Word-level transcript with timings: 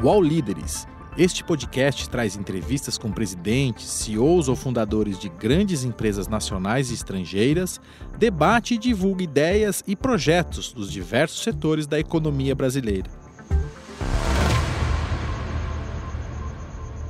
UOL 0.00 0.22
Líderes. 0.22 0.86
Este 1.16 1.42
podcast 1.42 2.08
traz 2.08 2.36
entrevistas 2.36 2.96
com 2.96 3.10
presidentes, 3.10 3.90
CEOs 3.90 4.48
ou 4.48 4.54
fundadores 4.54 5.18
de 5.18 5.28
grandes 5.28 5.82
empresas 5.82 6.28
nacionais 6.28 6.92
e 6.92 6.94
estrangeiras, 6.94 7.80
debate 8.16 8.74
e 8.74 8.78
divulga 8.78 9.24
ideias 9.24 9.82
e 9.88 9.96
projetos 9.96 10.72
dos 10.72 10.92
diversos 10.92 11.42
setores 11.42 11.84
da 11.84 11.98
economia 11.98 12.54
brasileira. 12.54 13.10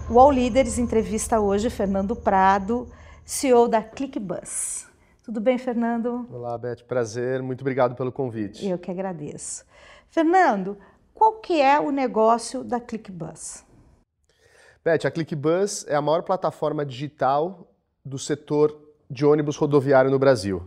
O 0.09 0.15
UOL 0.15 0.33
Líderes 0.33 0.79
entrevista 0.79 1.39
hoje 1.39 1.69
Fernando 1.69 2.17
Prado, 2.17 2.89
CEO 3.23 3.69
da 3.69 3.83
ClickBus. 3.83 4.87
Tudo 5.23 5.43
bem, 5.43 5.59
Fernando? 5.59 6.27
Olá, 6.33 6.57
Beth. 6.57 6.85
Prazer. 6.89 7.43
Muito 7.43 7.61
obrigado 7.61 7.95
pelo 7.95 8.11
convite. 8.11 8.67
Eu 8.67 8.79
que 8.79 8.91
agradeço. 8.91 9.63
Fernando, 10.09 10.79
qual 11.19 11.33
que 11.33 11.61
é 11.61 11.81
o 11.81 11.91
negócio 11.91 12.63
da 12.63 12.79
ClickBus? 12.79 13.65
Beth, 14.85 15.05
a 15.05 15.11
ClickBus 15.11 15.85
é 15.89 15.97
a 15.97 16.01
maior 16.01 16.23
plataforma 16.23 16.87
digital 16.87 17.67
do 18.05 18.17
setor 18.21 18.81
de 19.11 19.27
ônibus 19.27 19.57
rodoviário 19.57 20.13
no 20.13 20.19
Brasil. 20.19 20.63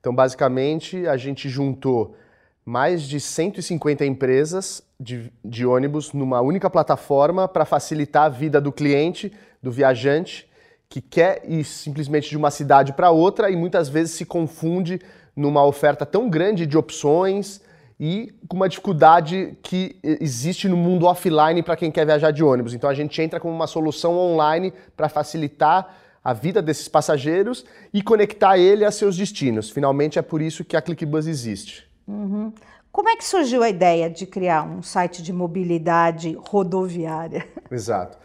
Então, 0.00 0.14
basicamente, 0.14 1.06
a 1.06 1.18
gente 1.18 1.50
juntou 1.50 2.16
mais 2.64 3.02
de 3.02 3.20
150 3.20 4.06
empresas 4.06 4.82
de, 4.98 5.30
de 5.44 5.66
ônibus 5.66 6.14
numa 6.14 6.40
única 6.40 6.70
plataforma 6.70 7.46
para 7.46 7.66
facilitar 7.66 8.24
a 8.24 8.28
vida 8.30 8.58
do 8.58 8.72
cliente, 8.72 9.30
do 9.62 9.70
viajante, 9.70 10.50
que 10.88 11.02
quer 11.02 11.42
ir 11.44 11.62
simplesmente 11.62 12.30
de 12.30 12.38
uma 12.38 12.50
cidade 12.50 12.94
para 12.94 13.10
outra 13.10 13.50
e 13.50 13.56
muitas 13.56 13.90
vezes 13.90 14.14
se 14.14 14.24
confunde 14.24 14.98
numa 15.36 15.62
oferta 15.62 16.06
tão 16.06 16.30
grande 16.30 16.64
de 16.64 16.78
opções 16.78 17.60
e 18.00 18.32
com 18.48 18.56
uma 18.56 18.66
dificuldade 18.66 19.58
que 19.62 19.94
existe 20.02 20.66
no 20.66 20.76
mundo 20.76 21.04
offline 21.04 21.62
para 21.62 21.76
quem 21.76 21.90
quer 21.90 22.06
viajar 22.06 22.30
de 22.30 22.42
ônibus. 22.42 22.72
Então 22.72 22.88
a 22.88 22.94
gente 22.94 23.20
entra 23.20 23.38
com 23.38 23.52
uma 23.52 23.66
solução 23.66 24.16
online 24.16 24.72
para 24.96 25.06
facilitar 25.10 25.94
a 26.24 26.32
vida 26.32 26.62
desses 26.62 26.88
passageiros 26.88 27.62
e 27.92 28.02
conectar 28.02 28.56
ele 28.56 28.86
a 28.86 28.90
seus 28.90 29.18
destinos. 29.18 29.68
Finalmente 29.68 30.18
é 30.18 30.22
por 30.22 30.40
isso 30.40 30.64
que 30.64 30.78
a 30.78 30.80
ClickBus 30.80 31.26
existe. 31.26 31.86
Uhum. 32.08 32.50
Como 32.90 33.08
é 33.10 33.16
que 33.16 33.24
surgiu 33.24 33.62
a 33.62 33.68
ideia 33.68 34.08
de 34.08 34.24
criar 34.24 34.62
um 34.62 34.82
site 34.82 35.22
de 35.22 35.32
mobilidade 35.32 36.36
rodoviária? 36.48 37.46
Exato. 37.70 38.18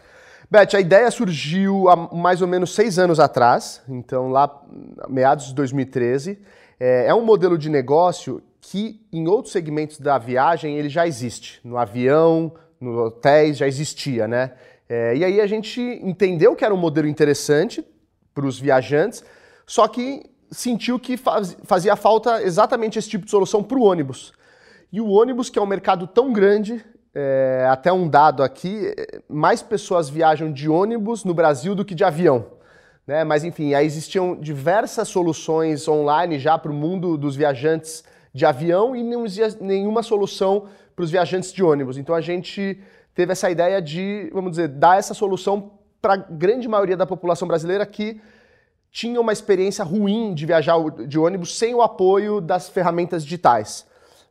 Beth, 0.50 0.74
a 0.74 0.80
ideia 0.80 1.10
surgiu 1.10 1.90
há 1.90 1.96
mais 2.14 2.40
ou 2.40 2.48
menos 2.48 2.74
seis 2.74 2.98
anos 2.98 3.20
atrás, 3.20 3.82
então 3.86 4.30
lá 4.30 4.62
meados 5.08 5.46
de 5.46 5.54
2013. 5.54 6.38
É, 6.80 7.08
é 7.08 7.14
um 7.14 7.24
modelo 7.24 7.58
de 7.58 7.68
negócio 7.68 8.42
que 8.68 9.00
em 9.12 9.28
outros 9.28 9.52
segmentos 9.52 10.00
da 10.00 10.18
viagem 10.18 10.76
ele 10.76 10.88
já 10.88 11.06
existe. 11.06 11.60
No 11.62 11.78
avião, 11.78 12.52
no 12.80 12.98
hotéis 13.04 13.56
já 13.56 13.68
existia, 13.68 14.26
né? 14.26 14.54
É, 14.88 15.16
e 15.16 15.24
aí 15.24 15.40
a 15.40 15.46
gente 15.46 15.80
entendeu 16.02 16.56
que 16.56 16.64
era 16.64 16.74
um 16.74 16.76
modelo 16.76 17.06
interessante 17.06 17.84
para 18.34 18.44
os 18.44 18.58
viajantes, 18.58 19.24
só 19.64 19.86
que 19.86 20.24
sentiu 20.50 20.98
que 20.98 21.16
faz, 21.16 21.56
fazia 21.62 21.94
falta 21.94 22.42
exatamente 22.42 22.98
esse 22.98 23.08
tipo 23.08 23.24
de 23.24 23.30
solução 23.30 23.62
para 23.62 23.78
o 23.78 23.82
ônibus. 23.82 24.32
E 24.92 25.00
o 25.00 25.10
ônibus, 25.10 25.48
que 25.48 25.60
é 25.60 25.62
um 25.62 25.66
mercado 25.66 26.08
tão 26.08 26.32
grande, 26.32 26.84
é, 27.14 27.68
até 27.70 27.92
um 27.92 28.08
dado 28.08 28.42
aqui, 28.42 28.92
mais 29.28 29.62
pessoas 29.62 30.08
viajam 30.08 30.52
de 30.52 30.68
ônibus 30.68 31.24
no 31.24 31.34
Brasil 31.34 31.72
do 31.76 31.84
que 31.84 31.94
de 31.94 32.02
avião. 32.02 32.46
Né? 33.06 33.22
Mas 33.22 33.44
enfim, 33.44 33.74
aí 33.74 33.86
existiam 33.86 34.34
diversas 34.34 35.06
soluções 35.06 35.86
online 35.86 36.36
já 36.36 36.58
para 36.58 36.72
o 36.72 36.74
mundo 36.74 37.16
dos 37.16 37.36
viajantes 37.36 38.02
de 38.36 38.44
avião 38.44 38.94
e 38.94 39.02
não 39.02 39.24
existia 39.24 39.56
nenhuma 39.60 40.02
solução 40.02 40.66
para 40.94 41.02
os 41.02 41.10
viajantes 41.10 41.50
de 41.52 41.64
ônibus. 41.64 41.96
Então 41.96 42.14
a 42.14 42.20
gente 42.20 42.78
teve 43.14 43.32
essa 43.32 43.50
ideia 43.50 43.80
de, 43.80 44.30
vamos 44.30 44.50
dizer, 44.50 44.68
dar 44.68 44.98
essa 44.98 45.14
solução 45.14 45.72
para 46.02 46.12
a 46.12 46.16
grande 46.16 46.68
maioria 46.68 46.98
da 46.98 47.06
população 47.06 47.48
brasileira 47.48 47.86
que 47.86 48.20
tinha 48.92 49.18
uma 49.18 49.32
experiência 49.32 49.82
ruim 49.82 50.34
de 50.34 50.44
viajar 50.44 50.76
de 51.08 51.18
ônibus 51.18 51.56
sem 51.58 51.74
o 51.74 51.80
apoio 51.80 52.42
das 52.42 52.68
ferramentas 52.68 53.24
digitais. 53.24 53.86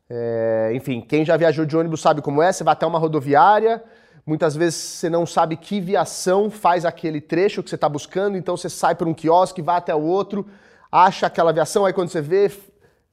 É, 0.08 0.72
enfim, 0.76 1.02
quem 1.02 1.26
já 1.26 1.36
viajou 1.36 1.66
de 1.66 1.76
ônibus 1.76 2.00
sabe 2.00 2.22
como 2.22 2.44
é, 2.44 2.52
você 2.52 2.64
vai 2.64 2.74
até 2.74 2.86
uma 2.86 3.00
rodoviária, 3.00 3.84
muitas 4.24 4.56
vezes 4.56 4.80
você 4.80 5.10
não 5.10 5.26
sabe 5.26 5.58
que 5.58 5.82
viação 5.82 6.52
faz 6.52 6.86
aquele 6.86 7.20
trecho 7.20 7.64
que 7.64 7.70
você 7.72 7.76
está 7.76 7.90
buscando, 7.90 8.38
então 8.38 8.56
você 8.56 8.70
sai 8.70 8.94
para 8.94 9.10
um 9.10 9.16
quiosque, 9.16 9.64
vai 9.64 9.78
até 9.78 9.96
o 9.96 10.02
outro, 10.02 10.46
acha 10.92 11.26
aquela 11.26 11.50
aviação, 11.50 11.86
aí 11.86 11.94
quando 11.94 12.10
você 12.10 12.22
vê, 12.22 12.52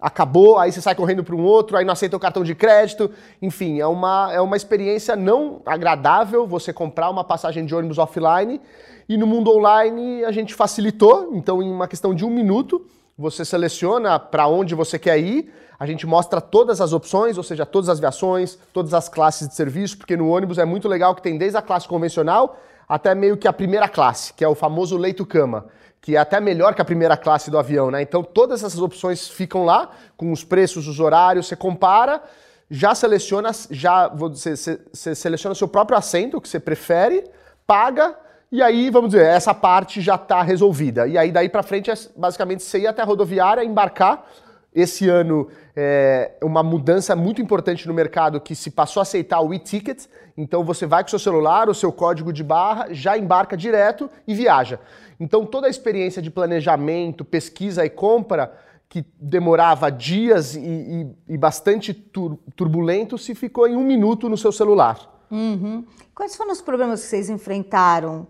acabou, 0.02 0.58
aí 0.58 0.72
você 0.72 0.80
sai 0.80 0.96
correndo 0.96 1.22
para 1.22 1.36
um 1.36 1.44
outro, 1.44 1.76
aí 1.76 1.84
não 1.84 1.92
aceita 1.92 2.16
o 2.16 2.20
cartão 2.20 2.42
de 2.42 2.56
crédito, 2.56 3.08
enfim, 3.40 3.78
é 3.78 3.86
uma, 3.86 4.30
é 4.32 4.40
uma 4.40 4.56
experiência 4.56 5.14
não 5.14 5.62
agradável 5.64 6.44
você 6.44 6.72
comprar 6.72 7.08
uma 7.08 7.22
passagem 7.22 7.64
de 7.64 7.72
ônibus 7.72 7.98
offline, 7.98 8.60
e 9.08 9.16
no 9.16 9.28
mundo 9.28 9.56
online 9.56 10.24
a 10.24 10.32
gente 10.32 10.54
facilitou, 10.54 11.30
então 11.32 11.62
em 11.62 11.70
uma 11.70 11.86
questão 11.86 12.12
de 12.12 12.24
um 12.24 12.30
minuto, 12.30 12.84
você 13.16 13.44
seleciona 13.44 14.18
para 14.18 14.48
onde 14.48 14.74
você 14.74 14.98
quer 14.98 15.18
ir, 15.20 15.52
a 15.78 15.86
gente 15.86 16.04
mostra 16.04 16.40
todas 16.40 16.80
as 16.80 16.92
opções, 16.92 17.38
ou 17.38 17.44
seja, 17.44 17.64
todas 17.64 17.88
as 17.88 18.00
viações, 18.00 18.58
todas 18.72 18.94
as 18.94 19.08
classes 19.08 19.48
de 19.48 19.54
serviço, 19.54 19.98
porque 19.98 20.16
no 20.16 20.28
ônibus 20.28 20.58
é 20.58 20.64
muito 20.64 20.88
legal 20.88 21.14
que 21.14 21.22
tem 21.22 21.38
desde 21.38 21.56
a 21.56 21.62
classe 21.62 21.86
convencional 21.86 22.58
até 22.88 23.14
meio 23.14 23.36
que 23.36 23.46
a 23.46 23.52
primeira 23.52 23.88
classe, 23.88 24.34
que 24.34 24.44
é 24.44 24.48
o 24.48 24.54
famoso 24.54 24.96
leito-cama, 24.96 25.66
que 26.02 26.16
é 26.16 26.18
até 26.18 26.40
melhor 26.40 26.74
que 26.74 26.82
a 26.82 26.84
primeira 26.84 27.16
classe 27.16 27.50
do 27.50 27.58
avião, 27.58 27.90
né? 27.90 28.02
Então 28.02 28.22
todas 28.22 28.62
essas 28.62 28.80
opções 28.80 29.28
ficam 29.28 29.64
lá, 29.64 29.88
com 30.16 30.30
os 30.32 30.44
preços, 30.44 30.86
os 30.88 31.00
horários, 31.00 31.46
você 31.46 31.56
compara, 31.56 32.20
já 32.68 32.94
seleciona, 32.94 33.50
já 33.70 34.08
você, 34.08 34.56
você 34.56 35.14
seleciona 35.14 35.54
seu 35.54 35.68
próprio 35.68 35.96
assento, 35.96 36.40
que 36.40 36.48
você 36.48 36.58
prefere, 36.58 37.24
paga, 37.66 38.16
e 38.52 38.60
aí, 38.60 38.90
vamos 38.90 39.12
dizer, 39.12 39.24
essa 39.24 39.54
parte 39.54 40.02
já 40.02 40.16
está 40.16 40.42
resolvida. 40.42 41.06
E 41.06 41.16
aí, 41.16 41.32
daí 41.32 41.48
para 41.48 41.62
frente, 41.62 41.90
é 41.90 41.94
basicamente 42.14 42.62
você 42.62 42.80
ir 42.80 42.86
até 42.86 43.00
a 43.00 43.04
rodoviária, 43.04 43.64
embarcar, 43.64 44.28
esse 44.74 45.08
ano 45.08 45.48
é 45.76 46.36
uma 46.42 46.62
mudança 46.62 47.14
muito 47.14 47.42
importante 47.42 47.86
no 47.86 47.92
mercado 47.92 48.40
que 48.40 48.54
se 48.54 48.70
passou 48.70 49.00
a 49.00 49.02
aceitar 49.02 49.40
o 49.40 49.52
e-ticket. 49.52 50.06
Então 50.36 50.64
você 50.64 50.86
vai 50.86 51.02
com 51.02 51.08
o 51.08 51.10
seu 51.10 51.18
celular, 51.18 51.68
o 51.68 51.74
seu 51.74 51.92
código 51.92 52.32
de 52.32 52.42
barra, 52.42 52.88
já 52.90 53.16
embarca 53.18 53.56
direto 53.56 54.08
e 54.26 54.34
viaja. 54.34 54.80
Então 55.20 55.44
toda 55.44 55.66
a 55.66 55.70
experiência 55.70 56.22
de 56.22 56.30
planejamento, 56.30 57.24
pesquisa 57.24 57.84
e 57.84 57.90
compra 57.90 58.52
que 58.88 59.04
demorava 59.18 59.90
dias 59.90 60.54
e, 60.54 60.60
e, 60.60 61.06
e 61.28 61.38
bastante 61.38 61.94
tur 61.94 62.38
turbulento 62.54 63.16
se 63.16 63.34
ficou 63.34 63.66
em 63.66 63.76
um 63.76 63.84
minuto 63.84 64.28
no 64.28 64.36
seu 64.36 64.52
celular. 64.52 64.98
Uhum. 65.30 65.86
Quais 66.14 66.36
foram 66.36 66.52
os 66.52 66.60
problemas 66.60 67.00
que 67.00 67.06
vocês 67.06 67.30
enfrentaram 67.30 68.26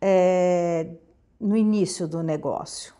é, 0.00 0.86
no 1.38 1.54
início 1.54 2.08
do 2.08 2.22
negócio? 2.22 2.95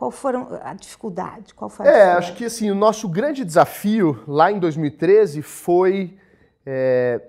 Qual 0.00 0.10
foram 0.10 0.58
a 0.62 0.72
dificuldade? 0.72 1.52
Qual 1.52 1.68
foi 1.68 1.86
a 1.86 1.90
é, 1.90 2.12
acho 2.12 2.32
que 2.32 2.46
assim, 2.46 2.70
o 2.70 2.74
nosso 2.74 3.06
grande 3.06 3.44
desafio 3.44 4.24
lá 4.26 4.50
em 4.50 4.58
2013 4.58 5.42
foi 5.42 6.16
é, 6.64 7.20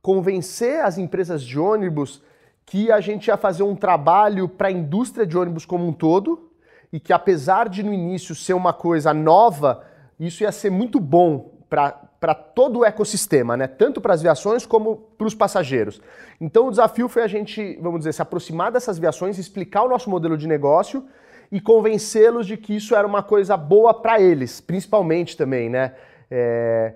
convencer 0.00 0.84
as 0.84 0.98
empresas 0.98 1.42
de 1.42 1.58
ônibus 1.58 2.22
que 2.64 2.92
a 2.92 3.00
gente 3.00 3.26
ia 3.26 3.36
fazer 3.36 3.64
um 3.64 3.74
trabalho 3.74 4.48
para 4.48 4.68
a 4.68 4.70
indústria 4.70 5.26
de 5.26 5.36
ônibus 5.36 5.66
como 5.66 5.84
um 5.84 5.92
todo 5.92 6.48
e 6.92 7.00
que 7.00 7.12
apesar 7.12 7.68
de 7.68 7.82
no 7.82 7.92
início 7.92 8.36
ser 8.36 8.54
uma 8.54 8.72
coisa 8.72 9.12
nova, 9.12 9.84
isso 10.20 10.44
ia 10.44 10.52
ser 10.52 10.70
muito 10.70 11.00
bom 11.00 11.56
para 11.68 12.34
todo 12.36 12.78
o 12.78 12.84
ecossistema, 12.84 13.56
né? 13.56 13.66
tanto 13.66 14.00
para 14.00 14.14
as 14.14 14.22
viações 14.22 14.64
como 14.64 14.94
para 15.18 15.26
os 15.26 15.34
passageiros. 15.34 16.00
Então 16.40 16.68
o 16.68 16.70
desafio 16.70 17.08
foi 17.08 17.24
a 17.24 17.26
gente, 17.26 17.76
vamos 17.82 17.98
dizer, 17.98 18.12
se 18.12 18.22
aproximar 18.22 18.70
dessas 18.70 18.96
viações, 18.96 19.38
explicar 19.38 19.82
o 19.82 19.88
nosso 19.88 20.08
modelo 20.08 20.38
de 20.38 20.46
negócio 20.46 21.04
e 21.50 21.60
convencê-los 21.60 22.46
de 22.46 22.56
que 22.56 22.76
isso 22.76 22.94
era 22.94 23.06
uma 23.06 23.22
coisa 23.22 23.56
boa 23.56 23.94
para 23.94 24.20
eles, 24.20 24.60
principalmente 24.60 25.36
também, 25.36 25.68
né? 25.68 25.92
É... 26.30 26.94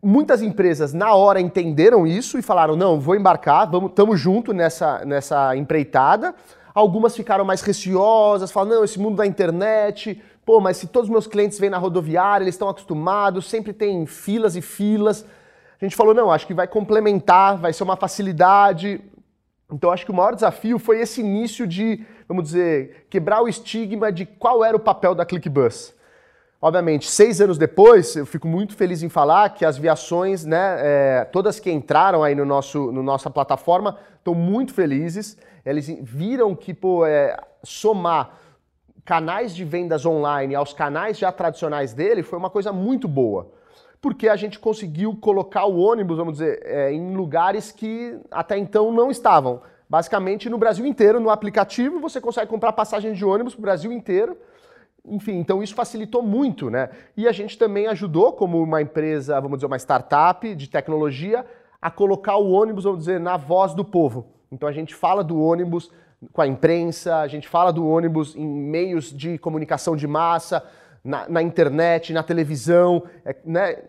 Muitas 0.00 0.42
empresas 0.42 0.92
na 0.92 1.12
hora 1.14 1.40
entenderam 1.40 2.06
isso 2.06 2.38
e 2.38 2.42
falaram: 2.42 2.76
não, 2.76 3.00
vou 3.00 3.16
embarcar, 3.16 3.68
vamos, 3.68 3.90
estamos 3.90 4.20
junto 4.20 4.52
nessa, 4.52 5.04
nessa 5.04 5.56
empreitada. 5.56 6.34
Algumas 6.72 7.16
ficaram 7.16 7.44
mais 7.44 7.62
receosas, 7.62 8.52
falaram: 8.52 8.76
não, 8.76 8.84
esse 8.84 9.00
mundo 9.00 9.16
da 9.16 9.26
internet, 9.26 10.22
pô, 10.46 10.60
mas 10.60 10.76
se 10.76 10.86
todos 10.86 11.08
os 11.08 11.12
meus 11.12 11.26
clientes 11.26 11.58
vêm 11.58 11.68
na 11.68 11.78
rodoviária, 11.78 12.44
eles 12.44 12.54
estão 12.54 12.68
acostumados, 12.68 13.50
sempre 13.50 13.72
tem 13.72 14.06
filas 14.06 14.54
e 14.54 14.62
filas. 14.62 15.26
A 15.80 15.84
gente 15.84 15.96
falou: 15.96 16.14
não, 16.14 16.30
acho 16.30 16.46
que 16.46 16.54
vai 16.54 16.68
complementar, 16.68 17.56
vai 17.56 17.72
ser 17.72 17.82
uma 17.82 17.96
facilidade. 17.96 19.00
Então, 19.72 19.90
acho 19.90 20.04
que 20.04 20.10
o 20.12 20.14
maior 20.14 20.34
desafio 20.34 20.78
foi 20.78 21.00
esse 21.00 21.20
início 21.20 21.66
de 21.66 22.06
vamos 22.28 22.44
dizer, 22.44 23.06
quebrar 23.08 23.42
o 23.42 23.48
estigma 23.48 24.12
de 24.12 24.26
qual 24.26 24.62
era 24.62 24.76
o 24.76 24.80
papel 24.80 25.14
da 25.14 25.24
ClickBus. 25.24 25.94
Obviamente, 26.60 27.08
seis 27.08 27.40
anos 27.40 27.56
depois, 27.56 28.16
eu 28.16 28.26
fico 28.26 28.46
muito 28.46 28.74
feliz 28.74 29.02
em 29.02 29.08
falar 29.08 29.50
que 29.50 29.64
as 29.64 29.78
viações, 29.78 30.44
né, 30.44 30.76
é, 30.80 31.24
todas 31.24 31.58
que 31.58 31.70
entraram 31.70 32.22
aí 32.22 32.34
no 32.34 32.44
nosso, 32.44 32.90
no 32.90 33.02
nossa 33.02 33.30
plataforma, 33.30 33.96
estão 34.16 34.34
muito 34.34 34.74
felizes. 34.74 35.38
Eles 35.64 35.88
viram 36.02 36.56
que, 36.56 36.74
pô, 36.74 37.06
é, 37.06 37.36
somar 37.62 38.38
canais 39.04 39.54
de 39.54 39.64
vendas 39.64 40.04
online 40.04 40.54
aos 40.54 40.74
canais 40.74 41.16
já 41.16 41.32
tradicionais 41.32 41.94
dele 41.94 42.22
foi 42.22 42.38
uma 42.38 42.50
coisa 42.50 42.72
muito 42.72 43.08
boa. 43.08 43.50
Porque 44.00 44.28
a 44.28 44.36
gente 44.36 44.58
conseguiu 44.58 45.16
colocar 45.16 45.64
o 45.64 45.78
ônibus, 45.78 46.18
vamos 46.18 46.34
dizer, 46.34 46.60
é, 46.64 46.92
em 46.92 47.14
lugares 47.14 47.72
que 47.72 48.18
até 48.30 48.58
então 48.58 48.92
não 48.92 49.10
estavam. 49.10 49.62
Basicamente, 49.88 50.50
no 50.50 50.58
Brasil 50.58 50.84
inteiro, 50.84 51.18
no 51.18 51.30
aplicativo, 51.30 51.98
você 51.98 52.20
consegue 52.20 52.50
comprar 52.50 52.72
passagens 52.72 53.16
de 53.16 53.24
ônibus 53.24 53.54
para 53.54 53.60
o 53.60 53.62
Brasil 53.62 53.90
inteiro. 53.90 54.36
Enfim, 55.06 55.38
então 55.38 55.62
isso 55.62 55.74
facilitou 55.74 56.22
muito, 56.22 56.68
né? 56.68 56.90
E 57.16 57.26
a 57.26 57.32
gente 57.32 57.56
também 57.56 57.86
ajudou, 57.86 58.32
como 58.32 58.62
uma 58.62 58.82
empresa, 58.82 59.40
vamos 59.40 59.58
dizer, 59.58 59.66
uma 59.66 59.78
startup 59.78 60.54
de 60.54 60.68
tecnologia, 60.68 61.46
a 61.80 61.90
colocar 61.90 62.36
o 62.36 62.50
ônibus, 62.50 62.84
vamos 62.84 63.00
dizer, 63.00 63.18
na 63.18 63.36
voz 63.36 63.72
do 63.72 63.84
povo. 63.84 64.26
Então 64.52 64.68
a 64.68 64.72
gente 64.72 64.94
fala 64.94 65.24
do 65.24 65.40
ônibus 65.40 65.90
com 66.32 66.42
a 66.42 66.46
imprensa, 66.46 67.16
a 67.16 67.28
gente 67.28 67.48
fala 67.48 67.72
do 67.72 67.86
ônibus 67.86 68.34
em 68.36 68.46
meios 68.46 69.16
de 69.16 69.38
comunicação 69.38 69.96
de 69.96 70.06
massa, 70.06 70.64
na, 71.02 71.28
na 71.28 71.40
internet, 71.40 72.12
na 72.12 72.22
televisão, 72.22 73.04
é, 73.24 73.36
né, 73.44 73.84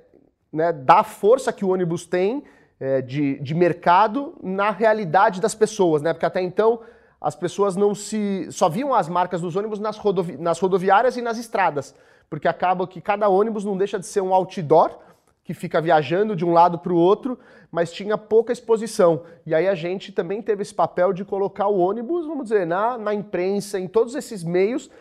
né, 0.53 0.71
dá 0.71 0.99
a 0.99 1.03
força 1.03 1.51
que 1.51 1.65
o 1.65 1.69
ônibus 1.69 2.05
tem 2.05 2.43
é, 2.79 3.01
de, 3.01 3.39
de 3.39 3.53
mercado 3.53 4.33
na 4.41 4.71
realidade 4.71 5.41
das 5.41 5.53
pessoas, 5.53 6.01
né? 6.01 6.13
Porque 6.13 6.25
até 6.25 6.41
então 6.41 6.79
as 7.19 7.35
pessoas 7.35 7.75
não 7.75 7.93
se. 7.93 8.47
só 8.51 8.69
viam 8.69 8.93
as 8.93 9.09
marcas 9.09 9.41
dos 9.41 9.55
ônibus 9.55 9.79
nas, 9.79 9.97
rodovi, 9.97 10.37
nas 10.37 10.59
rodoviárias 10.59 11.17
e 11.17 11.21
nas 11.21 11.37
estradas. 11.37 11.93
Porque 12.29 12.47
acaba 12.47 12.87
que 12.87 13.01
cada 13.01 13.27
ônibus 13.27 13.65
não 13.65 13.77
deixa 13.77 13.99
de 13.99 14.05
ser 14.05 14.21
um 14.21 14.33
outdoor 14.33 14.97
que 15.43 15.53
fica 15.53 15.81
viajando 15.81 16.35
de 16.35 16.45
um 16.45 16.53
lado 16.53 16.77
para 16.77 16.93
o 16.93 16.95
outro, 16.95 17.37
mas 17.71 17.91
tinha 17.91 18.17
pouca 18.17 18.53
exposição. 18.53 19.23
E 19.45 19.55
aí 19.55 19.67
a 19.67 19.73
gente 19.73 20.11
também 20.11 20.43
teve 20.43 20.61
esse 20.61 20.73
papel 20.73 21.11
de 21.11 21.25
colocar 21.25 21.67
o 21.67 21.79
ônibus, 21.79 22.27
vamos 22.27 22.43
dizer, 22.43 22.67
na, 22.67 22.99
na 22.99 23.15
imprensa, 23.15 23.79
em 23.79 23.87
todos 23.87 24.13
esses 24.13 24.43
meios, 24.43 24.91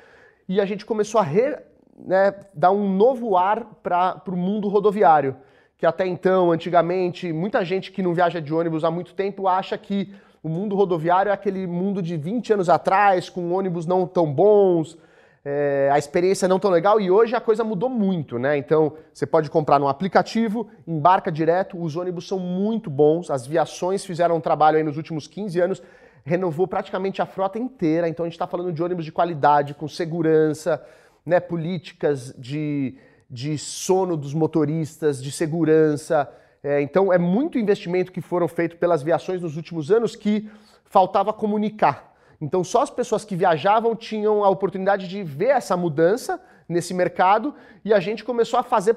e 0.49 0.59
a 0.59 0.65
gente 0.65 0.87
começou 0.87 1.21
a 1.21 1.25
re, 1.25 1.59
né, 1.99 2.35
dar 2.55 2.71
um 2.71 2.91
novo 2.91 3.37
ar 3.37 3.67
para 3.83 4.23
o 4.27 4.37
mundo 4.37 4.69
rodoviário 4.69 5.37
que 5.79 5.87
até 5.87 6.05
então, 6.05 6.51
antigamente, 6.51 7.33
muita 7.33 7.65
gente 7.65 7.93
que 7.93 8.03
não 8.03 8.13
viaja 8.13 8.41
de 8.41 8.53
ônibus 8.53 8.83
há 8.83 8.91
muito 8.91 9.15
tempo 9.15 9.47
acha 9.47 9.79
que 9.79 10.13
o 10.43 10.49
mundo 10.49 10.75
rodoviário 10.75 11.31
é 11.31 11.33
aquele 11.33 11.69
mundo 11.69 12.03
de 12.03 12.17
20 12.17 12.55
anos 12.55 12.69
atrás, 12.69 13.31
com 13.31 13.53
ônibus 13.53 13.87
não 13.87 14.05
tão 14.05 14.33
bons, 14.33 14.99
é, 15.45 15.89
a 15.93 15.97
experiência 15.97 16.49
não 16.49 16.59
tão 16.59 16.71
legal, 16.73 17.01
e 17.01 17.13
hoje 17.13 17.37
a 17.37 17.41
coisa 17.41 17.63
mudou 17.63 17.89
muito, 17.89 18.41
né? 18.41 18.57
Então, 18.57 18.95
você 19.13 19.25
pode 19.25 19.49
comprar 19.49 19.79
no 19.79 19.87
aplicativo, 19.87 20.69
embarca 20.85 21.31
direto, 21.31 21.81
os 21.81 21.95
ônibus 21.95 22.27
são 22.27 22.41
muito 22.41 22.91
bons, 22.91 23.31
as 23.31 23.47
viações 23.47 24.05
fizeram 24.05 24.37
um 24.37 24.41
trabalho 24.41 24.79
aí 24.79 24.83
nos 24.83 24.97
últimos 24.97 25.29
15 25.29 25.61
anos, 25.61 25.83
renovou 26.25 26.67
praticamente 26.67 27.23
a 27.23 27.27
frota 27.27 27.57
inteira, 27.57 28.09
então 28.09 28.25
a 28.25 28.29
gente 28.29 28.35
está 28.35 28.49
falando 28.49 28.73
de 28.73 28.83
ônibus 28.83 29.05
de 29.05 29.13
qualidade, 29.13 29.75
com 29.75 29.87
segurança, 29.87 30.85
né, 31.25 31.39
políticas 31.39 32.35
de 32.37 32.97
de 33.29 33.59
sono 33.59 34.17
dos 34.17 34.33
motoristas, 34.33 35.23
de 35.23 35.31
segurança. 35.31 36.29
É, 36.63 36.81
então, 36.81 37.13
é 37.13 37.19
muito 37.19 37.59
investimento 37.59 38.11
que 38.11 38.21
foram 38.21 38.49
feitos 38.49 38.79
pelas 38.79 39.03
viações 39.03 39.41
nos 39.43 39.57
últimos 39.57 39.91
anos 39.91 40.17
que 40.17 40.51
faltava 40.85 41.33
comunicar. 41.33 42.15
Então, 42.41 42.63
só 42.63 42.83
as 42.83 42.91
pessoas 42.91 43.25
que 43.25 43.37
viajavam 43.37 43.95
tinham 43.97 44.45
a 44.45 44.49
oportunidade 44.49 45.09
de 45.09 45.23
ver 45.23 45.49
essa 45.49 45.77
mudança 45.77 46.41
nesse 46.69 46.95
mercado 46.95 47.55
e 47.85 47.93
a 47.93 48.01
gente 48.01 48.25
começou 48.25 48.59
a 48.59 48.63
fazer 48.63 48.97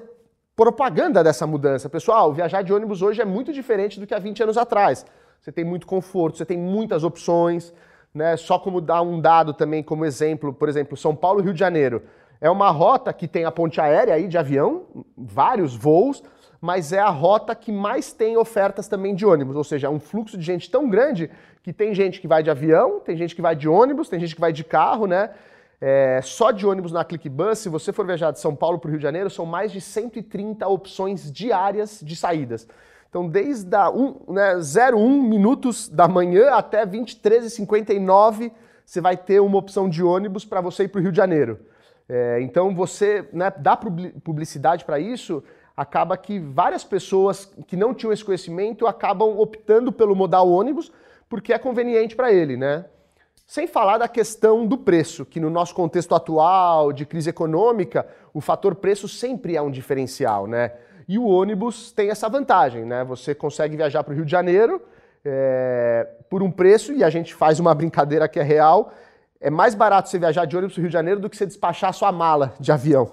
propaganda 0.55 1.23
dessa 1.23 1.47
mudança. 1.47 1.89
Pessoal, 1.89 2.31
viajar 2.33 2.61
de 2.61 2.71
ônibus 2.71 3.01
hoje 3.01 3.21
é 3.21 3.25
muito 3.25 3.51
diferente 3.51 3.99
do 3.99 4.05
que 4.05 4.13
há 4.13 4.19
20 4.19 4.43
anos 4.43 4.57
atrás. 4.57 5.05
Você 5.39 5.51
tem 5.51 5.63
muito 5.63 5.87
conforto, 5.87 6.37
você 6.37 6.45
tem 6.45 6.57
muitas 6.57 7.03
opções, 7.03 7.73
né? 8.13 8.37
Só 8.37 8.59
como 8.59 8.79
dar 8.79 9.01
um 9.01 9.19
dado 9.19 9.53
também 9.53 9.81
como 9.81 10.05
exemplo, 10.05 10.53
por 10.53 10.69
exemplo, 10.69 10.95
São 10.95 11.15
Paulo, 11.15 11.41
Rio 11.41 11.53
de 11.53 11.59
Janeiro. 11.59 12.03
É 12.41 12.49
uma 12.49 12.71
rota 12.71 13.13
que 13.13 13.27
tem 13.27 13.45
a 13.45 13.51
ponte 13.51 13.79
aérea 13.79 14.15
aí 14.15 14.27
de 14.27 14.35
avião, 14.35 14.87
vários 15.15 15.75
voos, 15.75 16.23
mas 16.59 16.91
é 16.91 16.99
a 16.99 17.09
rota 17.09 17.53
que 17.53 17.71
mais 17.71 18.11
tem 18.11 18.35
ofertas 18.35 18.87
também 18.87 19.13
de 19.13 19.23
ônibus, 19.25 19.55
ou 19.55 19.63
seja, 19.63 19.85
é 19.85 19.89
um 19.89 19.99
fluxo 19.99 20.35
de 20.37 20.43
gente 20.43 20.69
tão 20.69 20.89
grande 20.89 21.29
que 21.61 21.71
tem 21.71 21.93
gente 21.93 22.19
que 22.19 22.27
vai 22.27 22.41
de 22.41 22.49
avião, 22.49 22.99
tem 22.99 23.15
gente 23.15 23.35
que 23.35 23.41
vai 23.43 23.55
de 23.55 23.69
ônibus, 23.69 24.09
tem 24.09 24.19
gente 24.19 24.33
que 24.33 24.41
vai 24.41 24.51
de 24.51 24.63
carro, 24.63 25.05
né? 25.05 25.29
É, 25.79 26.19
só 26.23 26.51
de 26.51 26.65
ônibus 26.65 26.91
na 26.91 27.03
ClickBus, 27.03 27.59
se 27.59 27.69
você 27.69 27.93
for 27.93 28.05
viajar 28.05 28.31
de 28.31 28.39
São 28.39 28.55
Paulo 28.55 28.79
para 28.79 28.87
o 28.87 28.91
Rio 28.91 28.99
de 28.99 29.03
Janeiro, 29.03 29.29
são 29.29 29.45
mais 29.45 29.71
de 29.71 29.79
130 29.79 30.67
opções 30.67 31.31
diárias 31.31 31.99
de 32.03 32.15
saídas. 32.15 32.67
Então, 33.09 33.27
desde 33.27 33.75
a 33.75 33.89
um, 33.89 34.15
né, 34.29 34.53
01 34.55 35.23
minutos 35.23 35.89
da 35.89 36.07
manhã 36.07 36.51
até 36.51 36.85
23h59, 36.85 38.51
você 38.85 39.01
vai 39.01 39.17
ter 39.17 39.39
uma 39.39 39.57
opção 39.57 39.89
de 39.89 40.03
ônibus 40.03 40.45
para 40.45 40.61
você 40.61 40.83
ir 40.83 40.87
para 40.87 40.99
o 40.99 41.01
Rio 41.01 41.11
de 41.11 41.17
Janeiro. 41.17 41.59
É, 42.13 42.41
então 42.41 42.75
você 42.75 43.25
né, 43.31 43.49
dá 43.57 43.77
publicidade 43.77 44.83
para 44.83 44.99
isso, 44.99 45.41
acaba 45.77 46.17
que 46.17 46.39
várias 46.39 46.83
pessoas 46.83 47.45
que 47.65 47.77
não 47.77 47.93
tinham 47.93 48.11
esse 48.11 48.25
conhecimento 48.25 48.85
acabam 48.85 49.39
optando 49.39 49.93
pelo 49.93 50.13
modal 50.13 50.49
ônibus 50.49 50.91
porque 51.29 51.53
é 51.53 51.57
conveniente 51.57 52.13
para 52.13 52.29
ele, 52.29 52.57
né? 52.57 52.83
Sem 53.47 53.65
falar 53.65 53.97
da 53.97 54.09
questão 54.09 54.67
do 54.67 54.77
preço, 54.77 55.25
que 55.25 55.39
no 55.39 55.49
nosso 55.49 55.73
contexto 55.73 56.13
atual 56.13 56.91
de 56.91 57.05
crise 57.05 57.29
econômica, 57.29 58.05
o 58.33 58.41
fator 58.41 58.75
preço 58.75 59.07
sempre 59.07 59.55
é 59.55 59.61
um 59.61 59.71
diferencial, 59.71 60.47
né? 60.47 60.73
E 61.07 61.17
o 61.17 61.25
ônibus 61.25 61.93
tem 61.93 62.09
essa 62.09 62.27
vantagem, 62.27 62.83
né? 62.83 63.05
Você 63.05 63.33
consegue 63.33 63.77
viajar 63.77 64.03
para 64.03 64.11
o 64.11 64.15
Rio 64.15 64.25
de 64.25 64.31
Janeiro 64.31 64.81
é, 65.23 66.05
por 66.29 66.43
um 66.43 66.51
preço, 66.51 66.91
e 66.91 67.05
a 67.05 67.09
gente 67.09 67.33
faz 67.33 67.57
uma 67.57 67.73
brincadeira 67.73 68.27
que 68.27 68.37
é 68.37 68.43
real, 68.43 68.91
é 69.41 69.49
mais 69.49 69.73
barato 69.73 70.07
você 70.07 70.19
viajar 70.19 70.45
de 70.45 70.55
ônibus 70.55 70.75
para 70.75 70.81
o 70.81 70.83
Rio 70.83 70.89
de 70.89 70.93
Janeiro 70.93 71.19
do 71.19 71.27
que 71.27 71.35
você 71.35 71.47
despachar 71.47 71.91
sua 71.93 72.11
mala 72.11 72.53
de 72.59 72.71
avião. 72.71 73.11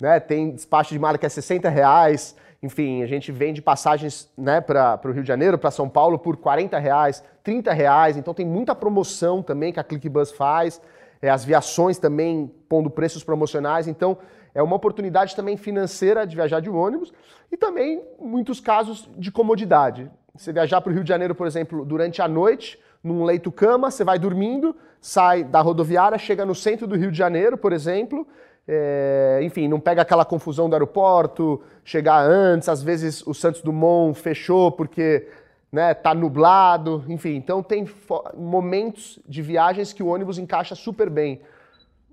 Né? 0.00 0.20
Tem 0.20 0.52
despacho 0.52 0.94
de 0.94 0.98
mala 0.98 1.18
que 1.18 1.26
é 1.26 1.28
60 1.28 1.68
reais, 1.68 2.36
enfim, 2.62 3.02
a 3.02 3.06
gente 3.06 3.32
vende 3.32 3.60
passagens 3.60 4.30
né, 4.38 4.60
para 4.60 5.00
o 5.04 5.10
Rio 5.10 5.22
de 5.22 5.28
Janeiro, 5.28 5.58
para 5.58 5.72
São 5.72 5.88
Paulo 5.88 6.18
por 6.18 6.36
40 6.36 6.78
reais, 6.78 7.22
30 7.42 7.72
reais, 7.72 8.16
então 8.16 8.32
tem 8.32 8.46
muita 8.46 8.74
promoção 8.74 9.42
também 9.42 9.72
que 9.72 9.80
a 9.80 9.84
ClickBus 9.84 10.30
faz, 10.30 10.80
é, 11.20 11.28
as 11.28 11.44
viações 11.44 11.98
também 11.98 12.50
pondo 12.68 12.88
preços 12.88 13.24
promocionais, 13.24 13.88
então 13.88 14.16
é 14.54 14.62
uma 14.62 14.76
oportunidade 14.76 15.34
também 15.34 15.56
financeira 15.56 16.26
de 16.26 16.36
viajar 16.36 16.60
de 16.60 16.70
ônibus 16.70 17.12
e 17.50 17.56
também 17.56 18.02
muitos 18.18 18.60
casos 18.60 19.08
de 19.16 19.30
comodidade. 19.30 20.10
Você 20.34 20.52
viajar 20.52 20.80
para 20.80 20.90
o 20.90 20.94
Rio 20.94 21.02
de 21.02 21.08
Janeiro, 21.08 21.34
por 21.34 21.46
exemplo, 21.46 21.84
durante 21.84 22.22
a 22.22 22.28
noite, 22.28 22.78
num 23.02 23.24
leito-cama, 23.24 23.90
você 23.90 24.02
vai 24.02 24.18
dormindo, 24.18 24.74
sai 25.06 25.44
da 25.44 25.60
rodoviária, 25.60 26.18
chega 26.18 26.44
no 26.44 26.52
centro 26.52 26.84
do 26.84 26.96
Rio 26.96 27.12
de 27.12 27.16
Janeiro, 27.16 27.56
por 27.56 27.72
exemplo, 27.72 28.26
é, 28.66 29.38
enfim, 29.40 29.68
não 29.68 29.78
pega 29.78 30.02
aquela 30.02 30.24
confusão 30.24 30.68
do 30.68 30.74
aeroporto, 30.74 31.62
chegar 31.84 32.20
antes, 32.28 32.68
às 32.68 32.82
vezes 32.82 33.24
o 33.24 33.32
Santos 33.32 33.62
Dumont 33.62 34.18
fechou 34.18 34.72
porque 34.72 35.28
né, 35.70 35.94
tá 35.94 36.12
nublado, 36.12 37.04
enfim, 37.06 37.36
então 37.36 37.62
tem 37.62 37.88
momentos 38.36 39.20
de 39.28 39.42
viagens 39.42 39.92
que 39.92 40.02
o 40.02 40.08
ônibus 40.08 40.38
encaixa 40.38 40.74
super 40.74 41.08
bem. 41.08 41.40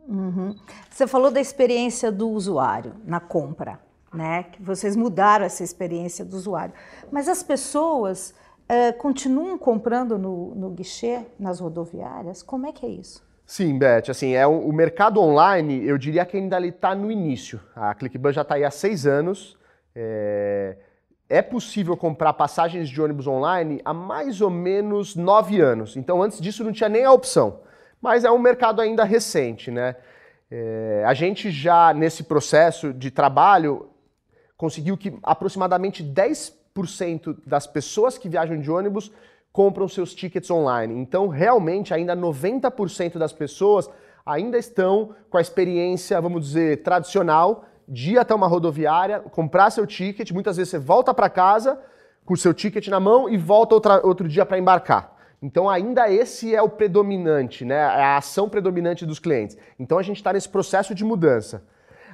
Uhum. 0.07 0.55
Você 0.87 1.07
falou 1.07 1.31
da 1.31 1.41
experiência 1.41 2.11
do 2.11 2.29
usuário 2.29 2.93
na 3.03 3.19
compra, 3.19 3.79
né? 4.13 4.43
Que 4.43 4.61
vocês 4.61 4.95
mudaram 4.95 5.45
essa 5.45 5.63
experiência 5.63 6.23
do 6.23 6.35
usuário. 6.35 6.75
Mas 7.11 7.27
as 7.27 7.41
pessoas 7.41 8.35
uh, 8.69 8.97
continuam 8.97 9.57
comprando 9.57 10.17
no, 10.17 10.53
no 10.55 10.69
guichê, 10.69 11.25
nas 11.39 11.59
rodoviárias? 11.59 12.41
Como 12.43 12.65
é 12.65 12.71
que 12.71 12.85
é 12.85 12.89
isso? 12.89 13.23
Sim, 13.45 13.77
Beth, 13.77 14.09
assim, 14.09 14.33
é 14.33 14.47
o 14.47 14.71
mercado 14.71 15.21
online, 15.21 15.85
eu 15.85 15.97
diria 15.97 16.25
que 16.25 16.37
ainda 16.37 16.59
está 16.65 16.95
no 16.95 17.11
início. 17.11 17.59
A 17.75 17.93
ClickBus 17.93 18.35
já 18.35 18.41
está 18.41 18.55
aí 18.55 18.63
há 18.63 18.71
seis 18.71 19.05
anos. 19.05 19.57
É... 19.95 20.77
é 21.29 21.41
possível 21.41 21.95
comprar 21.97 22.33
passagens 22.33 22.89
de 22.89 23.01
ônibus 23.01 23.27
online 23.27 23.81
há 23.83 23.93
mais 23.93 24.41
ou 24.41 24.49
menos 24.49 25.15
nove 25.15 25.59
anos. 25.59 25.97
Então, 25.97 26.23
antes 26.23 26.39
disso, 26.39 26.63
não 26.63 26.71
tinha 26.71 26.89
nem 26.89 27.03
a 27.03 27.11
opção. 27.11 27.59
Mas 28.01 28.23
é 28.23 28.31
um 28.31 28.39
mercado 28.39 28.81
ainda 28.81 29.03
recente, 29.03 29.69
né? 29.69 29.97
É... 30.49 31.03
a 31.05 31.13
gente 31.13 31.51
já, 31.51 31.93
nesse 31.93 32.23
processo 32.23 32.93
de 32.93 33.11
trabalho, 33.11 33.89
conseguiu 34.55 34.97
que 34.97 35.19
aproximadamente 35.21 36.01
10 36.01 36.62
cento 36.87 37.37
das 37.45 37.67
pessoas 37.67 38.17
que 38.17 38.27
viajam 38.27 38.59
de 38.59 38.71
ônibus 38.71 39.11
compram 39.51 39.87
seus 39.87 40.15
tickets 40.15 40.49
online. 40.49 40.99
Então, 40.99 41.27
realmente, 41.27 41.93
ainda 41.93 42.15
90% 42.15 43.19
das 43.19 43.31
pessoas 43.31 43.89
ainda 44.25 44.57
estão 44.57 45.15
com 45.29 45.37
a 45.37 45.41
experiência, 45.41 46.19
vamos 46.19 46.45
dizer, 46.47 46.81
tradicional 46.81 47.65
de 47.87 48.13
ir 48.13 48.17
até 48.17 48.33
uma 48.33 48.47
rodoviária, 48.47 49.19
comprar 49.19 49.69
seu 49.69 49.85
ticket, 49.85 50.31
muitas 50.31 50.57
vezes 50.57 50.71
você 50.71 50.79
volta 50.79 51.13
para 51.13 51.29
casa 51.29 51.79
com 52.25 52.35
seu 52.35 52.53
ticket 52.53 52.87
na 52.87 52.99
mão 52.99 53.29
e 53.29 53.37
volta 53.37 53.75
outra, 53.75 54.05
outro 54.05 54.27
dia 54.27 54.45
para 54.45 54.57
embarcar. 54.57 55.13
Então, 55.41 55.69
ainda 55.69 56.09
esse 56.09 56.55
é 56.55 56.61
o 56.61 56.69
predominante, 56.69 57.65
né? 57.65 57.75
É 57.75 58.03
a 58.03 58.17
ação 58.17 58.47
predominante 58.47 59.05
dos 59.05 59.19
clientes. 59.19 59.57
Então, 59.77 59.99
a 59.99 60.01
gente 60.01 60.17
está 60.17 60.31
nesse 60.31 60.47
processo 60.47 60.95
de 60.95 61.03
mudança. 61.03 61.65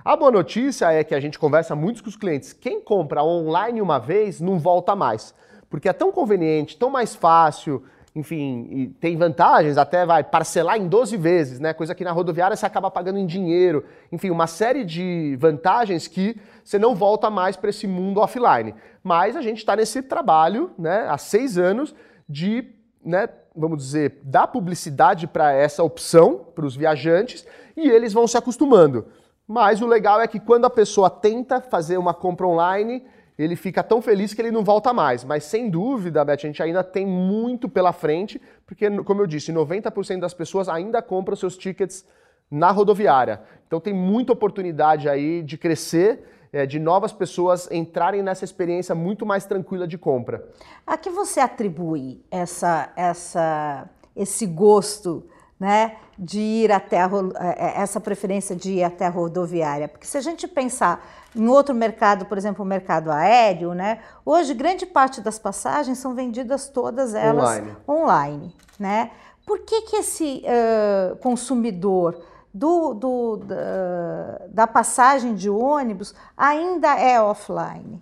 A 0.09 0.15
boa 0.15 0.31
notícia 0.31 0.91
é 0.91 1.03
que 1.03 1.13
a 1.13 1.19
gente 1.19 1.37
conversa 1.37 1.75
muito 1.75 2.01
com 2.01 2.09
os 2.09 2.15
clientes. 2.15 2.51
Quem 2.51 2.81
compra 2.81 3.23
online 3.23 3.79
uma 3.79 3.99
vez 3.99 4.41
não 4.41 4.57
volta 4.57 4.95
mais. 4.95 5.35
Porque 5.69 5.87
é 5.87 5.93
tão 5.93 6.11
conveniente, 6.11 6.79
tão 6.79 6.89
mais 6.89 7.13
fácil, 7.13 7.83
enfim, 8.15 8.95
tem 8.99 9.15
vantagens, 9.15 9.77
até 9.77 10.07
vai 10.07 10.23
parcelar 10.23 10.77
em 10.77 10.87
12 10.87 11.15
vezes, 11.15 11.59
né? 11.59 11.75
Coisa 11.75 11.93
que 11.93 12.03
na 12.03 12.11
rodoviária 12.11 12.55
você 12.55 12.65
acaba 12.65 12.89
pagando 12.89 13.19
em 13.19 13.27
dinheiro. 13.27 13.85
Enfim, 14.11 14.31
uma 14.31 14.47
série 14.47 14.83
de 14.83 15.37
vantagens 15.39 16.07
que 16.07 16.35
você 16.63 16.79
não 16.79 16.95
volta 16.95 17.29
mais 17.29 17.55
para 17.55 17.69
esse 17.69 17.85
mundo 17.85 18.19
offline. 18.19 18.73
Mas 19.03 19.35
a 19.35 19.43
gente 19.43 19.59
está 19.59 19.75
nesse 19.75 20.01
trabalho, 20.01 20.71
né, 20.75 21.05
há 21.07 21.19
seis 21.19 21.55
anos, 21.55 21.93
de, 22.27 22.65
né, 23.05 23.29
vamos 23.55 23.77
dizer, 23.77 24.21
dar 24.23 24.47
publicidade 24.47 25.27
para 25.27 25.53
essa 25.53 25.83
opção 25.83 26.47
para 26.55 26.65
os 26.65 26.75
viajantes 26.75 27.45
e 27.77 27.87
eles 27.87 28.11
vão 28.11 28.27
se 28.27 28.39
acostumando. 28.39 29.05
Mas 29.49 29.81
o 29.81 29.87
legal 29.87 30.21
é 30.21 30.27
que 30.27 30.39
quando 30.39 30.65
a 30.65 30.69
pessoa 30.69 31.09
tenta 31.09 31.59
fazer 31.59 31.97
uma 31.97 32.13
compra 32.13 32.45
online, 32.45 33.03
ele 33.35 33.55
fica 33.55 33.81
tão 33.81 33.99
feliz 33.99 34.31
que 34.31 34.39
ele 34.39 34.51
não 34.51 34.63
volta 34.63 34.93
mais. 34.93 35.23
Mas 35.23 35.43
sem 35.43 35.71
dúvida, 35.71 36.23
Beth, 36.23 36.33
a 36.33 36.37
gente 36.37 36.61
ainda 36.61 36.83
tem 36.83 37.03
muito 37.03 37.67
pela 37.67 37.91
frente, 37.91 38.39
porque, 38.67 38.87
como 39.01 39.21
eu 39.23 39.25
disse, 39.25 39.51
90% 39.51 40.19
das 40.19 40.35
pessoas 40.35 40.69
ainda 40.69 41.01
compram 41.01 41.35
seus 41.35 41.57
tickets 41.57 42.05
na 42.51 42.69
rodoviária. 42.69 43.41
Então 43.65 43.79
tem 43.79 43.91
muita 43.91 44.33
oportunidade 44.33 45.09
aí 45.09 45.41
de 45.41 45.57
crescer, 45.57 46.47
é, 46.53 46.67
de 46.67 46.77
novas 46.77 47.11
pessoas 47.11 47.67
entrarem 47.71 48.21
nessa 48.21 48.45
experiência 48.45 48.93
muito 48.93 49.25
mais 49.25 49.45
tranquila 49.45 49.87
de 49.87 49.97
compra. 49.97 50.47
A 50.85 50.95
que 50.95 51.09
você 51.09 51.39
atribui 51.39 52.23
essa, 52.29 52.93
essa, 52.95 53.89
esse 54.15 54.45
gosto 54.45 55.27
né, 55.59 55.97
de 56.17 56.39
ir 56.39 56.71
até 56.71 57.01
a, 57.01 57.09
é, 57.39 57.65
é, 57.65 57.81
essa 57.81 57.99
preferência 57.99 58.55
de 58.55 58.73
ir 58.73 58.83
até 58.83 59.05
a 59.05 59.09
rodoviária? 59.09 59.87
Porque 59.87 60.07
se 60.07 60.17
a 60.17 60.21
gente 60.21 60.47
pensar 60.47 61.05
em 61.35 61.47
outro 61.47 61.75
mercado, 61.75 62.25
por 62.25 62.37
exemplo, 62.37 62.63
o 62.63 62.67
mercado 62.67 63.11
aéreo, 63.11 63.73
né? 63.73 63.99
Hoje, 64.25 64.53
grande 64.53 64.85
parte 64.85 65.21
das 65.21 65.37
passagens 65.37 65.97
são 65.97 66.15
vendidas 66.15 66.69
todas 66.69 67.13
elas 67.13 67.49
online, 67.49 67.77
online 67.87 68.55
né? 68.79 69.11
Por 69.45 69.59
que, 69.59 69.81
que 69.81 69.97
esse 69.97 70.43
uh, 70.45 71.15
consumidor 71.17 72.19
do, 72.53 72.93
do, 72.93 73.37
da, 73.37 74.41
da 74.49 74.67
passagem 74.67 75.35
de 75.35 75.49
ônibus 75.49 76.15
ainda 76.37 76.99
é 76.99 77.21
offline? 77.21 78.01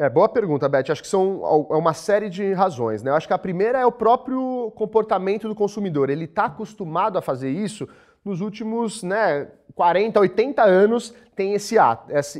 É, 0.00 0.08
boa 0.08 0.30
pergunta, 0.30 0.66
Beth. 0.66 0.90
Acho 0.90 1.02
que 1.02 1.08
são 1.08 1.66
é 1.70 1.76
uma 1.76 1.92
série 1.92 2.30
de 2.30 2.54
razões. 2.54 3.02
Né? 3.02 3.10
Acho 3.10 3.26
que 3.26 3.34
a 3.34 3.38
primeira 3.38 3.78
é 3.78 3.84
o 3.84 3.92
próprio 3.92 4.72
comportamento 4.74 5.46
do 5.46 5.54
consumidor. 5.54 6.08
Ele 6.08 6.24
está 6.24 6.46
acostumado 6.46 7.18
a 7.18 7.20
fazer 7.20 7.50
isso 7.50 7.86
nos 8.24 8.40
últimos 8.40 9.02
né, 9.02 9.48
40, 9.74 10.18
80 10.18 10.62
anos 10.62 11.14
tem 11.36 11.52
esse, 11.52 11.76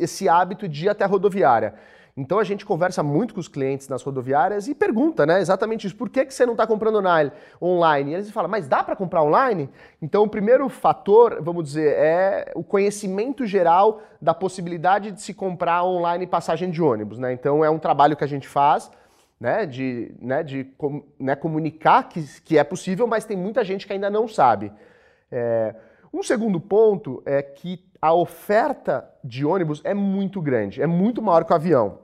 esse 0.01 0.27
hábito 0.27 0.67
de 0.67 0.87
ir 0.87 0.89
até 0.89 1.05
a 1.05 1.07
rodoviária. 1.07 1.75
Então 2.17 2.39
a 2.39 2.45
gente 2.45 2.67
conversa 2.67 3.03
muito 3.03 3.35
com 3.35 3.41
os 3.41 3.49
clientes 3.49 3.89
nas 3.89 4.03
rodoviárias 4.03 4.69
e 4.69 4.75
pergunta, 4.75 5.25
né, 5.25 5.41
exatamente 5.41 5.87
isso. 5.87 5.97
Por 5.97 6.11
que, 6.11 6.25
que 6.25 6.35
você 6.35 6.45
não 6.45 6.53
está 6.53 6.67
comprando 6.67 7.03
online? 7.61 8.11
E 8.11 8.15
eles 8.15 8.31
falam, 8.31 8.51
mas 8.51 8.69
dá 8.69 8.83
para 8.83 8.97
comprar 8.97 9.23
online? 9.23 9.69
Então 10.03 10.25
o 10.25 10.29
primeiro 10.29 10.69
fator, 10.69 11.39
vamos 11.41 11.65
dizer, 11.65 11.95
é 11.97 12.53
o 12.55 12.63
conhecimento 12.63 13.47
geral 13.47 14.01
da 14.21 14.35
possibilidade 14.35 15.13
de 15.13 15.21
se 15.21 15.33
comprar 15.33 15.85
online 15.85 16.27
passagem 16.27 16.71
de 16.71 16.83
ônibus. 16.83 17.19
Né? 17.19 17.33
Então 17.33 17.65
é 17.65 17.71
um 17.71 17.79
trabalho 17.79 18.17
que 18.17 18.25
a 18.25 18.29
gente 18.29 18.49
faz, 18.49 18.91
né, 19.41 19.65
de, 19.65 20.13
né, 20.21 20.43
de 20.43 20.71
né, 21.19 21.35
comunicar 21.35 22.09
que, 22.09 22.23
que 22.45 22.59
é 22.59 22.65
possível, 22.65 23.07
mas 23.07 23.25
tem 23.25 23.37
muita 23.37 23.65
gente 23.65 23.87
que 23.87 23.93
ainda 23.93 24.11
não 24.11 24.29
sabe. 24.29 24.71
É, 25.33 25.75
um 26.13 26.23
segundo 26.23 26.61
ponto 26.61 27.23
é 27.25 27.43
que 27.43 27.85
a 28.03 28.13
oferta 28.13 29.09
de 29.23 29.45
ônibus 29.45 29.81
é 29.85 29.95
muito 29.95 30.41
grande, 30.41 30.83
é 30.83 30.87
muito 30.87 31.23
maior 31.23 31.45
que 31.45 31.53
o 31.53 31.57
avião. 31.57 31.99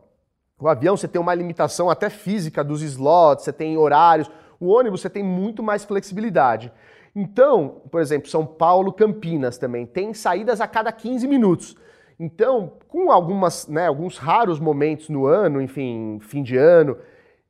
O 0.58 0.68
avião 0.68 0.96
você 0.96 1.08
tem 1.08 1.20
uma 1.20 1.34
limitação 1.34 1.90
até 1.90 2.08
física 2.08 2.62
dos 2.62 2.82
slots, 2.82 3.44
você 3.44 3.52
tem 3.52 3.76
horários. 3.76 4.30
O 4.58 4.68
ônibus 4.68 5.00
você 5.02 5.10
tem 5.10 5.22
muito 5.22 5.62
mais 5.62 5.84
flexibilidade. 5.84 6.72
Então, 7.14 7.82
por 7.90 8.00
exemplo, 8.00 8.28
São 8.28 8.46
Paulo, 8.46 8.92
Campinas 8.92 9.58
também 9.58 9.84
tem 9.84 10.14
saídas 10.14 10.60
a 10.60 10.68
cada 10.68 10.92
15 10.92 11.26
minutos. 11.26 11.76
Então, 12.18 12.72
com 12.88 13.10
algumas, 13.10 13.66
né, 13.66 13.86
alguns 13.86 14.16
raros 14.16 14.58
momentos 14.58 15.08
no 15.08 15.26
ano, 15.26 15.60
enfim, 15.60 16.18
fim 16.20 16.42
de 16.42 16.56
ano, 16.56 16.96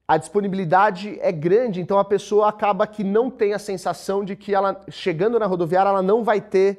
a 0.08 0.16
disponibilidade 0.16 1.18
é 1.20 1.32
grande, 1.32 1.80
então 1.80 1.98
a 1.98 2.04
pessoa 2.04 2.48
acaba 2.48 2.86
que 2.86 3.02
não 3.02 3.28
tem 3.28 3.52
a 3.54 3.58
sensação 3.58 4.24
de 4.24 4.36
que 4.36 4.54
ela, 4.54 4.80
chegando 4.88 5.38
na 5.38 5.46
rodoviária, 5.46 5.88
ela 5.88 6.02
não 6.02 6.22
vai 6.22 6.40
ter 6.40 6.78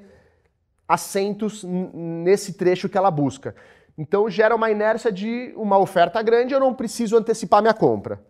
assentos 0.88 1.64
nesse 1.64 2.54
trecho 2.54 2.88
que 2.88 2.98
ela 2.98 3.12
busca. 3.12 3.54
Então 3.98 4.30
gera 4.30 4.56
uma 4.56 4.72
inércia 4.72 5.12
de 5.12 5.54
uma 5.58 5.78
oferta 5.78 6.22
grande, 6.22 6.54
eu 6.54 6.60
não 6.60 6.74
preciso 6.74 7.18
antecipar 7.18 7.62
minha 7.62 7.74
compra. 7.74 8.22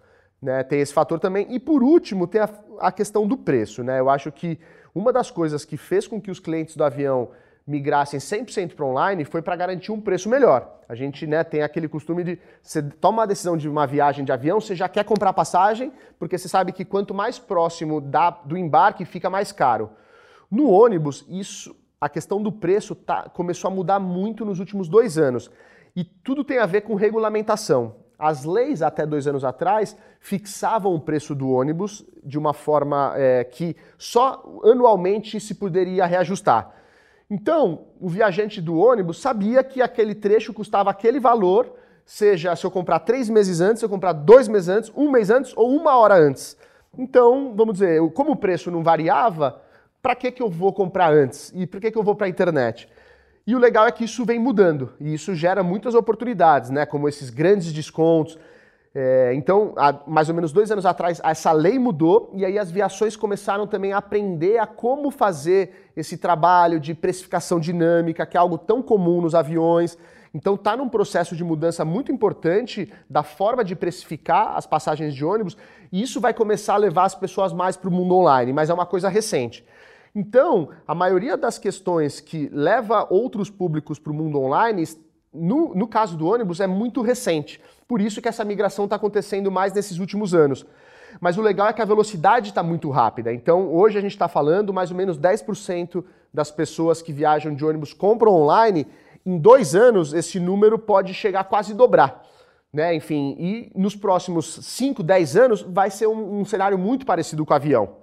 Né? 0.41 0.63
Tem 0.63 0.79
esse 0.79 0.93
fator 0.93 1.19
também. 1.19 1.45
E 1.49 1.59
por 1.59 1.83
último, 1.83 2.25
tem 2.25 2.41
a, 2.41 2.49
a 2.79 2.91
questão 2.91 3.27
do 3.27 3.37
preço. 3.37 3.83
Né? 3.83 3.99
Eu 3.99 4.09
acho 4.09 4.31
que 4.31 4.59
uma 4.95 5.13
das 5.13 5.29
coisas 5.29 5.63
que 5.63 5.77
fez 5.77 6.07
com 6.07 6.19
que 6.19 6.31
os 6.31 6.39
clientes 6.39 6.75
do 6.75 6.83
avião 6.83 7.29
migrassem 7.67 8.17
100% 8.17 8.75
para 8.75 8.85
online 8.85 9.25
foi 9.25 9.41
para 9.41 9.55
garantir 9.55 9.91
um 9.91 9.99
preço 9.99 10.29
melhor. 10.29 10.79
A 10.87 10.95
gente 10.95 11.27
né, 11.27 11.43
tem 11.43 11.61
aquele 11.61 11.89
costume 11.89 12.23
de 12.23 12.39
você 12.61 12.81
toma 12.81 13.19
uma 13.19 13.27
decisão 13.27 13.57
de 13.57 13.67
uma 13.67 13.85
viagem 13.85 14.23
de 14.23 14.31
avião, 14.31 14.61
você 14.61 14.73
já 14.73 14.87
quer 14.87 15.03
comprar 15.03 15.33
passagem, 15.33 15.91
porque 16.17 16.37
você 16.37 16.47
sabe 16.47 16.71
que 16.71 16.85
quanto 16.85 17.13
mais 17.13 17.37
próximo 17.37 17.99
da, 17.99 18.29
do 18.29 18.57
embarque 18.57 19.03
fica 19.03 19.29
mais 19.29 19.51
caro. 19.51 19.89
No 20.49 20.71
ônibus, 20.71 21.25
isso, 21.27 21.75
a 21.99 22.07
questão 22.07 22.41
do 22.41 22.53
preço 22.53 22.95
tá, 22.95 23.23
começou 23.29 23.69
a 23.69 23.73
mudar 23.73 23.99
muito 23.99 24.45
nos 24.45 24.59
últimos 24.59 24.87
dois 24.87 25.17
anos. 25.17 25.51
E 25.93 26.05
tudo 26.05 26.45
tem 26.45 26.59
a 26.59 26.65
ver 26.65 26.81
com 26.81 26.95
regulamentação. 26.95 27.95
As 28.17 28.45
leis, 28.45 28.81
até 28.81 29.05
dois 29.05 29.27
anos 29.27 29.43
atrás, 29.43 29.95
fixavam 30.21 30.95
o 30.95 30.99
preço 30.99 31.35
do 31.35 31.49
ônibus 31.49 32.05
de 32.23 32.37
uma 32.37 32.53
forma 32.53 33.13
é, 33.15 33.43
que 33.43 33.75
só 33.97 34.61
anualmente 34.63 35.39
se 35.39 35.53
poderia 35.53 36.05
reajustar. 36.05 36.73
Então, 37.29 37.87
o 37.99 38.07
viajante 38.07 38.61
do 38.61 38.77
ônibus 38.77 39.19
sabia 39.19 39.63
que 39.63 39.81
aquele 39.81 40.15
trecho 40.15 40.53
custava 40.53 40.89
aquele 40.89 41.19
valor, 41.19 41.73
seja 42.05 42.55
se 42.55 42.65
eu 42.65 42.71
comprar 42.71 42.99
três 42.99 43.29
meses 43.29 43.59
antes, 43.59 43.79
se 43.79 43.85
eu 43.85 43.89
comprar 43.89 44.13
dois 44.13 44.47
meses 44.47 44.69
antes, 44.69 44.91
um 44.95 45.11
mês 45.11 45.29
antes 45.29 45.51
ou 45.55 45.69
uma 45.75 45.97
hora 45.97 46.15
antes. 46.15 46.55
Então, 46.97 47.53
vamos 47.53 47.73
dizer, 47.73 48.01
como 48.11 48.31
o 48.31 48.35
preço 48.35 48.71
não 48.71 48.81
variava, 48.81 49.61
para 50.01 50.15
que, 50.15 50.31
que 50.31 50.41
eu 50.41 50.49
vou 50.49 50.71
comprar 50.71 51.11
antes? 51.11 51.51
E 51.53 51.67
por 51.67 51.81
que, 51.81 51.91
que 51.91 51.97
eu 51.97 52.03
vou 52.03 52.15
para 52.15 52.27
a 52.27 52.29
internet? 52.29 52.87
E 53.45 53.55
o 53.55 53.59
legal 53.59 53.85
é 53.85 53.91
que 53.91 54.05
isso 54.05 54.25
vem 54.25 54.39
mudando 54.39 54.93
e 54.99 55.13
isso 55.13 55.35
gera 55.35 55.61
muitas 55.61 55.95
oportunidades, 55.95 56.69
né? 56.69 56.85
Como 56.85 57.09
esses 57.09 57.29
grandes 57.29 57.73
descontos. 57.73 58.37
É, 58.95 59.33
então, 59.35 59.73
há 59.77 59.93
mais 60.07 60.29
ou 60.29 60.35
menos 60.35 60.51
dois 60.51 60.71
anos 60.71 60.85
atrás, 60.85 61.21
essa 61.23 61.51
lei 61.51 61.77
mudou 61.77 62.31
e 62.33 62.43
aí 62.43 62.57
as 62.57 62.71
viações 62.71 63.15
começaram 63.15 63.67
também 63.67 63.93
a 63.93 63.97
aprender 63.97 64.57
a 64.57 64.65
como 64.65 65.11
fazer 65.11 65.91
esse 65.95 66.17
trabalho 66.17 66.79
de 66.79 66.93
precificação 66.93 67.59
dinâmica, 67.59 68.25
que 68.25 68.37
é 68.37 68.39
algo 68.39 68.57
tão 68.57 68.81
comum 68.81 69.21
nos 69.21 69.35
aviões. 69.35 69.97
Então 70.33 70.55
está 70.55 70.75
num 70.75 70.89
processo 70.89 71.35
de 71.35 71.43
mudança 71.43 71.83
muito 71.85 72.11
importante 72.11 72.91
da 73.09 73.23
forma 73.23 73.63
de 73.63 73.75
precificar 73.75 74.55
as 74.55 74.65
passagens 74.65 75.15
de 75.15 75.23
ônibus 75.23 75.57
e 75.91 76.01
isso 76.01 76.19
vai 76.19 76.33
começar 76.33 76.75
a 76.75 76.77
levar 76.77 77.05
as 77.05 77.15
pessoas 77.15 77.53
mais 77.53 77.77
para 77.77 77.89
o 77.89 77.93
mundo 77.93 78.15
online, 78.15 78.53
mas 78.53 78.69
é 78.69 78.73
uma 78.73 78.85
coisa 78.85 79.09
recente. 79.09 79.65
Então, 80.13 80.69
a 80.87 80.95
maioria 80.95 81.37
das 81.37 81.57
questões 81.57 82.19
que 82.19 82.49
leva 82.51 83.07
outros 83.09 83.49
públicos 83.49 83.99
para 83.99 84.11
o 84.11 84.15
mundo 84.15 84.39
online, 84.39 84.83
no, 85.33 85.73
no 85.75 85.87
caso 85.87 86.17
do 86.17 86.27
ônibus, 86.27 86.59
é 86.59 86.67
muito 86.67 87.01
recente. 87.01 87.61
Por 87.87 88.01
isso 88.01 88.21
que 88.21 88.27
essa 88.27 88.43
migração 88.43 88.85
está 88.85 88.95
acontecendo 88.95 89.51
mais 89.51 89.73
nesses 89.73 89.99
últimos 89.99 90.33
anos. 90.33 90.65
Mas 91.19 91.37
o 91.37 91.41
legal 91.41 91.67
é 91.67 91.73
que 91.73 91.81
a 91.81 91.85
velocidade 91.85 92.49
está 92.49 92.61
muito 92.61 92.89
rápida. 92.89 93.33
Então, 93.33 93.73
hoje 93.73 93.97
a 93.97 94.01
gente 94.01 94.11
está 94.11 94.27
falando 94.27 94.73
mais 94.73 94.91
ou 94.91 94.97
menos 94.97 95.17
10% 95.17 96.03
das 96.33 96.51
pessoas 96.51 97.01
que 97.01 97.13
viajam 97.13 97.53
de 97.53 97.65
ônibus 97.65 97.93
compram 97.93 98.33
online. 98.33 98.85
Em 99.25 99.37
dois 99.37 99.75
anos, 99.75 100.13
esse 100.13 100.39
número 100.39 100.77
pode 100.77 101.13
chegar 101.13 101.41
a 101.41 101.43
quase 101.43 101.73
dobrar. 101.73 102.23
Né? 102.71 102.93
Enfim, 102.93 103.35
e 103.39 103.71
nos 103.75 103.95
próximos 103.95 104.59
5, 104.61 105.01
10 105.01 105.37
anos 105.37 105.61
vai 105.61 105.89
ser 105.89 106.07
um, 106.07 106.41
um 106.41 106.45
cenário 106.45 106.77
muito 106.77 107.05
parecido 107.05 107.45
com 107.45 107.53
o 107.53 107.55
avião. 107.55 107.95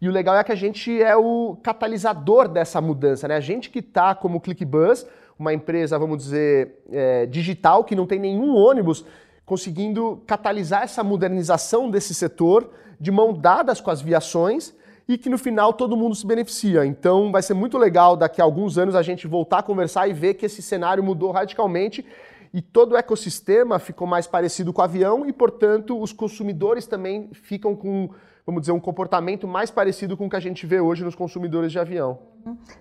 E 0.00 0.08
o 0.08 0.12
legal 0.12 0.36
é 0.36 0.44
que 0.44 0.52
a 0.52 0.56
gente 0.56 1.02
é 1.02 1.16
o 1.16 1.56
catalisador 1.62 2.48
dessa 2.48 2.80
mudança, 2.80 3.26
né? 3.26 3.36
A 3.36 3.40
gente 3.40 3.70
que 3.70 3.78
está 3.78 4.14
como 4.14 4.40
ClickBus, 4.40 5.06
uma 5.38 5.52
empresa, 5.52 5.98
vamos 5.98 6.18
dizer, 6.18 6.82
é, 6.90 7.26
digital, 7.26 7.84
que 7.84 7.94
não 7.94 8.06
tem 8.06 8.18
nenhum 8.18 8.54
ônibus, 8.54 9.04
conseguindo 9.44 10.22
catalisar 10.26 10.82
essa 10.82 11.04
modernização 11.04 11.90
desse 11.90 12.14
setor 12.14 12.70
de 12.98 13.10
mão 13.10 13.32
dadas 13.32 13.80
com 13.80 13.90
as 13.90 14.00
viações 14.00 14.74
e 15.08 15.16
que 15.16 15.28
no 15.28 15.38
final 15.38 15.72
todo 15.72 15.96
mundo 15.96 16.14
se 16.14 16.26
beneficia. 16.26 16.84
Então 16.84 17.30
vai 17.30 17.42
ser 17.42 17.54
muito 17.54 17.78
legal 17.78 18.16
daqui 18.16 18.40
a 18.40 18.44
alguns 18.44 18.76
anos 18.76 18.94
a 18.94 19.02
gente 19.02 19.26
voltar 19.26 19.58
a 19.58 19.62
conversar 19.62 20.08
e 20.08 20.12
ver 20.12 20.34
que 20.34 20.46
esse 20.46 20.60
cenário 20.60 21.02
mudou 21.02 21.30
radicalmente 21.30 22.04
e 22.52 22.60
todo 22.60 22.92
o 22.92 22.96
ecossistema 22.96 23.78
ficou 23.78 24.06
mais 24.06 24.26
parecido 24.26 24.72
com 24.72 24.80
o 24.80 24.84
avião 24.84 25.26
e, 25.26 25.32
portanto, 25.32 26.00
os 26.00 26.12
consumidores 26.12 26.86
também 26.86 27.28
ficam 27.32 27.76
com, 27.76 28.10
vamos 28.46 28.62
dizer, 28.62 28.72
um 28.72 28.80
comportamento 28.80 29.46
mais 29.46 29.70
parecido 29.70 30.16
com 30.16 30.26
o 30.26 30.30
que 30.30 30.36
a 30.36 30.40
gente 30.40 30.66
vê 30.66 30.80
hoje 30.80 31.04
nos 31.04 31.14
consumidores 31.14 31.70
de 31.70 31.78
avião. 31.78 32.18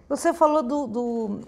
Você 0.08 0.34
falou 0.34 0.64
do, 0.64 0.88
do, 0.88 1.40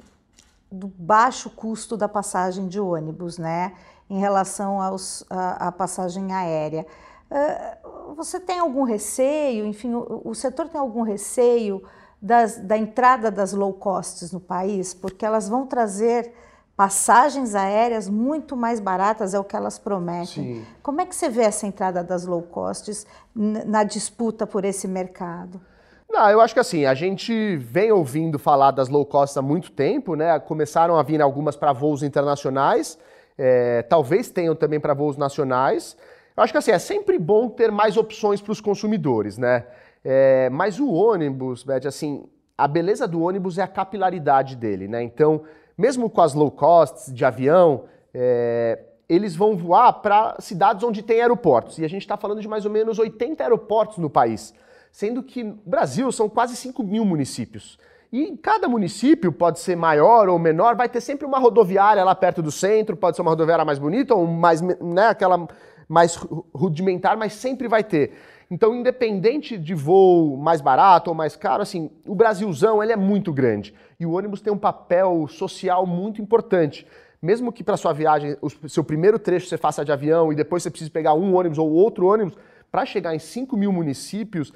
do 0.71 0.87
baixo 0.87 1.49
custo 1.49 1.95
da 1.95 2.07
passagem 2.09 2.67
de 2.67 2.79
ônibus, 2.79 3.37
né? 3.37 3.73
em 4.09 4.19
relação 4.19 4.81
aos, 4.81 5.23
a, 5.29 5.67
a 5.67 5.71
passagem 5.71 6.33
aérea. 6.33 6.85
Uh, 7.29 8.15
você 8.15 8.39
tem 8.39 8.59
algum 8.59 8.83
receio, 8.83 9.65
enfim, 9.65 9.93
o, 9.93 10.21
o 10.23 10.33
setor 10.33 10.69
tem 10.69 10.79
algum 10.79 11.01
receio 11.01 11.83
das, 12.21 12.57
da 12.57 12.77
entrada 12.77 13.29
das 13.29 13.51
low 13.51 13.73
costs 13.73 14.31
no 14.31 14.39
país? 14.39 14.93
Porque 14.93 15.25
elas 15.25 15.49
vão 15.49 15.67
trazer 15.67 16.33
passagens 16.75 17.55
aéreas 17.55 18.07
muito 18.07 18.55
mais 18.55 18.79
baratas, 18.79 19.33
é 19.33 19.39
o 19.39 19.43
que 19.43 19.55
elas 19.55 19.77
prometem. 19.77 20.25
Sim. 20.27 20.65
Como 20.81 21.01
é 21.01 21.05
que 21.05 21.15
você 21.15 21.27
vê 21.27 21.41
essa 21.41 21.65
entrada 21.67 22.03
das 22.03 22.25
low 22.25 22.43
costs 22.43 23.05
na 23.35 23.83
disputa 23.83 24.47
por 24.47 24.63
esse 24.63 24.87
mercado? 24.87 25.59
Não, 26.17 26.31
eu 26.31 26.41
acho 26.41 26.51
que 26.51 26.59
assim, 26.59 26.83
a 26.83 26.95
gente 26.95 27.57
vem 27.57 27.91
ouvindo 27.91 28.39
falar 28.39 28.71
das 28.71 28.89
low 28.89 29.05
cost 29.05 29.37
há 29.37 29.41
muito 29.41 29.71
tempo, 29.71 30.15
né? 30.15 30.39
Começaram 30.39 30.97
a 30.97 31.03
vir 31.03 31.21
algumas 31.21 31.55
para 31.55 31.71
voos 31.71 32.01
internacionais, 32.01 32.97
é, 33.37 33.83
talvez 33.83 34.27
tenham 34.27 34.55
também 34.55 34.79
para 34.79 34.95
voos 34.95 35.15
nacionais. 35.15 35.95
Eu 36.35 36.41
acho 36.41 36.51
que 36.51 36.57
assim, 36.57 36.71
é 36.71 36.79
sempre 36.79 37.19
bom 37.19 37.47
ter 37.49 37.71
mais 37.71 37.97
opções 37.97 38.41
para 38.41 38.51
os 38.51 38.59
consumidores, 38.59 39.37
né? 39.37 39.67
É, 40.03 40.49
mas 40.49 40.79
o 40.79 40.91
ônibus, 40.91 41.63
Beth, 41.63 41.85
assim, 41.85 42.27
a 42.57 42.67
beleza 42.67 43.07
do 43.07 43.21
ônibus 43.21 43.59
é 43.59 43.61
a 43.61 43.67
capilaridade 43.67 44.55
dele, 44.55 44.87
né? 44.87 45.03
Então, 45.03 45.43
mesmo 45.77 46.09
com 46.09 46.21
as 46.21 46.33
low 46.33 46.49
costs 46.49 47.13
de 47.13 47.23
avião, 47.23 47.83
é, 48.11 48.79
eles 49.07 49.35
vão 49.35 49.55
voar 49.55 49.93
para 49.93 50.35
cidades 50.39 50.83
onde 50.83 51.03
tem 51.03 51.21
aeroportos. 51.21 51.77
E 51.77 51.85
a 51.85 51.87
gente 51.87 52.01
está 52.01 52.17
falando 52.17 52.41
de 52.41 52.47
mais 52.47 52.65
ou 52.65 52.71
menos 52.71 52.97
80 52.97 53.43
aeroportos 53.43 53.99
no 53.99 54.09
país 54.09 54.51
sendo 54.97 55.21
que 55.21 55.43
no 55.43 55.59
Brasil 55.63 56.11
são 56.11 56.27
quase 56.27 56.55
5 56.55 56.81
mil 56.81 57.05
municípios. 57.05 57.77
E 58.11 58.35
cada 58.37 58.67
município 58.67 59.31
pode 59.31 59.59
ser 59.59 59.75
maior 59.75 60.27
ou 60.27 60.39
menor, 60.39 60.75
vai 60.75 60.89
ter 60.89 61.01
sempre 61.01 61.23
uma 61.23 61.37
rodoviária 61.37 62.03
lá 62.03 62.15
perto 62.15 62.41
do 62.41 62.49
centro, 62.49 62.97
pode 62.97 63.15
ser 63.15 63.21
uma 63.21 63.29
rodoviária 63.29 63.63
mais 63.63 63.77
bonita 63.77 64.15
ou 64.15 64.25
mais, 64.25 64.59
né, 64.59 65.09
aquela 65.09 65.47
mais 65.87 66.15
rudimentar, 66.51 67.15
mas 67.15 67.33
sempre 67.33 67.67
vai 67.67 67.83
ter. 67.83 68.13
Então, 68.49 68.73
independente 68.73 69.55
de 69.55 69.75
voo 69.75 70.35
mais 70.35 70.61
barato 70.61 71.11
ou 71.11 71.15
mais 71.15 71.35
caro, 71.35 71.61
assim, 71.61 71.91
o 72.03 72.15
Brasilzão 72.15 72.81
ele 72.81 72.91
é 72.91 72.97
muito 72.97 73.31
grande 73.31 73.75
e 73.99 74.05
o 74.05 74.13
ônibus 74.13 74.41
tem 74.41 74.51
um 74.51 74.57
papel 74.57 75.27
social 75.27 75.85
muito 75.85 76.23
importante. 76.23 76.87
Mesmo 77.21 77.51
que 77.51 77.63
para 77.63 77.77
sua 77.77 77.93
viagem, 77.93 78.35
o 78.41 78.49
seu 78.67 78.83
primeiro 78.83 79.19
trecho 79.19 79.45
você 79.45 79.59
faça 79.59 79.85
de 79.85 79.91
avião 79.91 80.33
e 80.33 80.35
depois 80.35 80.63
você 80.63 80.71
precise 80.71 80.89
pegar 80.89 81.13
um 81.13 81.35
ônibus 81.35 81.59
ou 81.59 81.69
outro 81.71 82.07
ônibus, 82.07 82.35
para 82.71 82.83
chegar 82.83 83.15
em 83.15 83.19
5 83.19 83.55
mil 83.55 83.71
municípios, 83.71 84.51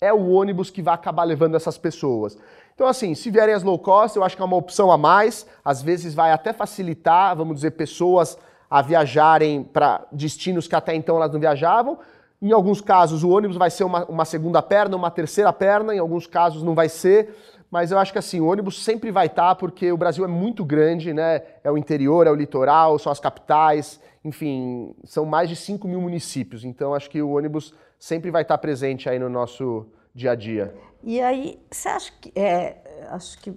é 0.00 0.12
o 0.12 0.30
ônibus 0.30 0.70
que 0.70 0.82
vai 0.82 0.94
acabar 0.94 1.24
levando 1.24 1.54
essas 1.54 1.78
pessoas. 1.78 2.36
Então, 2.74 2.86
assim, 2.86 3.14
se 3.14 3.30
vierem 3.30 3.54
as 3.54 3.62
low 3.62 3.78
cost, 3.78 4.16
eu 4.16 4.24
acho 4.24 4.36
que 4.36 4.42
é 4.42 4.44
uma 4.44 4.56
opção 4.56 4.90
a 4.90 4.98
mais. 4.98 5.46
Às 5.64 5.80
vezes 5.80 6.14
vai 6.14 6.32
até 6.32 6.52
facilitar, 6.52 7.34
vamos 7.36 7.56
dizer, 7.56 7.72
pessoas 7.72 8.36
a 8.68 8.82
viajarem 8.82 9.62
para 9.62 10.04
destinos 10.10 10.66
que 10.66 10.74
até 10.74 10.94
então 10.94 11.16
elas 11.16 11.32
não 11.32 11.38
viajavam. 11.38 11.98
Em 12.42 12.52
alguns 12.52 12.80
casos, 12.80 13.22
o 13.22 13.30
ônibus 13.30 13.56
vai 13.56 13.70
ser 13.70 13.84
uma, 13.84 14.04
uma, 14.06 14.24
segunda 14.24 14.60
perna, 14.60 14.96
uma 14.96 15.10
terceira 15.10 15.52
perna, 15.52 15.94
em 15.94 15.98
alguns 15.98 16.26
casos 16.26 16.62
não 16.62 16.74
vai 16.74 16.88
ser. 16.88 17.34
Mas 17.70 17.90
eu 17.90 17.98
acho 17.98 18.12
que 18.12 18.18
assim, 18.18 18.40
o 18.40 18.46
ônibus 18.46 18.82
sempre 18.82 19.10
vai 19.10 19.26
estar, 19.26 19.48
tá, 19.48 19.54
porque 19.54 19.90
o 19.90 19.96
Brasil 19.96 20.24
é 20.24 20.28
muito 20.28 20.64
grande, 20.64 21.12
né? 21.12 21.42
É 21.62 21.70
o 21.70 21.78
interior, 21.78 22.26
é 22.26 22.30
o 22.30 22.34
litoral, 22.34 22.98
são 22.98 23.10
as 23.10 23.20
capitais, 23.20 24.00
enfim, 24.24 24.94
são 25.04 25.26
mais 25.26 25.48
de 25.48 25.56
5 25.56 25.86
mil 25.86 26.00
municípios. 26.00 26.64
Então, 26.64 26.94
acho 26.94 27.10
que 27.10 27.20
o 27.20 27.30
ônibus 27.30 27.74
sempre 27.98 28.30
vai 28.30 28.42
estar 28.42 28.56
presente 28.58 29.08
aí 29.08 29.18
no 29.18 29.28
nosso 29.28 29.86
dia 30.14 30.32
a 30.32 30.34
dia. 30.34 30.74
E 31.02 31.20
aí, 31.20 31.60
você 31.70 31.88
acha 31.88 32.12
que. 32.20 32.32
É, 32.34 33.06
acho 33.10 33.38
que 33.40 33.52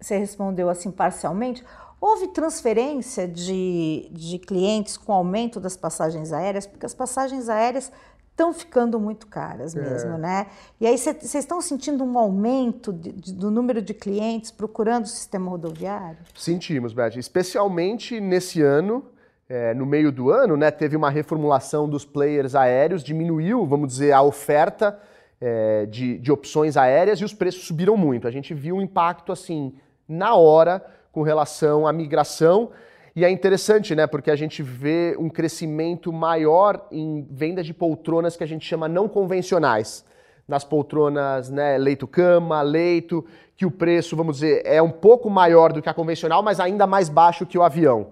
você 0.00 0.16
respondeu 0.16 0.70
assim 0.70 0.90
parcialmente. 0.90 1.62
Houve 2.00 2.28
transferência 2.28 3.26
de, 3.26 4.08
de 4.12 4.38
clientes 4.38 4.96
com 4.96 5.12
aumento 5.12 5.58
das 5.58 5.76
passagens 5.76 6.32
aéreas, 6.32 6.66
porque 6.66 6.86
as 6.86 6.94
passagens 6.94 7.48
aéreas 7.48 7.90
estão 8.30 8.52
ficando 8.52 9.00
muito 9.00 9.26
caras 9.26 9.74
é. 9.74 9.80
mesmo, 9.80 10.12
é. 10.12 10.18
né? 10.18 10.46
E 10.78 10.86
aí 10.86 10.96
vocês 10.96 11.34
estão 11.34 11.60
sentindo 11.60 12.04
um 12.04 12.18
aumento 12.18 12.92
de, 12.92 13.12
de, 13.12 13.32
do 13.32 13.50
número 13.50 13.80
de 13.80 13.94
clientes 13.94 14.50
procurando 14.50 15.04
o 15.04 15.08
sistema 15.08 15.50
rodoviário? 15.50 16.18
Sentimos, 16.34 16.92
Beth, 16.92 17.16
especialmente 17.16 18.20
nesse 18.20 18.60
ano, 18.60 19.04
é, 19.48 19.72
no 19.74 19.86
meio 19.86 20.10
do 20.10 20.30
ano, 20.30 20.56
né, 20.56 20.70
teve 20.70 20.96
uma 20.96 21.10
reformulação 21.10 21.88
dos 21.88 22.04
players 22.04 22.54
aéreos, 22.54 23.04
diminuiu, 23.04 23.64
vamos 23.64 23.88
dizer, 23.88 24.12
a 24.12 24.22
oferta 24.22 24.98
é, 25.40 25.86
de, 25.86 26.18
de 26.18 26.32
opções 26.32 26.76
aéreas 26.76 27.20
e 27.20 27.24
os 27.24 27.32
preços 27.32 27.64
subiram 27.64 27.96
muito. 27.96 28.26
A 28.26 28.30
gente 28.30 28.52
viu 28.54 28.76
um 28.76 28.82
impacto 28.82 29.32
assim 29.32 29.74
na 30.08 30.34
hora 30.34 30.84
com 31.12 31.22
relação 31.22 31.86
à 31.86 31.92
migração. 31.92 32.70
E 33.14 33.24
é 33.24 33.30
interessante, 33.30 33.94
né? 33.94 34.06
Porque 34.06 34.30
a 34.30 34.36
gente 34.36 34.62
vê 34.62 35.16
um 35.18 35.30
crescimento 35.30 36.12
maior 36.12 36.86
em 36.90 37.26
vendas 37.30 37.64
de 37.64 37.72
poltronas 37.72 38.36
que 38.36 38.44
a 38.44 38.46
gente 38.46 38.66
chama 38.66 38.88
não 38.88 39.08
convencionais. 39.08 40.04
Nas 40.46 40.62
poltronas, 40.62 41.50
né, 41.50 41.76
leito-cama, 41.78 42.62
leito, 42.62 43.24
que 43.56 43.66
o 43.66 43.70
preço, 43.70 44.14
vamos 44.14 44.36
dizer, 44.36 44.62
é 44.64 44.80
um 44.80 44.90
pouco 44.90 45.28
maior 45.30 45.72
do 45.72 45.80
que 45.80 45.88
a 45.88 45.94
convencional, 45.94 46.42
mas 46.42 46.60
ainda 46.60 46.86
mais 46.86 47.08
baixo 47.08 47.46
que 47.46 47.58
o 47.58 47.62
avião. 47.62 48.08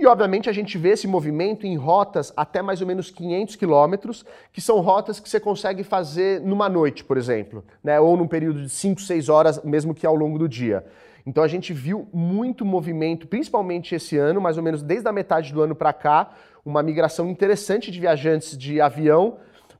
E, 0.00 0.06
obviamente, 0.06 0.48
a 0.48 0.52
gente 0.52 0.78
vê 0.78 0.92
esse 0.92 1.06
movimento 1.06 1.66
em 1.66 1.76
rotas 1.76 2.32
até 2.34 2.62
mais 2.62 2.80
ou 2.80 2.86
menos 2.86 3.10
500 3.10 3.54
quilômetros, 3.54 4.24
que 4.50 4.58
são 4.58 4.80
rotas 4.80 5.20
que 5.20 5.28
você 5.28 5.38
consegue 5.38 5.84
fazer 5.84 6.40
numa 6.40 6.70
noite, 6.70 7.04
por 7.04 7.18
exemplo, 7.18 7.62
né? 7.84 8.00
ou 8.00 8.16
num 8.16 8.26
período 8.26 8.62
de 8.62 8.70
5, 8.70 8.98
6 8.98 9.28
horas, 9.28 9.62
mesmo 9.62 9.94
que 9.94 10.06
ao 10.06 10.14
longo 10.14 10.38
do 10.38 10.48
dia. 10.48 10.86
Então 11.26 11.44
a 11.44 11.48
gente 11.48 11.74
viu 11.74 12.08
muito 12.14 12.64
movimento, 12.64 13.28
principalmente 13.28 13.94
esse 13.94 14.16
ano, 14.16 14.40
mais 14.40 14.56
ou 14.56 14.62
menos 14.62 14.82
desde 14.82 15.06
a 15.06 15.12
metade 15.12 15.52
do 15.52 15.60
ano 15.60 15.74
para 15.74 15.92
cá, 15.92 16.30
uma 16.64 16.82
migração 16.82 17.28
interessante 17.28 17.90
de 17.90 18.00
viajantes 18.00 18.56
de 18.56 18.80
avião 18.80 19.36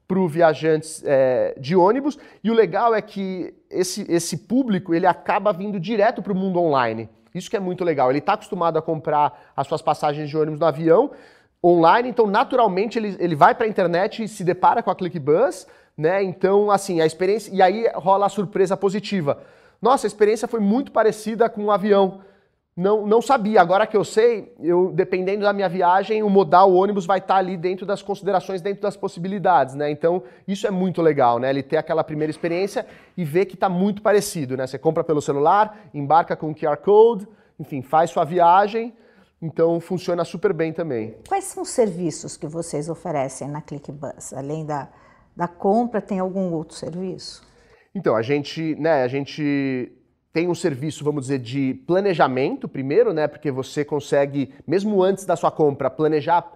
para 0.06 0.18
viajantes 0.26 1.02
é, 1.06 1.54
de 1.58 1.74
ônibus. 1.74 2.18
E 2.44 2.50
o 2.50 2.54
legal 2.54 2.94
é 2.94 3.00
que 3.00 3.54
esse, 3.70 4.04
esse 4.06 4.36
público 4.36 4.92
ele 4.92 5.06
acaba 5.06 5.50
vindo 5.50 5.80
direto 5.80 6.20
para 6.20 6.34
o 6.34 6.36
mundo 6.36 6.60
online. 6.60 7.08
Isso 7.34 7.50
que 7.50 7.56
é 7.56 7.60
muito 7.60 7.84
legal. 7.84 8.10
Ele 8.10 8.18
está 8.18 8.32
acostumado 8.34 8.78
a 8.78 8.82
comprar 8.82 9.52
as 9.56 9.66
suas 9.66 9.82
passagens 9.82 10.28
de 10.28 10.36
ônibus 10.36 10.60
no 10.60 10.66
avião 10.66 11.10
online, 11.62 12.08
então 12.08 12.26
naturalmente 12.26 12.98
ele, 12.98 13.16
ele 13.18 13.36
vai 13.36 13.54
para 13.54 13.66
a 13.66 13.68
internet 13.68 14.24
e 14.24 14.28
se 14.28 14.42
depara 14.42 14.82
com 14.82 14.90
a 14.90 14.94
ClickBus, 14.94 15.66
né? 15.96 16.22
Então, 16.22 16.70
assim, 16.70 17.00
a 17.00 17.06
experiência. 17.06 17.52
E 17.54 17.60
aí 17.60 17.86
rola 17.94 18.26
a 18.26 18.30
surpresa 18.30 18.76
positiva. 18.76 19.42
Nossa, 19.80 20.06
a 20.06 20.08
experiência 20.08 20.48
foi 20.48 20.60
muito 20.60 20.90
parecida 20.90 21.48
com 21.48 21.64
um 21.64 21.70
avião 21.70 22.20
não, 22.80 23.06
não 23.06 23.20
sabia. 23.20 23.60
Agora 23.60 23.86
que 23.86 23.94
eu 23.94 24.02
sei, 24.02 24.54
eu 24.58 24.90
dependendo 24.90 25.42
da 25.42 25.52
minha 25.52 25.68
viagem, 25.68 26.22
o 26.22 26.30
modal 26.30 26.72
o 26.72 26.76
ônibus 26.76 27.04
vai 27.04 27.18
estar 27.18 27.36
ali 27.36 27.54
dentro 27.54 27.84
das 27.84 28.00
considerações, 28.00 28.62
dentro 28.62 28.80
das 28.80 28.96
possibilidades, 28.96 29.74
né? 29.74 29.90
Então, 29.90 30.22
isso 30.48 30.66
é 30.66 30.70
muito 30.70 31.02
legal, 31.02 31.38
né? 31.38 31.50
Ele 31.50 31.62
ter 31.62 31.76
aquela 31.76 32.02
primeira 32.02 32.30
experiência 32.30 32.86
e 33.18 33.22
ver 33.22 33.44
que 33.44 33.54
está 33.54 33.68
muito 33.68 34.00
parecido, 34.00 34.56
né? 34.56 34.66
Você 34.66 34.78
compra 34.78 35.04
pelo 35.04 35.20
celular, 35.20 35.90
embarca 35.92 36.34
com 36.34 36.54
QR 36.54 36.78
Code, 36.78 37.28
enfim, 37.58 37.82
faz 37.82 38.10
sua 38.10 38.24
viagem. 38.24 38.94
Então 39.42 39.78
funciona 39.78 40.24
super 40.24 40.54
bem 40.54 40.72
também. 40.72 41.16
Quais 41.28 41.44
são 41.44 41.62
os 41.62 41.70
serviços 41.70 42.38
que 42.38 42.46
vocês 42.46 42.88
oferecem 42.88 43.46
na 43.46 43.60
ClickBus? 43.60 44.32
Além 44.32 44.64
da, 44.64 44.88
da 45.36 45.46
compra, 45.46 46.00
tem 46.00 46.18
algum 46.18 46.50
outro 46.52 46.74
serviço? 46.76 47.42
Então, 47.94 48.16
a 48.16 48.22
gente, 48.22 48.74
né, 48.76 49.02
a 49.02 49.08
gente 49.08 49.92
tem 50.32 50.48
um 50.48 50.54
serviço, 50.54 51.04
vamos 51.04 51.22
dizer, 51.22 51.38
de 51.38 51.74
planejamento 51.86 52.68
primeiro, 52.68 53.12
né? 53.12 53.26
Porque 53.26 53.50
você 53.50 53.84
consegue, 53.84 54.54
mesmo 54.66 55.02
antes 55.02 55.24
da 55.24 55.34
sua 55.34 55.50
compra, 55.50 55.90
planejar. 55.90 56.52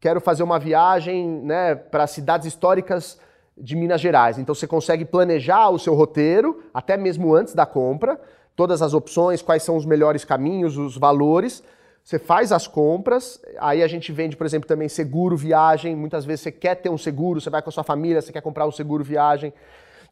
Quero 0.00 0.20
fazer 0.20 0.42
uma 0.42 0.58
viagem 0.58 1.40
né, 1.42 1.74
para 1.74 2.06
cidades 2.06 2.46
históricas 2.46 3.18
de 3.56 3.76
Minas 3.76 4.00
Gerais. 4.00 4.38
Então 4.38 4.54
você 4.54 4.66
consegue 4.66 5.04
planejar 5.04 5.70
o 5.70 5.78
seu 5.78 5.94
roteiro, 5.94 6.62
até 6.74 6.96
mesmo 6.96 7.34
antes 7.34 7.54
da 7.54 7.64
compra, 7.64 8.20
todas 8.56 8.82
as 8.82 8.94
opções, 8.94 9.40
quais 9.40 9.62
são 9.62 9.76
os 9.76 9.86
melhores 9.86 10.24
caminhos, 10.24 10.76
os 10.76 10.96
valores. 10.96 11.62
Você 12.02 12.18
faz 12.18 12.52
as 12.52 12.66
compras, 12.66 13.40
aí 13.58 13.82
a 13.82 13.86
gente 13.86 14.12
vende, 14.12 14.36
por 14.36 14.44
exemplo, 14.44 14.68
também 14.68 14.88
seguro 14.88 15.36
viagem. 15.36 15.96
Muitas 15.96 16.24
vezes 16.24 16.42
você 16.42 16.52
quer 16.52 16.74
ter 16.74 16.90
um 16.90 16.98
seguro, 16.98 17.40
você 17.40 17.48
vai 17.48 17.62
com 17.62 17.70
a 17.70 17.72
sua 17.72 17.84
família, 17.84 18.20
você 18.20 18.32
quer 18.32 18.42
comprar 18.42 18.66
um 18.66 18.72
seguro 18.72 19.02
viagem. 19.02 19.54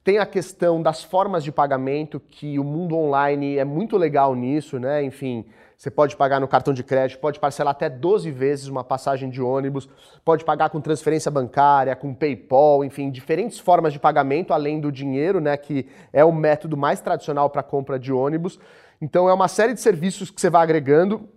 Tem 0.05 0.19
a 0.19 0.27
questão 0.27 0.83
das 0.83 1.05
formas 1.05 1.45
de 1.45 1.53
pagamento, 1.53 2.19
que 2.19 2.59
o 2.59 2.65
mundo 2.65 2.97
online 2.97 3.57
é 3.57 3.65
muito 3.65 3.97
legal 3.97 4.35
nisso, 4.35 4.81
né? 4.81 5.05
Enfim, 5.05 5.45
você 5.77 5.93
pode 5.93 6.17
pagar 6.17 6.41
no 6.41 6.49
cartão 6.49 6.75
de 6.75 6.83
crédito, 6.83 7.21
pode 7.21 7.39
parcelar 7.39 7.71
até 7.71 7.89
12 7.89 8.31
vezes 8.33 8.67
uma 8.67 8.83
passagem 8.83 9.31
de 9.31 9.41
ônibus, 9.41 9.89
pode 10.25 10.45
pagar 10.45 10.71
com 10.71 10.81
transferência 10.81 11.31
bancária, 11.31 11.95
com 11.95 12.13
PayPal, 12.13 12.85
enfim, 12.85 13.13
diferentes 13.13 13.61
formas 13.61 13.93
de 13.93 14.01
pagamento 14.01 14.53
além 14.53 14.81
do 14.81 14.91
dinheiro, 14.91 15.41
né, 15.41 15.57
que 15.57 15.87
é 16.13 16.25
o 16.25 16.33
método 16.33 16.77
mais 16.77 17.01
tradicional 17.01 17.49
para 17.49 17.63
compra 17.63 17.97
de 17.97 18.13
ônibus. 18.13 18.59
Então 19.01 19.29
é 19.29 19.35
uma 19.35 19.49
série 19.49 19.73
de 19.75 19.81
serviços 19.81 20.31
que 20.31 20.41
você 20.41 20.51
vai 20.51 20.63
agregando. 20.63 21.29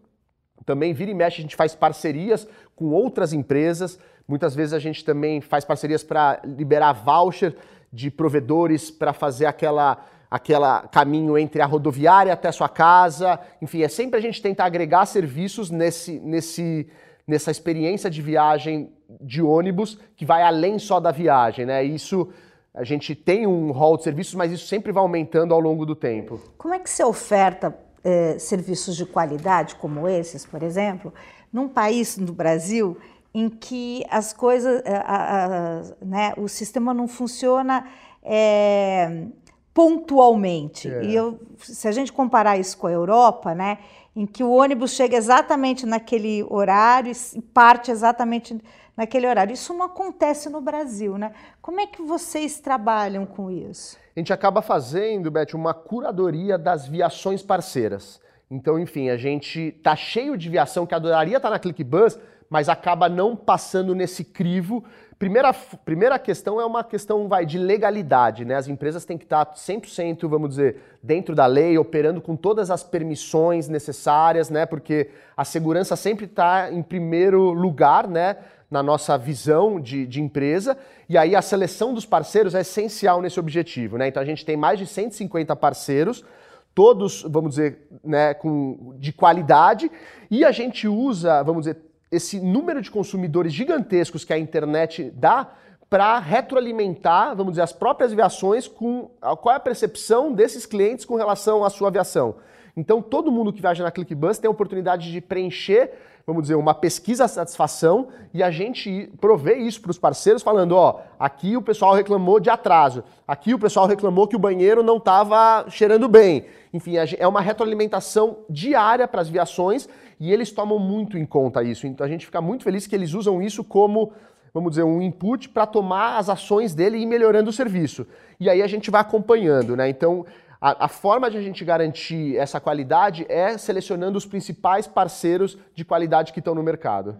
Também 0.66 0.92
vira 0.92 1.12
e 1.12 1.16
mexe 1.16 1.40
a 1.40 1.42
gente 1.42 1.56
faz 1.56 1.76
parcerias 1.76 2.48
com 2.76 2.86
outras 2.92 3.32
empresas. 3.32 4.00
Muitas 4.28 4.56
vezes 4.56 4.74
a 4.74 4.80
gente 4.80 5.06
também 5.06 5.40
faz 5.40 5.64
parcerias 5.64 6.04
para 6.04 6.42
liberar 6.44 6.94
voucher 6.94 7.56
de 7.96 8.12
provedores 8.12 8.92
para 8.92 9.14
fazer 9.14 9.46
aquela 9.46 10.06
aquela 10.30 10.82
caminho 10.90 11.38
entre 11.38 11.62
a 11.62 11.66
rodoviária 11.66 12.34
até 12.34 12.50
a 12.50 12.52
sua 12.52 12.68
casa. 12.68 13.40
Enfim, 13.62 13.84
é 13.84 13.88
sempre 13.88 14.20
a 14.20 14.22
gente 14.22 14.42
tentar 14.42 14.66
agregar 14.66 15.06
serviços 15.06 15.72
nesse, 15.72 16.20
nesse, 16.20 16.90
nessa 17.26 17.52
experiência 17.52 18.10
de 18.10 18.22
viagem 18.22 18.92
de 19.22 19.42
ônibus 19.42 19.98
que 20.18 20.26
vai 20.26 20.42
além 20.42 20.78
só 20.78 21.00
da 21.00 21.12
viagem, 21.12 21.66
né? 21.66 21.84
Isso 21.84 22.28
a 22.74 22.84
gente 22.84 23.16
tem 23.16 23.48
um 23.48 23.72
rol 23.72 23.96
de 23.96 24.04
serviços, 24.04 24.36
mas 24.36 24.52
isso 24.52 24.68
sempre 24.68 24.92
vai 24.92 25.02
aumentando 25.02 25.54
ao 25.54 25.60
longo 25.62 25.86
do 25.86 25.96
tempo. 25.96 26.42
Como 26.58 26.74
é 26.74 26.80
que 26.80 26.90
você 26.90 27.04
oferta 27.06 27.74
eh, 28.04 28.38
serviços 28.38 28.98
de 28.98 29.06
qualidade 29.06 29.76
como 29.76 30.10
esses, 30.10 30.46
por 30.46 30.62
exemplo, 30.62 31.14
num 31.54 31.70
país, 31.70 32.18
no 32.18 32.34
Brasil, 32.34 32.98
em 33.36 33.50
que 33.50 34.06
as 34.10 34.32
coisas, 34.32 34.82
a, 34.86 34.98
a, 34.98 35.46
a, 35.46 35.82
né, 36.02 36.34
o 36.38 36.48
sistema 36.48 36.94
não 36.94 37.06
funciona 37.06 37.86
é, 38.24 39.26
pontualmente. 39.74 40.90
É. 40.90 41.04
E 41.04 41.14
eu, 41.14 41.38
se 41.60 41.86
a 41.86 41.92
gente 41.92 42.14
comparar 42.14 42.58
isso 42.58 42.78
com 42.78 42.88
a 42.88 42.92
Europa, 42.92 43.54
né, 43.54 43.80
em 44.16 44.26
que 44.26 44.42
o 44.42 44.50
ônibus 44.50 44.92
chega 44.92 45.18
exatamente 45.18 45.86
naquele 45.86 46.46
horário 46.50 47.12
e 47.12 47.42
parte 47.42 47.92
exatamente 47.92 48.58
naquele 48.96 49.28
horário. 49.28 49.52
Isso 49.52 49.74
não 49.74 49.86
acontece 49.86 50.50
no 50.50 50.62
Brasil, 50.62 51.18
né? 51.18 51.34
Como 51.62 51.82
é 51.82 51.86
que 51.86 52.02
vocês 52.02 52.62
trabalham 52.62 53.26
com 53.26 53.52
isso? 53.52 53.98
A 54.16 54.20
gente 54.22 54.32
acaba 54.32 54.62
fazendo, 54.62 55.30
Beth, 55.30 55.54
uma 55.54 55.74
curadoria 55.74 56.58
das 56.58 56.88
viações 56.88 57.44
parceiras. 57.44 58.22
Então, 58.50 58.80
enfim, 58.80 59.10
a 59.10 59.18
gente 59.18 59.74
tá 59.84 59.94
cheio 59.94 60.38
de 60.38 60.50
viação 60.50 60.86
que 60.86 60.96
adoraria 60.96 61.36
estar 61.36 61.50
tá 61.50 61.54
na 61.54 61.60
ClickBus, 61.60 62.18
mas 62.56 62.70
acaba 62.70 63.10
não 63.10 63.36
passando 63.36 63.94
nesse 63.94 64.24
crivo. 64.24 64.82
Primeira, 65.20 65.54
primeira 65.84 66.18
questão 66.18 66.62
é 66.62 66.66
uma 66.66 66.86
questão 66.86 67.28
vai, 67.28 67.46
de 67.46 67.58
legalidade, 67.58 68.46
né? 68.46 68.56
As 68.56 68.70
empresas 68.70 69.04
têm 69.04 69.18
que 69.18 69.26
estar 69.26 69.46
100%, 69.54 70.26
vamos 70.30 70.52
dizer, 70.52 70.78
dentro 71.04 71.36
da 71.36 71.46
lei, 71.48 71.78
operando 71.78 72.22
com 72.22 72.34
todas 72.34 72.72
as 72.72 72.82
permissões 72.82 73.68
necessárias, 73.68 74.50
né? 74.50 74.66
Porque 74.66 75.10
a 75.36 75.44
segurança 75.44 75.98
sempre 75.98 76.28
está 76.28 76.72
em 76.72 76.82
primeiro 76.82 77.52
lugar, 77.52 78.08
né? 78.08 78.38
na 78.72 78.82
nossa 78.82 79.18
visão 79.18 79.78
de, 79.80 80.08
de, 80.08 80.22
empresa, 80.22 80.78
e 81.08 81.18
aí 81.18 81.36
a 81.36 81.42
seleção 81.42 81.94
dos 81.94 82.06
parceiros 82.06 82.56
é 82.56 82.62
essencial 82.62 83.22
nesse 83.22 83.40
objetivo. 83.40 83.98
Né? 83.98 84.08
Então 84.08 84.24
a 84.24 84.26
gente 84.26 84.44
tem 84.46 84.58
mais 84.58 84.80
de 84.80 84.88
150 84.88 85.56
parceiros, 85.56 86.26
todos, 86.74 87.22
vamos 87.22 87.52
dizer, 87.52 87.88
né, 88.04 88.34
com, 88.34 88.96
de 88.98 89.14
qualidade, 89.14 89.90
e 90.30 90.44
a 90.44 90.52
gente 90.52 90.88
usa, 90.88 91.42
vamos 91.44 91.62
dizer, 91.62 91.78
esse 92.16 92.40
número 92.40 92.82
de 92.82 92.90
consumidores 92.90 93.54
gigantescos 93.54 94.24
que 94.24 94.34
a 94.34 94.40
internet 94.40 95.12
dá 95.16 95.52
para 95.90 96.18
retroalimentar, 96.20 97.36
vamos 97.36 97.54
dizer, 97.54 97.62
as 97.62 97.74
próprias 97.74 98.12
aviações 98.12 98.68
com 98.68 99.10
qual 99.42 99.54
é 99.54 99.58
a 99.58 99.60
percepção 99.60 100.34
desses 100.34 100.66
clientes 100.66 101.06
com 101.06 101.16
relação 101.16 101.64
à 101.64 101.70
sua 101.70 101.90
aviação. 101.90 102.36
Então, 102.76 103.02
todo 103.02 103.32
mundo 103.32 103.54
que 103.54 103.62
viaja 103.62 103.84
na 103.84 103.92
ClickBus 103.92 104.38
tem 104.38 104.48
a 104.48 104.52
oportunidade 104.52 105.12
de 105.12 105.22
preencher, 105.22 105.94
vamos 106.28 106.44
dizer, 106.44 106.56
uma 106.56 106.74
pesquisa 106.74 107.28
satisfação 107.28 108.10
e 108.34 108.44
a 108.44 108.52
gente 108.52 109.10
prover 109.22 109.60
isso 109.60 109.80
para 109.80 109.92
os 109.92 109.98
parceiros, 109.98 110.42
falando: 110.42 110.76
ó, 110.76 111.02
aqui 111.18 111.56
o 111.56 111.62
pessoal 111.62 111.94
reclamou 111.94 112.40
de 112.40 112.50
atraso, 112.50 113.04
aqui 113.26 113.54
o 113.54 113.60
pessoal 113.60 113.86
reclamou 113.86 114.28
que 114.28 114.36
o 114.36 114.40
banheiro 114.40 114.84
não 114.84 114.98
estava 114.98 115.70
cheirando 115.70 116.10
bem. 116.10 116.46
Enfim, 116.74 116.96
é 116.98 117.26
uma 117.26 117.40
retroalimentação 117.40 118.40
diária 118.50 119.08
para 119.08 119.22
as 119.22 119.30
viações 119.30 119.88
e 120.20 120.32
eles 120.32 120.52
tomam 120.52 120.80
muito 120.80 121.18
em 121.18 121.26
conta 121.26 121.64
isso. 121.64 121.88
Então, 121.88 122.06
a 122.06 122.10
gente 122.10 122.26
fica 122.26 122.42
muito 122.42 122.64
feliz 122.64 122.88
que 122.88 122.96
eles 122.96 123.14
usam 123.14 123.42
isso 123.42 123.64
como 123.64 124.14
vamos 124.56 124.72
dizer, 124.72 124.84
um 124.84 125.02
input 125.02 125.50
para 125.50 125.66
tomar 125.66 126.18
as 126.18 126.30
ações 126.30 126.74
dele 126.74 126.98
e 126.98 127.02
ir 127.02 127.06
melhorando 127.06 127.50
o 127.50 127.54
serviço. 127.54 128.08
E 128.40 128.50
aí 128.50 128.62
a 128.62 128.68
gente 128.68 128.90
vai 128.90 129.02
acompanhando, 129.02 129.76
né? 129.76 129.90
Então, 129.90 130.26
a, 130.62 130.86
a, 130.86 130.88
forma 130.88 131.30
de 131.30 131.38
a 131.38 131.42
gente 131.42 131.66
garantir 131.66 132.38
essa 132.38 132.58
qualidade 132.58 133.26
é 133.28 133.58
selecionando 133.58 134.18
os 134.18 134.26
principais 134.26 134.88
parceiros 134.88 135.58
de 135.76 135.84
qualidade 135.84 136.32
que 136.32 136.40
estão 136.40 136.56
no 136.56 136.64
mercado. 136.64 137.18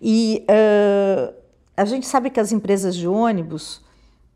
E 0.00 0.46
uh, 0.48 1.34
a 1.76 1.84
gente 1.84 2.06
sabe 2.06 2.30
que 2.30 2.38
as 2.38 2.52
empresas 2.52 2.94
de 2.94 3.08
ônibus, 3.08 3.84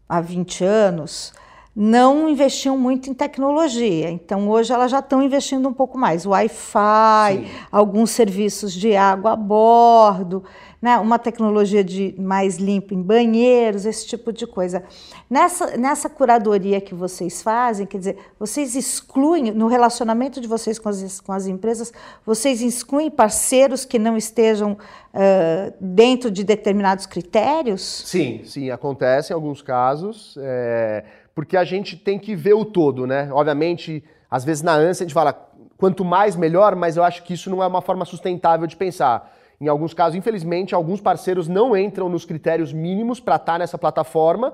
há 0.09 0.21
20 0.21 0.65
anos, 0.65 1.33
não 1.75 2.29
investiam 2.29 2.77
muito 2.77 3.09
em 3.09 3.15
tecnologia. 3.15 4.11
Então, 4.11 4.49
hoje 4.49 4.73
elas 4.73 4.91
já 4.91 4.99
estão 4.99 5.23
investindo 5.23 5.69
um 5.69 5.73
pouco 5.73 5.97
mais. 5.97 6.27
Wi-Fi, 6.27 7.47
alguns 7.71 8.11
serviços 8.11 8.73
de 8.73 8.95
água 8.95 9.33
a 9.33 9.37
bordo 9.37 10.45
né, 10.83 10.99
uma 10.99 11.17
tecnologia 11.17 11.85
de 11.85 12.13
mais 12.19 12.57
limpa 12.57 12.93
em 12.93 13.01
banheiros, 13.01 13.87
esse 13.87 14.05
tipo 14.05 14.33
de 14.33 14.49
coisa. 14.49 14.83
Nessa, 15.31 15.77
nessa 15.77 16.11
curadoria 16.11 16.81
que 16.81 16.93
vocês 16.93 17.41
fazem, 17.41 17.87
quer 17.87 17.99
dizer, 17.99 18.19
vocês 18.37 18.75
excluem, 18.75 19.53
no 19.53 19.69
relacionamento 19.69 20.41
de 20.41 20.49
vocês 20.49 20.81
com 20.81 20.89
as, 20.89 21.21
com 21.21 21.33
as 21.33 21.47
empresas, 21.47 21.93
vocês 22.27 22.61
excluem 22.61 23.09
parceiros 23.09 23.85
que 23.85 23.97
não 23.97 24.17
estejam 24.17 24.73
uh, 24.73 25.73
dentro 25.81 26.33
de 26.33 26.43
determinados 26.43 27.07
critérios? 27.07 28.03
Sim, 28.05 28.43
sim, 28.45 28.69
acontece 28.71 29.33
em 29.33 29.35
alguns 29.35 29.63
casos, 29.63 30.35
é, 30.41 31.05
porque 31.35 31.57
a 31.57 31.65
gente 31.65 31.97
tem 31.97 32.19
que 32.19 32.35
ver 32.35 32.55
o 32.55 32.65
todo, 32.65 33.07
né? 33.07 33.29
Obviamente, 33.33 34.05
às 34.31 34.45
vezes 34.45 34.63
na 34.63 34.75
ânsia 34.75 35.05
a 35.05 35.07
gente 35.07 35.15
fala 35.15 35.33
quanto 35.77 36.05
mais 36.05 36.37
melhor, 36.37 36.77
mas 36.77 36.97
eu 36.97 37.03
acho 37.03 37.23
que 37.23 37.35
isso 37.35 37.51
não 37.51 37.63
é 37.63 37.67
uma 37.67 37.81
forma 37.81 38.05
sustentável 38.05 38.67
de 38.67 38.77
pensar. 38.77 39.33
Em 39.61 39.69
alguns 39.69 39.95
casos, 39.95 40.17
infelizmente, 40.17 40.75
alguns 40.75 41.01
parceiros 41.01 41.49
não 41.49 41.77
entram 41.77 42.09
nos 42.09 42.25
critérios 42.25 42.73
mínimos 42.73 43.21
para 43.21 43.37
estar 43.37 43.53
tá 43.53 43.59
nessa 43.59 43.79
plataforma. 43.79 44.53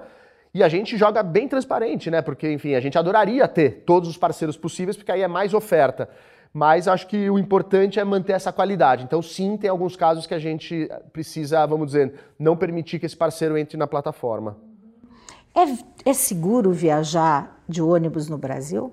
E 0.54 0.62
a 0.62 0.68
gente 0.68 0.96
joga 0.96 1.22
bem 1.22 1.46
transparente, 1.48 2.10
né? 2.10 2.22
Porque, 2.22 2.50
enfim, 2.50 2.74
a 2.74 2.80
gente 2.80 2.98
adoraria 2.98 3.46
ter 3.46 3.84
todos 3.86 4.08
os 4.08 4.16
parceiros 4.16 4.56
possíveis, 4.56 4.96
porque 4.96 5.12
aí 5.12 5.22
é 5.22 5.28
mais 5.28 5.54
oferta. 5.54 6.08
Mas 6.52 6.88
acho 6.88 7.06
que 7.06 7.28
o 7.28 7.38
importante 7.38 8.00
é 8.00 8.04
manter 8.04 8.32
essa 8.32 8.52
qualidade. 8.52 9.04
Então, 9.04 9.20
sim, 9.22 9.56
tem 9.56 9.68
alguns 9.68 9.96
casos 9.96 10.26
que 10.26 10.34
a 10.34 10.38
gente 10.38 10.88
precisa, 11.12 11.64
vamos 11.66 11.88
dizer, 11.88 12.14
não 12.38 12.56
permitir 12.56 12.98
que 12.98 13.06
esse 13.06 13.16
parceiro 13.16 13.56
entre 13.56 13.76
na 13.76 13.86
plataforma. 13.86 14.56
É, 15.54 16.10
é 16.10 16.12
seguro 16.12 16.72
viajar 16.72 17.62
de 17.68 17.82
ônibus 17.82 18.28
no 18.28 18.38
Brasil? 18.38 18.92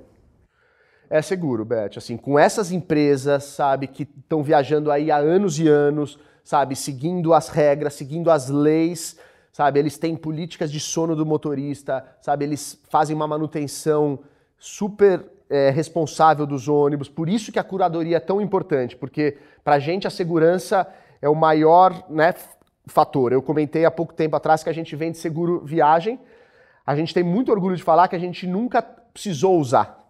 é 1.10 1.22
seguro, 1.22 1.64
Beth. 1.64 1.98
Assim, 1.98 2.18
com 2.18 2.38
essas 2.38 2.72
empresas, 2.72 3.44
sabe, 3.44 3.88
que 3.88 4.04
estão 4.04 4.44
viajando 4.44 4.92
aí 4.92 5.12
há 5.12 5.18
anos 5.18 5.60
e 5.60 5.68
anos, 5.68 6.20
sabe, 6.44 6.76
seguindo 6.76 7.34
as 7.34 7.50
regras, 7.50 7.94
seguindo 7.94 8.30
as 8.30 8.50
leis, 8.50 9.18
sabe, 9.52 9.80
eles 9.80 9.98
têm 9.98 10.16
políticas 10.16 10.72
de 10.72 10.80
sono 10.80 11.16
do 11.16 11.26
motorista, 11.26 12.06
sabe, 12.22 12.46
eles 12.46 12.82
fazem 12.90 13.16
uma 13.16 13.28
manutenção 13.28 14.20
super 14.58 15.26
é, 15.50 15.70
responsável 15.70 16.46
dos 16.46 16.68
ônibus. 16.68 17.10
Por 17.10 17.30
isso 17.30 17.52
que 17.52 17.60
a 17.60 17.64
curadoria 17.64 18.18
é 18.18 18.20
tão 18.20 18.42
importante, 18.42 18.96
porque 18.96 19.38
para 19.64 19.76
a 19.76 19.80
gente 19.80 20.08
a 20.08 20.10
segurança 20.10 20.88
é 21.22 21.30
o 21.30 21.36
maior 21.36 22.04
né, 22.10 22.34
fator. 22.88 23.32
Eu 23.32 23.42
comentei 23.42 23.86
há 23.86 23.92
pouco 23.92 24.14
tempo 24.14 24.36
atrás 24.36 24.64
que 24.64 24.70
a 24.70 24.74
gente 24.74 24.96
vende 24.96 25.18
seguro 25.18 25.62
viagem. 25.64 26.20
A 26.86 26.96
gente 26.96 27.14
tem 27.14 27.24
muito 27.24 27.52
orgulho 27.52 27.76
de 27.76 27.84
falar 27.84 28.08
que 28.08 28.16
a 28.16 28.20
gente 28.20 28.46
nunca 28.46 28.82
precisou 28.82 29.60
usar 29.60 30.06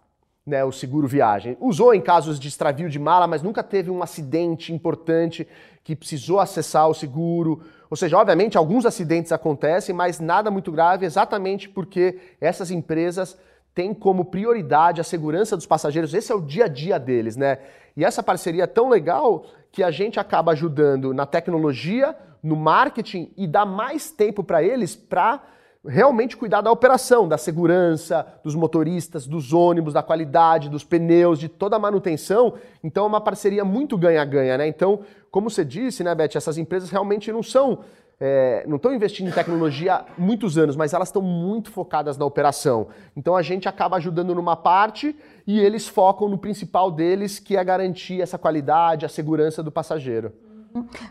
né, 0.46 0.62
o 0.62 0.70
seguro 0.70 1.08
viagem. 1.08 1.56
Usou 1.60 1.94
em 1.94 2.00
casos 2.00 2.38
de 2.38 2.48
extravio 2.48 2.88
de 2.88 2.98
mala, 2.98 3.26
mas 3.26 3.42
nunca 3.42 3.62
teve 3.62 3.90
um 3.90 4.02
acidente 4.02 4.72
importante 4.72 5.46
que 5.82 5.96
precisou 5.96 6.38
acessar 6.38 6.88
o 6.88 6.94
seguro. 6.94 7.62
Ou 7.90 7.96
seja, 7.96 8.18
obviamente 8.18 8.58
alguns 8.58 8.84
acidentes 8.84 9.32
acontecem, 9.32 9.94
mas 9.94 10.20
nada 10.20 10.50
muito 10.50 10.70
grave, 10.70 11.06
exatamente 11.06 11.68
porque 11.68 12.18
essas 12.40 12.70
empresas 12.70 13.38
têm 13.74 13.92
como 13.92 14.24
prioridade 14.24 15.00
a 15.00 15.04
segurança 15.04 15.56
dos 15.56 15.66
passageiros. 15.66 16.14
Esse 16.14 16.30
é 16.30 16.34
o 16.34 16.40
dia 16.40 16.66
a 16.66 16.68
dia 16.68 16.98
deles, 16.98 17.36
né? 17.36 17.58
E 17.96 18.04
essa 18.04 18.22
parceria 18.22 18.64
é 18.64 18.66
tão 18.66 18.88
legal 18.88 19.46
que 19.72 19.82
a 19.82 19.90
gente 19.90 20.20
acaba 20.20 20.52
ajudando 20.52 21.12
na 21.12 21.26
tecnologia, 21.26 22.16
no 22.42 22.56
marketing 22.56 23.32
e 23.36 23.46
dá 23.46 23.66
mais 23.66 24.10
tempo 24.10 24.44
para 24.44 24.62
eles 24.62 24.94
para 24.94 25.42
realmente 25.86 26.36
cuidar 26.36 26.60
da 26.60 26.70
operação, 26.70 27.28
da 27.28 27.38
segurança, 27.38 28.26
dos 28.42 28.54
motoristas, 28.54 29.26
dos 29.26 29.52
ônibus, 29.52 29.94
da 29.94 30.02
qualidade, 30.02 30.68
dos 30.68 30.84
pneus, 30.84 31.38
de 31.38 31.48
toda 31.48 31.76
a 31.76 31.78
manutenção. 31.78 32.54
Então 32.82 33.04
é 33.04 33.06
uma 33.06 33.20
parceria 33.20 33.64
muito 33.64 33.96
ganha-ganha, 33.96 34.58
né? 34.58 34.66
Então, 34.66 35.00
como 35.30 35.50
você 35.50 35.64
disse, 35.64 36.02
né, 36.02 36.14
Beth, 36.14 36.30
essas 36.34 36.58
empresas 36.58 36.90
realmente 36.90 37.30
não 37.32 37.42
são. 37.42 37.80
É, 38.18 38.64
não 38.66 38.76
estão 38.76 38.94
investindo 38.94 39.28
em 39.28 39.32
tecnologia 39.32 39.96
há 39.96 40.04
muitos 40.16 40.56
anos, 40.56 40.74
mas 40.74 40.94
elas 40.94 41.08
estão 41.08 41.20
muito 41.20 41.70
focadas 41.70 42.16
na 42.16 42.24
operação. 42.24 42.88
Então 43.14 43.36
a 43.36 43.42
gente 43.42 43.68
acaba 43.68 43.98
ajudando 43.98 44.34
numa 44.34 44.56
parte 44.56 45.14
e 45.46 45.60
eles 45.60 45.86
focam 45.86 46.26
no 46.26 46.38
principal 46.38 46.90
deles, 46.90 47.38
que 47.38 47.58
é 47.58 47.62
garantir 47.62 48.22
essa 48.22 48.38
qualidade, 48.38 49.04
a 49.04 49.08
segurança 49.08 49.62
do 49.62 49.70
passageiro. 49.70 50.32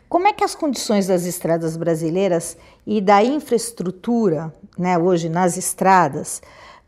Como 0.10 0.28
é 0.28 0.34
que 0.34 0.43
as 0.43 0.56
condições 0.56 1.08
das 1.08 1.25
estradas 1.25 1.78
brasileiras 1.78 2.58
e 2.86 2.99
da 2.99 3.23
infraestrutura, 3.23 4.54
né, 4.78 4.97
hoje 4.97 5.30
nas 5.30 5.58
estradas, 5.58 6.41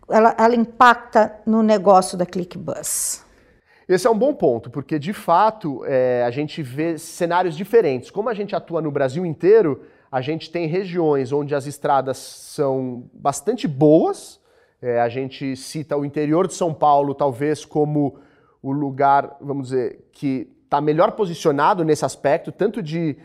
ela, 0.09 0.35
ela 0.37 0.55
impacta 0.55 1.33
no 1.45 1.63
negócio 1.63 2.17
da 2.17 2.25
ClickBus? 2.25 3.25
Esse 3.87 4.05
é 4.05 4.09
um 4.09 4.17
bom 4.17 4.33
ponto, 4.33 4.69
porque 4.69 4.99
de 4.99 5.13
fato 5.13 5.83
é, 5.85 6.23
a 6.25 6.31
gente 6.31 6.61
vê 6.61 6.97
cenários 6.97 7.55
diferentes. 7.55 8.11
Como 8.11 8.27
a 8.27 8.33
gente 8.33 8.53
atua 8.53 8.81
no 8.81 8.91
Brasil 8.91 9.25
inteiro, 9.25 9.81
a 10.11 10.19
gente 10.19 10.51
tem 10.51 10.67
regiões 10.67 11.31
onde 11.31 11.55
as 11.55 11.65
estradas 11.65 12.17
são 12.17 13.09
bastante 13.13 13.67
boas. 13.67 14.41
É, 14.81 14.99
a 14.99 15.07
gente 15.07 15.55
cita 15.55 15.95
o 15.95 16.03
interior 16.03 16.47
de 16.47 16.53
São 16.53 16.73
Paulo, 16.73 17.15
talvez 17.15 17.63
como 17.63 18.19
o 18.61 18.71
lugar, 18.71 19.37
vamos 19.39 19.69
dizer, 19.69 20.09
que 20.11 20.51
está 20.67 20.81
melhor 20.81 21.13
posicionado 21.13 21.83
nesse 21.85 22.03
aspecto, 22.03 22.51
tanto 22.51 22.83
de 22.83 23.17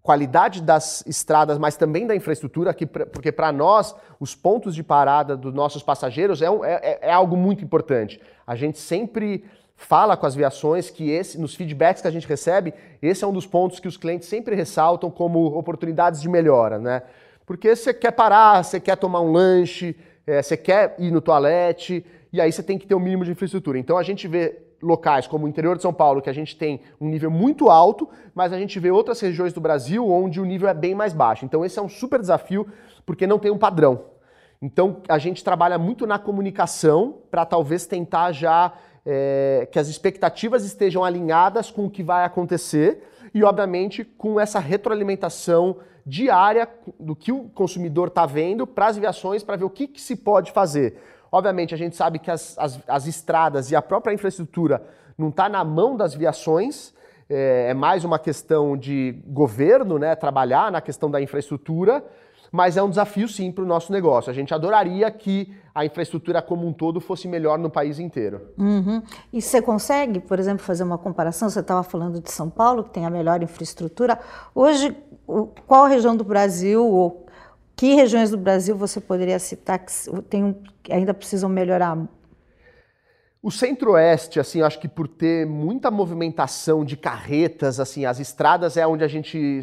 qualidade 0.00 0.62
das 0.62 1.04
estradas, 1.06 1.58
mas 1.58 1.76
também 1.76 2.06
da 2.06 2.14
infraestrutura, 2.14 2.72
que, 2.72 2.86
porque 2.86 3.32
para 3.32 3.50
nós 3.50 3.94
os 4.20 4.34
pontos 4.34 4.74
de 4.74 4.82
parada 4.82 5.36
dos 5.36 5.52
nossos 5.52 5.82
passageiros 5.82 6.42
é, 6.42 6.46
é, 6.46 6.50
é, 6.62 6.98
é, 7.08 7.12
algo 7.12 7.36
muito 7.36 7.64
importante. 7.64 8.20
A 8.46 8.54
gente 8.54 8.78
sempre 8.78 9.44
fala 9.74 10.16
com 10.16 10.26
as 10.26 10.34
viações 10.34 10.90
que 10.90 11.10
esse, 11.10 11.40
nos 11.40 11.54
feedbacks 11.54 12.00
que 12.00 12.08
a 12.08 12.10
gente 12.10 12.28
recebe, 12.28 12.72
esse 13.02 13.24
é 13.24 13.26
um 13.26 13.32
dos 13.32 13.46
pontos 13.46 13.80
que 13.80 13.88
os 13.88 13.96
clientes 13.96 14.28
sempre 14.28 14.54
ressaltam 14.54 15.10
como 15.10 15.58
oportunidades 15.58 16.20
de 16.20 16.28
melhora, 16.28 16.78
né? 16.78 17.02
Porque 17.44 17.74
você 17.74 17.92
quer 17.92 18.12
parar, 18.12 18.62
você 18.62 18.78
quer 18.78 18.96
tomar 18.96 19.20
um 19.20 19.32
lanche, 19.32 19.96
é, 20.26 20.40
você 20.40 20.56
quer 20.56 20.94
ir 20.98 21.10
no 21.10 21.20
toalete, 21.20 22.04
e 22.32 22.40
aí 22.40 22.52
você 22.52 22.62
tem 22.62 22.78
que 22.78 22.86
ter 22.86 22.94
o 22.94 22.98
um 22.98 23.00
mínimo 23.00 23.24
de 23.24 23.32
infraestrutura. 23.32 23.78
Então 23.78 23.96
a 23.96 24.02
gente 24.02 24.28
vê 24.28 24.63
locais 24.84 25.26
como 25.26 25.46
o 25.46 25.48
interior 25.48 25.76
de 25.76 25.82
São 25.82 25.92
Paulo, 25.92 26.20
que 26.20 26.30
a 26.30 26.34
gente 26.34 26.56
tem 26.56 26.80
um 27.00 27.08
nível 27.08 27.30
muito 27.30 27.70
alto, 27.70 28.08
mas 28.34 28.52
a 28.52 28.58
gente 28.58 28.78
vê 28.78 28.90
outras 28.90 29.20
regiões 29.20 29.52
do 29.52 29.60
Brasil 29.60 30.08
onde 30.08 30.40
o 30.40 30.44
nível 30.44 30.68
é 30.68 30.74
bem 30.74 30.94
mais 30.94 31.12
baixo. 31.12 31.44
Então 31.44 31.64
esse 31.64 31.78
é 31.78 31.82
um 31.82 31.88
super 31.88 32.20
desafio 32.20 32.66
porque 33.06 33.26
não 33.26 33.38
tem 33.38 33.50
um 33.50 33.58
padrão. 33.58 34.02
Então 34.60 34.98
a 35.08 35.18
gente 35.18 35.42
trabalha 35.42 35.78
muito 35.78 36.06
na 36.06 36.18
comunicação 36.18 37.18
para 37.30 37.44
talvez 37.44 37.86
tentar 37.86 38.32
já 38.32 38.72
é, 39.04 39.68
que 39.70 39.78
as 39.78 39.88
expectativas 39.88 40.64
estejam 40.64 41.04
alinhadas 41.04 41.70
com 41.70 41.86
o 41.86 41.90
que 41.90 42.02
vai 42.02 42.24
acontecer 42.24 43.02
e, 43.34 43.42
obviamente, 43.42 44.04
com 44.04 44.38
essa 44.38 44.58
retroalimentação 44.58 45.76
diária 46.06 46.68
do 47.00 47.16
que 47.16 47.32
o 47.32 47.44
consumidor 47.50 48.08
está 48.08 48.26
vendo 48.26 48.66
para 48.66 48.86
as 48.86 48.96
viações 48.96 49.42
para 49.42 49.56
ver 49.56 49.64
o 49.64 49.70
que, 49.70 49.86
que 49.86 50.00
se 50.00 50.16
pode 50.16 50.52
fazer. 50.52 51.00
Obviamente, 51.34 51.74
a 51.74 51.76
gente 51.76 51.96
sabe 51.96 52.20
que 52.20 52.30
as, 52.30 52.56
as, 52.56 52.78
as 52.86 53.06
estradas 53.08 53.68
e 53.68 53.74
a 53.74 53.82
própria 53.82 54.14
infraestrutura 54.14 54.80
não 55.18 55.30
está 55.30 55.48
na 55.48 55.64
mão 55.64 55.96
das 55.96 56.14
viações, 56.14 56.94
é, 57.28 57.70
é, 57.70 57.74
mais 57.74 58.04
uma 58.04 58.20
questão 58.20 58.76
de 58.76 59.20
governo, 59.26 59.98
né, 59.98 60.14
trabalhar 60.14 60.70
na 60.70 60.80
questão 60.80 61.10
da 61.10 61.20
infraestrutura, 61.20 62.04
mas 62.52 62.76
é 62.76 62.82
um 62.84 62.88
desafio 62.88 63.26
sim 63.26 63.50
para 63.50 63.64
o 63.64 63.66
nosso 63.66 63.90
negócio. 63.90 64.30
A 64.30 64.32
gente 64.32 64.54
adoraria 64.54 65.10
que 65.10 65.52
a 65.74 65.84
infraestrutura 65.84 66.40
como 66.40 66.68
um 66.68 66.72
todo 66.72 67.00
fosse 67.00 67.26
melhor 67.26 67.58
no 67.58 67.68
país 67.68 67.98
inteiro. 67.98 68.40
Uhum. 68.56 69.02
E 69.32 69.42
você 69.42 69.60
consegue, 69.60 70.20
por 70.20 70.38
exemplo, 70.38 70.62
fazer 70.64 70.84
uma 70.84 70.98
comparação? 70.98 71.50
Você 71.50 71.58
estava 71.58 71.82
falando 71.82 72.20
de 72.20 72.30
São 72.30 72.48
Paulo, 72.48 72.84
que 72.84 72.90
tem 72.90 73.06
a 73.06 73.10
melhor 73.10 73.42
infraestrutura. 73.42 74.20
Hoje, 74.54 74.96
qual 75.66 75.86
região 75.86 76.16
do 76.16 76.22
Brasil 76.22 76.86
ou 76.86 77.23
que 77.76 77.94
regiões 77.94 78.30
do 78.30 78.38
Brasil 78.38 78.76
você 78.76 79.00
poderia 79.00 79.38
citar 79.38 79.78
que 79.78 79.92
tem, 80.28 80.56
ainda 80.90 81.12
precisam 81.12 81.48
melhorar? 81.48 81.98
O 83.42 83.50
Centro-Oeste, 83.50 84.40
assim, 84.40 84.62
acho 84.62 84.78
que 84.78 84.88
por 84.88 85.06
ter 85.06 85.46
muita 85.46 85.90
movimentação 85.90 86.84
de 86.84 86.96
carretas, 86.96 87.78
assim, 87.78 88.06
as 88.06 88.18
estradas 88.18 88.76
é 88.76 88.86
onde 88.86 89.04
a 89.04 89.08
gente 89.08 89.60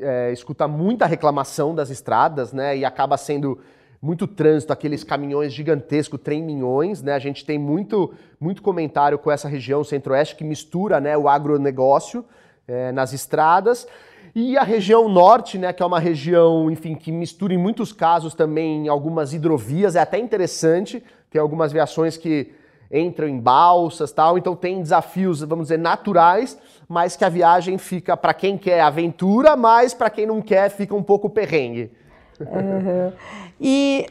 é, 0.00 0.32
escuta 0.32 0.66
muita 0.66 1.06
reclamação 1.06 1.74
das 1.74 1.90
estradas, 1.90 2.52
né? 2.52 2.76
E 2.76 2.84
acaba 2.84 3.16
sendo 3.16 3.60
muito 4.02 4.26
trânsito, 4.26 4.72
aqueles 4.72 5.04
caminhões 5.04 5.52
gigantescos, 5.52 6.20
trem-minhões, 6.20 7.02
né? 7.02 7.12
A 7.12 7.18
gente 7.18 7.44
tem 7.44 7.58
muito, 7.58 8.12
muito 8.40 8.62
comentário 8.62 9.18
com 9.18 9.30
essa 9.30 9.48
região 9.48 9.84
Centro-Oeste 9.84 10.36
que 10.36 10.44
mistura 10.44 11.00
né, 11.00 11.16
o 11.16 11.28
agronegócio 11.28 12.24
é, 12.66 12.90
nas 12.92 13.12
estradas. 13.12 13.86
E 14.34 14.56
a 14.56 14.62
região 14.62 15.08
norte, 15.08 15.58
né, 15.58 15.72
que 15.72 15.82
é 15.82 15.86
uma 15.86 15.98
região, 15.98 16.70
enfim, 16.70 16.94
que 16.94 17.10
mistura 17.10 17.52
em 17.52 17.58
muitos 17.58 17.92
casos 17.92 18.34
também 18.34 18.88
algumas 18.88 19.32
hidrovias, 19.32 19.96
é 19.96 20.00
até 20.00 20.18
interessante, 20.18 21.02
tem 21.30 21.40
algumas 21.40 21.72
viações 21.72 22.16
que 22.16 22.52
entram 22.92 23.28
em 23.28 23.38
balsas 23.38 24.10
tal, 24.12 24.36
então 24.36 24.56
tem 24.56 24.82
desafios, 24.82 25.40
vamos 25.42 25.66
dizer, 25.66 25.78
naturais, 25.78 26.58
mas 26.88 27.16
que 27.16 27.24
a 27.24 27.28
viagem 27.28 27.78
fica 27.78 28.16
para 28.16 28.34
quem 28.34 28.58
quer 28.58 28.80
aventura, 28.80 29.56
mas 29.56 29.94
para 29.94 30.10
quem 30.10 30.26
não 30.26 30.42
quer 30.42 30.70
fica 30.70 30.94
um 30.94 31.02
pouco 31.02 31.30
perrengue. 31.30 31.90
Uhum. 32.40 33.12
E 33.60 34.06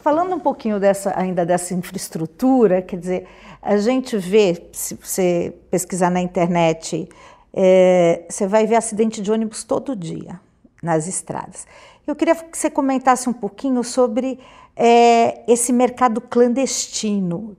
falando 0.00 0.34
um 0.34 0.40
pouquinho 0.40 0.78
dessa, 0.78 1.18
ainda 1.18 1.44
dessa 1.44 1.74
infraestrutura, 1.74 2.80
quer 2.80 2.98
dizer, 2.98 3.26
a 3.60 3.76
gente 3.76 4.16
vê, 4.16 4.68
se 4.72 4.94
você 4.94 5.54
pesquisar 5.70 6.10
na 6.10 6.20
internet, 6.20 7.08
é, 7.54 8.24
você 8.28 8.46
vai 8.46 8.66
ver 8.66 8.74
acidente 8.74 9.22
de 9.22 9.30
ônibus 9.30 9.62
todo 9.62 9.94
dia 9.94 10.40
nas 10.82 11.06
estradas. 11.06 11.66
Eu 12.06 12.16
queria 12.16 12.34
que 12.34 12.58
você 12.58 12.68
comentasse 12.68 13.28
um 13.28 13.32
pouquinho 13.32 13.82
sobre 13.84 14.38
é, 14.76 15.50
esse 15.50 15.72
mercado 15.72 16.20
clandestino, 16.20 17.56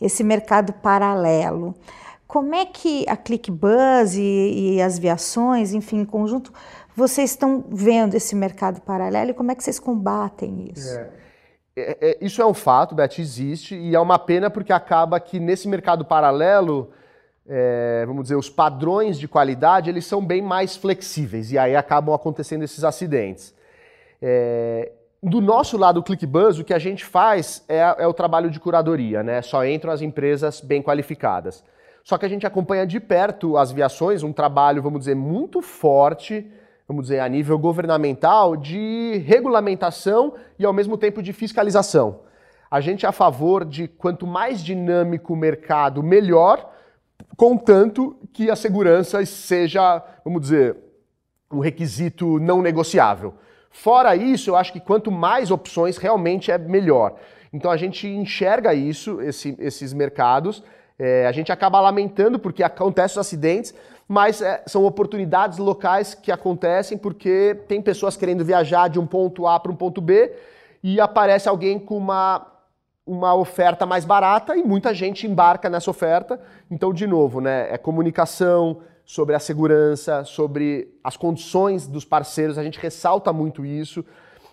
esse 0.00 0.24
mercado 0.24 0.72
paralelo. 0.72 1.74
Como 2.26 2.54
é 2.54 2.66
que 2.66 3.06
a 3.08 3.16
ClickBuzz 3.16 4.16
e, 4.16 4.74
e 4.74 4.82
as 4.82 4.98
viações, 4.98 5.72
enfim, 5.72 6.00
em 6.00 6.04
conjunto, 6.04 6.52
vocês 6.94 7.30
estão 7.30 7.64
vendo 7.68 8.14
esse 8.14 8.34
mercado 8.34 8.80
paralelo 8.80 9.30
e 9.30 9.34
como 9.34 9.52
é 9.52 9.54
que 9.54 9.62
vocês 9.62 9.78
combatem 9.78 10.70
isso? 10.74 10.98
É. 10.98 11.26
É, 11.78 11.98
é, 12.00 12.18
isso 12.22 12.40
é 12.40 12.46
um 12.46 12.54
fato, 12.54 12.94
Beth, 12.94 13.18
existe, 13.18 13.76
e 13.76 13.94
é 13.94 14.00
uma 14.00 14.18
pena 14.18 14.48
porque 14.48 14.72
acaba 14.72 15.20
que 15.20 15.38
nesse 15.38 15.68
mercado 15.68 16.06
paralelo 16.06 16.90
é, 17.48 18.04
vamos 18.06 18.24
dizer, 18.24 18.36
os 18.36 18.50
padrões 18.50 19.18
de 19.18 19.28
qualidade, 19.28 19.88
eles 19.88 20.04
são 20.04 20.24
bem 20.24 20.42
mais 20.42 20.76
flexíveis 20.76 21.52
e 21.52 21.58
aí 21.58 21.76
acabam 21.76 22.14
acontecendo 22.14 22.64
esses 22.64 22.82
acidentes. 22.82 23.54
É, 24.20 24.92
do 25.22 25.40
nosso 25.40 25.76
lado, 25.76 26.00
o 26.00 26.02
ClickBuzz, 26.02 26.58
o 26.58 26.64
que 26.64 26.74
a 26.74 26.78
gente 26.78 27.04
faz 27.04 27.64
é, 27.68 27.78
é, 27.78 28.06
o 28.06 28.12
trabalho 28.12 28.50
de 28.50 28.60
curadoria, 28.60 29.22
né? 29.22 29.42
Só 29.42 29.64
entram 29.64 29.92
as 29.92 30.02
empresas 30.02 30.60
bem 30.60 30.82
qualificadas. 30.82 31.64
Só 32.04 32.16
que 32.16 32.26
a 32.26 32.28
gente 32.28 32.46
acompanha 32.46 32.86
de 32.86 33.00
perto 33.00 33.56
as 33.56 33.72
viações, 33.72 34.22
um 34.22 34.32
trabalho, 34.32 34.82
vamos 34.82 35.00
dizer, 35.00 35.16
muito 35.16 35.60
forte, 35.60 36.46
vamos 36.86 37.04
dizer, 37.04 37.20
a 37.20 37.28
nível 37.28 37.58
governamental, 37.58 38.56
de 38.56 39.22
regulamentação 39.26 40.34
e 40.58 40.64
ao 40.64 40.72
mesmo 40.72 40.96
tempo 40.96 41.22
de 41.22 41.32
fiscalização. 41.32 42.20
A 42.70 42.80
gente 42.80 43.04
é 43.04 43.08
a 43.08 43.12
favor 43.12 43.64
de 43.64 43.88
quanto 43.88 44.26
mais 44.26 44.62
dinâmico 44.62 45.32
o 45.32 45.36
mercado, 45.36 46.02
melhor, 46.02 46.72
contanto 47.36 48.16
que 48.32 48.50
a 48.50 48.56
segurança 48.56 49.24
seja, 49.26 50.02
vamos 50.24 50.42
dizer, 50.42 50.76
um 51.50 51.60
requisito 51.60 52.38
não 52.38 52.62
negociável. 52.62 53.34
Fora 53.70 54.16
isso, 54.16 54.50
eu 54.50 54.56
acho 54.56 54.72
que 54.72 54.80
quanto 54.80 55.10
mais 55.10 55.50
opções, 55.50 55.98
realmente 55.98 56.50
é 56.50 56.58
melhor. 56.58 57.16
Então 57.52 57.70
a 57.70 57.76
gente 57.76 58.08
enxerga 58.08 58.74
isso, 58.74 59.20
esse, 59.20 59.54
esses 59.58 59.92
mercados, 59.92 60.62
é, 60.98 61.26
a 61.26 61.32
gente 61.32 61.52
acaba 61.52 61.80
lamentando 61.80 62.38
porque 62.38 62.62
acontecem 62.62 63.20
os 63.20 63.26
acidentes, 63.26 63.74
mas 64.08 64.40
é, 64.40 64.62
são 64.66 64.84
oportunidades 64.84 65.58
locais 65.58 66.14
que 66.14 66.32
acontecem 66.32 66.96
porque 66.96 67.56
tem 67.68 67.82
pessoas 67.82 68.16
querendo 68.16 68.44
viajar 68.44 68.88
de 68.88 68.98
um 68.98 69.06
ponto 69.06 69.46
A 69.46 69.60
para 69.60 69.70
um 69.70 69.76
ponto 69.76 70.00
B 70.00 70.32
e 70.82 71.00
aparece 71.00 71.48
alguém 71.48 71.78
com 71.78 71.98
uma 71.98 72.55
uma 73.06 73.34
oferta 73.34 73.86
mais 73.86 74.04
barata 74.04 74.56
e 74.56 74.64
muita 74.64 74.92
gente 74.92 75.26
embarca 75.26 75.70
nessa 75.70 75.90
oferta. 75.90 76.40
Então, 76.70 76.92
de 76.92 77.06
novo, 77.06 77.40
né, 77.40 77.72
é 77.72 77.78
comunicação 77.78 78.80
sobre 79.04 79.36
a 79.36 79.38
segurança, 79.38 80.24
sobre 80.24 80.92
as 81.04 81.16
condições 81.16 81.86
dos 81.86 82.04
parceiros, 82.04 82.58
a 82.58 82.64
gente 82.64 82.80
ressalta 82.80 83.32
muito 83.32 83.64
isso. 83.64 84.04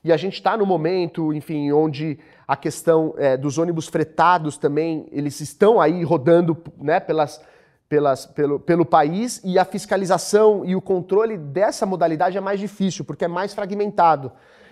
E 0.04 0.12
a 0.12 0.18
gente 0.18 0.36
está 0.36 0.56
no 0.56 0.66
momento, 0.66 1.34
enfim, 1.34 1.72
onde 1.72 2.20
a 2.48 2.56
questão 2.56 3.16
é, 3.18 3.36
dos 3.36 3.58
ônibus 3.58 3.88
fretados 3.88 4.58
também, 4.58 5.08
eles 5.12 5.40
estão 5.40 5.82
aí 5.82 6.04
rodando 6.04 6.56
né, 6.78 7.00
pelas, 7.00 7.42
pelas, 7.90 8.26
pelo, 8.26 8.60
pelo 8.60 8.86
país 8.86 9.42
e 9.44 9.58
a 9.58 9.66
fiscalização 9.66 10.64
e 10.66 10.76
o 10.76 10.82
controle 10.82 11.38
dessa 11.38 11.86
modalidade 11.86 12.38
é 12.38 12.42
mais 12.42 12.60
difícil, 12.60 13.06
porque 13.06 13.26
é 13.26 13.30
mais 13.30 13.54
fragmentado. 13.54 14.32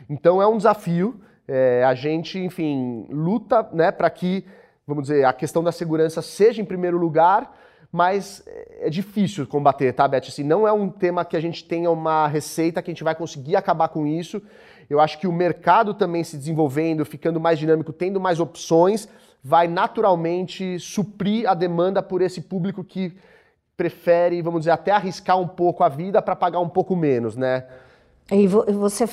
Então 0.10 0.41
é 0.41 0.46
um 0.46 0.58
desafio 0.58 1.20
é, 1.47 1.84
a 1.84 1.93
gente, 1.93 2.39
enfim, 2.39 3.08
luta 3.10 3.67
né, 3.73 3.91
para 3.91 4.10
que, 4.10 4.45
vamos 4.86 5.04
dizer, 5.04 5.25
a 5.25 5.34
questão 5.34 5.63
da 5.63 5.71
segurança 5.71 6.21
seja 6.21 6.62
em 6.62 6.65
primeiro 6.65 6.97
lugar, 6.97 7.58
mas 7.91 8.43
é 8.80 8.89
difícil 8.89 9.45
combater, 9.45 9.91
tá, 9.93 10.08
Beth? 10.08 10.23
Assim, 10.27 10.43
não 10.43 10.67
é 10.67 10.71
um 10.71 10.89
tema 10.89 11.25
que 11.25 11.36
a 11.36 11.41
gente 11.41 11.65
tenha 11.65 11.91
uma 11.91 12.25
receita 12.27 12.82
que 12.82 12.89
a 12.89 12.93
gente 12.93 13.04
vai 13.04 13.13
conseguir 13.13 13.56
acabar 13.56 13.89
com 13.89 14.08
isso. 14.08 14.41
Eu 14.89 14.99
acho 14.99 15.19
que 15.19 15.27
o 15.27 15.34
mercado 15.34 15.93
também 15.93 16.23
se 16.23 16.38
desenvolvendo, 16.38 17.04
ficando 17.04 17.39
mais 17.39 17.60
dinâmico, 17.60 17.91
tendo 17.91 18.19
mais 18.19 18.39
opções, 18.39 19.10
vai 19.43 19.67
naturalmente 19.67 20.80
suprir 20.80 21.49
a 21.49 21.54
demanda 21.54 22.01
por 22.01 22.21
esse 22.21 22.41
público 22.41 22.84
que 22.84 23.13
prefere, 23.75 24.41
vamos 24.41 24.62
dizer, 24.62 24.71
até 24.71 24.91
arriscar 24.91 25.39
um 25.39 25.47
pouco 25.47 25.84
a 25.84 25.89
vida 25.89 26.21
para 26.21 26.36
pagar 26.36 26.60
um 26.60 26.69
pouco 26.69 26.95
menos, 26.95 27.36
né? 27.36 27.65
E 28.32 28.48
você, 28.48 29.06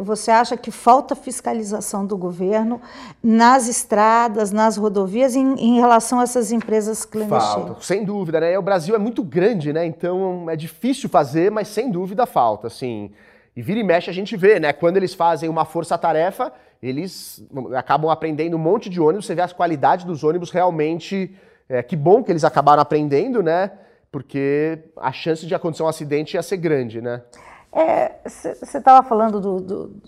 você 0.00 0.30
acha 0.30 0.56
que 0.56 0.70
falta 0.70 1.14
fiscalização 1.14 2.06
do 2.06 2.16
governo 2.16 2.80
nas 3.22 3.68
estradas, 3.68 4.50
nas 4.50 4.78
rodovias, 4.78 5.36
em, 5.36 5.54
em 5.58 5.78
relação 5.78 6.20
a 6.20 6.22
essas 6.22 6.50
empresas 6.50 7.04
clandestinas? 7.04 7.66
Falta, 7.66 7.82
sem 7.82 8.02
dúvida, 8.02 8.40
né? 8.40 8.58
O 8.58 8.62
Brasil 8.62 8.94
é 8.94 8.98
muito 8.98 9.22
grande, 9.22 9.74
né? 9.74 9.84
Então 9.84 10.48
é 10.48 10.56
difícil 10.56 11.10
fazer, 11.10 11.50
mas 11.50 11.68
sem 11.68 11.90
dúvida 11.90 12.24
falta, 12.24 12.68
assim. 12.68 13.10
E 13.54 13.60
vira 13.60 13.78
e 13.78 13.84
mexe 13.84 14.08
a 14.08 14.14
gente 14.14 14.34
vê, 14.38 14.58
né? 14.58 14.72
Quando 14.72 14.96
eles 14.96 15.12
fazem 15.12 15.50
uma 15.50 15.66
força-tarefa, 15.66 16.50
eles 16.82 17.44
acabam 17.76 18.10
aprendendo 18.10 18.56
um 18.56 18.60
monte 18.60 18.88
de 18.88 18.98
ônibus, 18.98 19.26
você 19.26 19.34
vê 19.34 19.42
as 19.42 19.52
qualidades 19.52 20.06
dos 20.06 20.24
ônibus 20.24 20.50
realmente. 20.50 21.34
É, 21.68 21.82
que 21.82 21.94
bom 21.94 22.22
que 22.22 22.32
eles 22.32 22.42
acabaram 22.42 22.82
aprendendo, 22.82 23.42
né? 23.42 23.70
porque 24.12 24.78
a 24.94 25.10
chance 25.10 25.46
de 25.46 25.54
acontecer 25.54 25.82
um 25.82 25.88
acidente 25.88 26.36
ia 26.36 26.42
ser 26.42 26.58
grande, 26.58 27.00
né? 27.00 27.22
Você 27.72 28.48
é, 28.48 28.78
estava 28.78 29.06
falando 29.06 29.40
do, 29.40 29.60
do, 29.60 30.02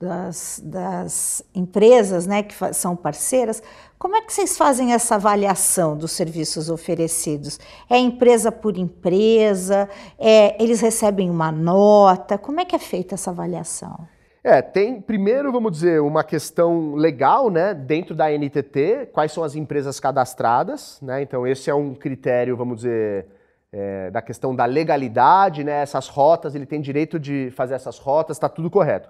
das, 0.00 0.62
das, 0.64 1.42
empresas 1.54 2.26
né, 2.26 2.42
que 2.42 2.54
são 2.72 2.94
parceiras. 2.94 3.62
Como 3.98 4.16
é 4.16 4.22
que 4.22 4.32
vocês 4.32 4.56
fazem 4.56 4.92
essa 4.94 5.16
avaliação 5.16 5.96
dos 5.96 6.12
serviços 6.12 6.70
oferecidos? 6.70 7.58
É 7.88 7.98
empresa 7.98 8.52
por 8.52 8.78
empresa? 8.78 9.88
É, 10.18 10.62
eles 10.62 10.80
recebem 10.80 11.28
uma 11.28 11.50
nota? 11.50 12.38
Como 12.38 12.60
é 12.60 12.64
que 12.64 12.76
é 12.76 12.78
feita 12.78 13.14
essa 13.14 13.30
avaliação? 13.30 14.08
É, 14.42 14.62
tem 14.62 15.02
primeiro, 15.02 15.52
vamos 15.52 15.72
dizer, 15.72 16.00
uma 16.00 16.24
questão 16.24 16.94
legal, 16.94 17.50
né, 17.50 17.74
dentro 17.74 18.14
da 18.14 18.30
NTT, 18.30 19.10
quais 19.12 19.32
são 19.32 19.44
as 19.44 19.54
empresas 19.54 20.00
cadastradas, 20.00 20.98
né? 21.02 21.20
Então 21.20 21.46
esse 21.46 21.68
é 21.68 21.74
um 21.74 21.94
critério, 21.94 22.56
vamos 22.56 22.76
dizer, 22.76 23.26
é, 23.72 24.10
da 24.10 24.20
questão 24.20 24.54
da 24.54 24.64
legalidade, 24.64 25.62
né? 25.62 25.82
Essas 25.82 26.08
rotas, 26.08 26.54
ele 26.54 26.66
tem 26.66 26.80
direito 26.80 27.18
de 27.18 27.50
fazer 27.50 27.74
essas 27.74 27.98
rotas, 27.98 28.36
está 28.36 28.48
tudo 28.48 28.70
correto. 28.70 29.08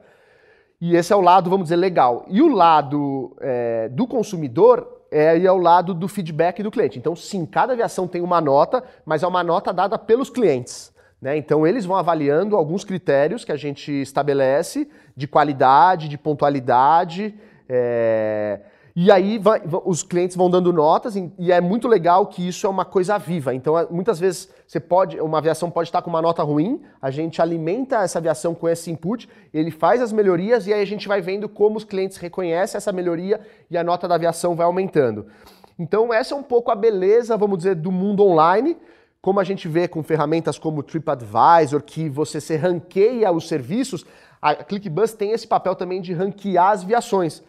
E 0.81 0.97
esse 0.97 1.13
é 1.13 1.17
o 1.17 1.21
lado, 1.21 1.51
vamos 1.51 1.65
dizer, 1.65 1.77
legal. 1.77 2.25
E 2.29 2.41
o 2.41 2.49
lado 2.49 3.37
é, 3.41 3.89
do 3.89 4.07
consumidor 4.07 5.05
é, 5.11 5.39
é 5.39 5.53
o 5.53 5.59
lado 5.59 5.93
do 5.93 6.09
feedback 6.09 6.63
do 6.63 6.71
cliente. 6.71 6.99
Então, 6.99 7.15
sim, 7.15 7.45
cada 7.45 7.73
aviação 7.73 8.09
tem 8.09 8.23
uma 8.23 8.41
nota, 8.41 8.83
mas 9.05 9.23
é 9.23 9.27
uma 9.27 9.43
nota 9.45 9.73
dada 9.73 9.99
pelos 9.99 10.31
clientes. 10.31 10.93
Né? 11.21 11.37
Então, 11.37 11.67
eles 11.67 11.85
vão 11.85 11.97
avaliando 11.97 12.57
alguns 12.57 12.83
critérios 12.85 13.45
que 13.45 13.53
a 13.53 13.57
gente 13.57 13.93
estabelece 13.93 14.89
de 15.15 15.27
qualidade, 15.27 16.09
de 16.09 16.17
pontualidade. 16.17 17.35
É, 17.69 18.61
e 18.95 19.11
aí 19.11 19.39
vai, 19.39 19.63
os 19.85 20.03
clientes 20.03 20.37
vão 20.37 20.51
dando 20.51 20.73
notas 20.73 21.15
e 21.17 21.53
é 21.53 21.61
muito 21.61 21.87
legal 21.87 22.27
que 22.27 22.47
isso 22.47 22.67
é 22.67 22.71
uma 22.71 22.85
coisa 22.85 23.17
viva. 23.19 23.55
Então, 23.55 23.79
é, 23.79 23.87
muitas 23.91 24.19
vezes 24.19 24.49
você 24.67 24.81
pode, 24.81 25.21
uma 25.21 25.39
aviação 25.39 25.71
pode 25.71 25.89
estar 25.89 26.03
com 26.03 26.11
uma 26.11 26.21
nota 26.21 26.43
ruim, 26.43 26.83
a 27.01 27.11
gente 27.11 27.41
alimenta 27.41 27.97
essa 28.03 28.19
aviação 28.19 28.55
com 28.55 28.69
esse 28.69 28.91
input, 28.91 29.29
ele 29.55 29.71
faz 29.71 30.03
as 30.03 30.13
melhorias 30.13 30.67
e 30.67 30.73
aí 30.73 30.83
a 30.83 30.87
gente 30.87 31.07
vai 31.07 31.21
vendo 31.21 31.49
como 31.49 31.77
os 31.77 31.85
clientes 31.85 32.17
reconhecem 32.17 32.77
essa 32.77 32.93
melhoria 32.93 33.41
e 33.71 33.79
a 33.79 33.85
nota 33.85 34.09
da 34.09 34.17
aviação 34.17 34.55
vai 34.55 34.67
aumentando. 34.67 35.27
Então, 35.79 36.13
essa 36.13 36.35
é 36.35 36.37
um 36.37 36.43
pouco 36.43 36.71
a 36.71 36.75
beleza, 36.75 37.37
vamos 37.37 37.59
dizer, 37.59 37.75
do 37.75 37.91
mundo 37.91 38.23
online. 38.23 38.77
Como 39.23 39.39
a 39.39 39.45
gente 39.45 39.69
vê 39.69 39.87
com 39.87 40.03
ferramentas 40.03 40.59
como 40.59 40.83
TripAdvisor, 40.83 41.83
que 41.83 42.09
você 42.09 42.41
se 42.41 42.57
ranqueia 42.57 43.31
os 43.33 43.49
serviços, 43.49 44.05
a 44.43 44.55
ClickBus 44.55 45.13
tem 45.13 45.33
esse 45.33 45.47
papel 45.47 45.75
também 45.75 46.01
de 46.01 46.13
ranquear 46.13 46.71
as 46.71 46.83
viações. 46.83 47.43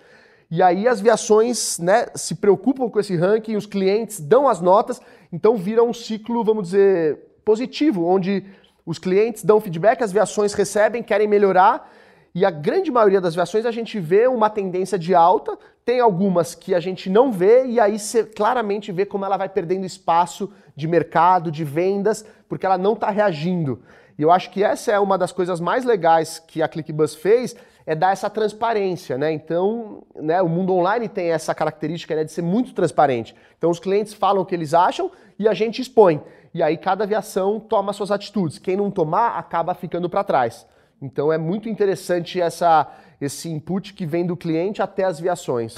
E 0.52 0.62
aí 0.62 0.86
as 0.86 1.00
viações 1.00 1.80
né, 1.80 2.08
se 2.14 2.36
preocupam 2.36 2.90
com 2.90 3.00
esse 3.00 3.16
ranking, 3.16 3.56
os 3.56 3.66
clientes 3.66 4.20
dão 4.20 4.50
as 4.50 4.60
notas, 4.60 5.02
então 5.32 5.56
vira 5.56 5.82
um 5.82 5.94
ciclo, 5.94 6.44
vamos 6.44 6.66
dizer, 6.66 7.18
positivo, 7.46 8.06
onde 8.06 8.44
os 8.86 9.00
clientes 9.00 9.46
dão 9.46 9.62
feedback, 9.62 10.04
as 10.04 10.12
viações 10.12 10.54
recebem, 10.54 11.02
querem 11.02 11.26
melhorar, 11.26 11.90
e 12.36 12.44
a 12.44 12.52
grande 12.52 12.92
maioria 12.92 13.22
das 13.22 13.34
viações 13.34 13.66
a 13.66 13.72
gente 13.72 13.98
vê 13.98 14.28
uma 14.28 14.50
tendência 14.50 15.00
de 15.00 15.16
alta, 15.16 15.58
tem 15.86 16.02
algumas 16.02 16.54
que 16.54 16.76
a 16.76 16.82
gente 16.82 17.10
não 17.10 17.32
vê, 17.32 17.66
e 17.66 17.80
aí 17.80 17.98
você 17.98 18.26
claramente 18.26 18.92
vê 18.92 19.06
como 19.06 19.24
ela 19.24 19.38
vai 19.38 19.48
perdendo 19.48 19.86
espaço 19.86 20.52
de 20.76 20.86
mercado, 20.86 21.50
de 21.50 21.64
vendas, 21.64 22.26
porque 22.50 22.66
ela 22.66 22.78
não 22.78 22.92
está 22.92 23.10
reagindo. 23.10 23.82
E 24.18 24.22
eu 24.22 24.30
acho 24.30 24.52
que 24.52 24.64
essa 24.64 24.92
é 24.92 25.00
uma 25.00 25.18
das 25.18 25.32
coisas 25.32 25.62
mais 25.62 25.86
legais 25.86 26.40
que 26.40 26.62
a 26.62 26.68
ClickBus 26.68 27.16
fez, 27.16 27.56
é 27.86 27.96
dar 27.96 28.12
essa 28.12 28.30
transparência, 28.30 29.18
né? 29.18 29.32
Então, 29.32 30.04
né, 30.16 30.42
o 30.42 30.50
mundo 30.50 30.74
online 30.74 31.10
tem 31.10 31.32
essa 31.32 31.54
característica 31.54 32.16
né, 32.16 32.24
de 32.24 32.32
ser 32.32 32.42
muito 32.42 32.74
transparente. 32.74 33.36
Então, 33.58 33.70
os 33.70 33.80
clientes 33.80 34.14
falam 34.14 34.42
o 34.42 34.46
que 34.46 34.56
eles 34.56 34.74
acham 34.74 35.12
e 35.38 35.48
a 35.48 35.54
gente 35.54 35.82
expõe. 35.82 36.22
E 36.54 36.62
aí 36.62 36.76
cada 36.78 37.06
aviação 37.06 37.58
toma 37.60 37.94
suas 37.94 38.12
atitudes. 38.12 38.60
Quem 38.60 38.78
não 38.78 38.92
tomar 38.92 39.38
acaba 39.38 39.74
ficando 39.74 40.10
para 40.10 40.24
trás. 40.24 40.68
Então, 41.02 41.34
é 41.34 41.38
muito 41.38 41.68
interessante 41.68 42.40
essa, 42.40 42.88
esse 43.20 43.50
input 43.50 43.94
que 43.94 44.06
vem 44.06 44.26
do 44.26 44.38
cliente 44.38 44.82
até 44.82 45.04
as 45.04 45.20
viações. 45.20 45.76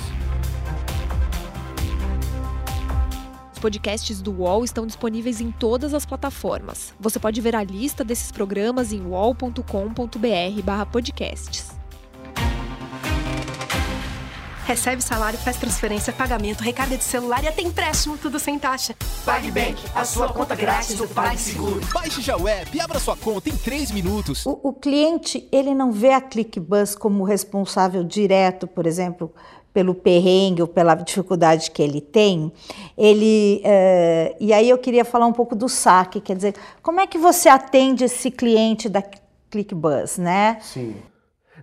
Os 3.53 3.59
podcasts 3.59 4.21
do 4.21 4.33
UOL 4.33 4.65
estão 4.65 4.85
disponíveis 4.85 5.39
em 5.39 5.49
todas 5.49 5.93
as 5.93 6.05
plataformas. 6.05 6.93
Você 6.99 7.17
pode 7.19 7.39
ver 7.39 7.55
a 7.55 7.63
lista 7.63 8.03
desses 8.03 8.33
programas 8.33 8.91
em 8.91 9.05
wall.com.br/podcasts. 9.05 11.72
Recebe 14.73 15.03
salário, 15.03 15.37
faz 15.37 15.55
transferência, 15.55 16.11
pagamento, 16.11 16.61
recarga 16.61 16.97
de 16.97 17.03
celular 17.03 17.43
e 17.43 17.47
até 17.47 17.61
empréstimo, 17.61 18.17
tudo 18.17 18.39
sem 18.39 18.57
taxa. 18.57 18.95
PagBank, 19.23 19.79
a 19.93 20.03
sua 20.03 20.33
conta 20.33 20.55
grátis 20.55 20.95
do 20.95 21.07
PagSeguro. 21.07 21.79
Baixe 21.93 22.23
já 22.23 22.35
o 22.35 22.47
app 22.47 22.75
e 22.75 22.81
abra 22.81 22.97
sua 22.97 23.15
conta 23.15 23.49
em 23.49 23.55
3 23.55 23.91
minutos. 23.91 24.43
O, 24.47 24.59
o 24.63 24.73
cliente, 24.73 25.47
ele 25.51 25.75
não 25.75 25.91
vê 25.91 26.13
a 26.13 26.19
ClickBus 26.19 26.95
como 26.95 27.23
responsável 27.23 28.03
direto, 28.03 28.65
por 28.65 28.87
exemplo, 28.87 29.31
pelo 29.71 29.93
perrengue 29.93 30.63
ou 30.63 30.67
pela 30.67 30.95
dificuldade 30.95 31.69
que 31.69 31.83
ele 31.83 32.01
tem, 32.01 32.51
ele 32.97 33.61
uh, 33.63 34.35
e 34.39 34.51
aí 34.51 34.67
eu 34.67 34.79
queria 34.79 35.05
falar 35.05 35.27
um 35.27 35.33
pouco 35.33 35.55
do 35.55 35.69
saque, 35.69 36.19
quer 36.19 36.35
dizer, 36.35 36.55
como 36.81 36.99
é 36.99 37.05
que 37.05 37.19
você 37.19 37.47
atende 37.47 38.05
esse 38.05 38.31
cliente 38.31 38.89
da 38.89 39.03
ClickBus, 39.51 40.17
né? 40.17 40.57
Sim. 40.61 40.95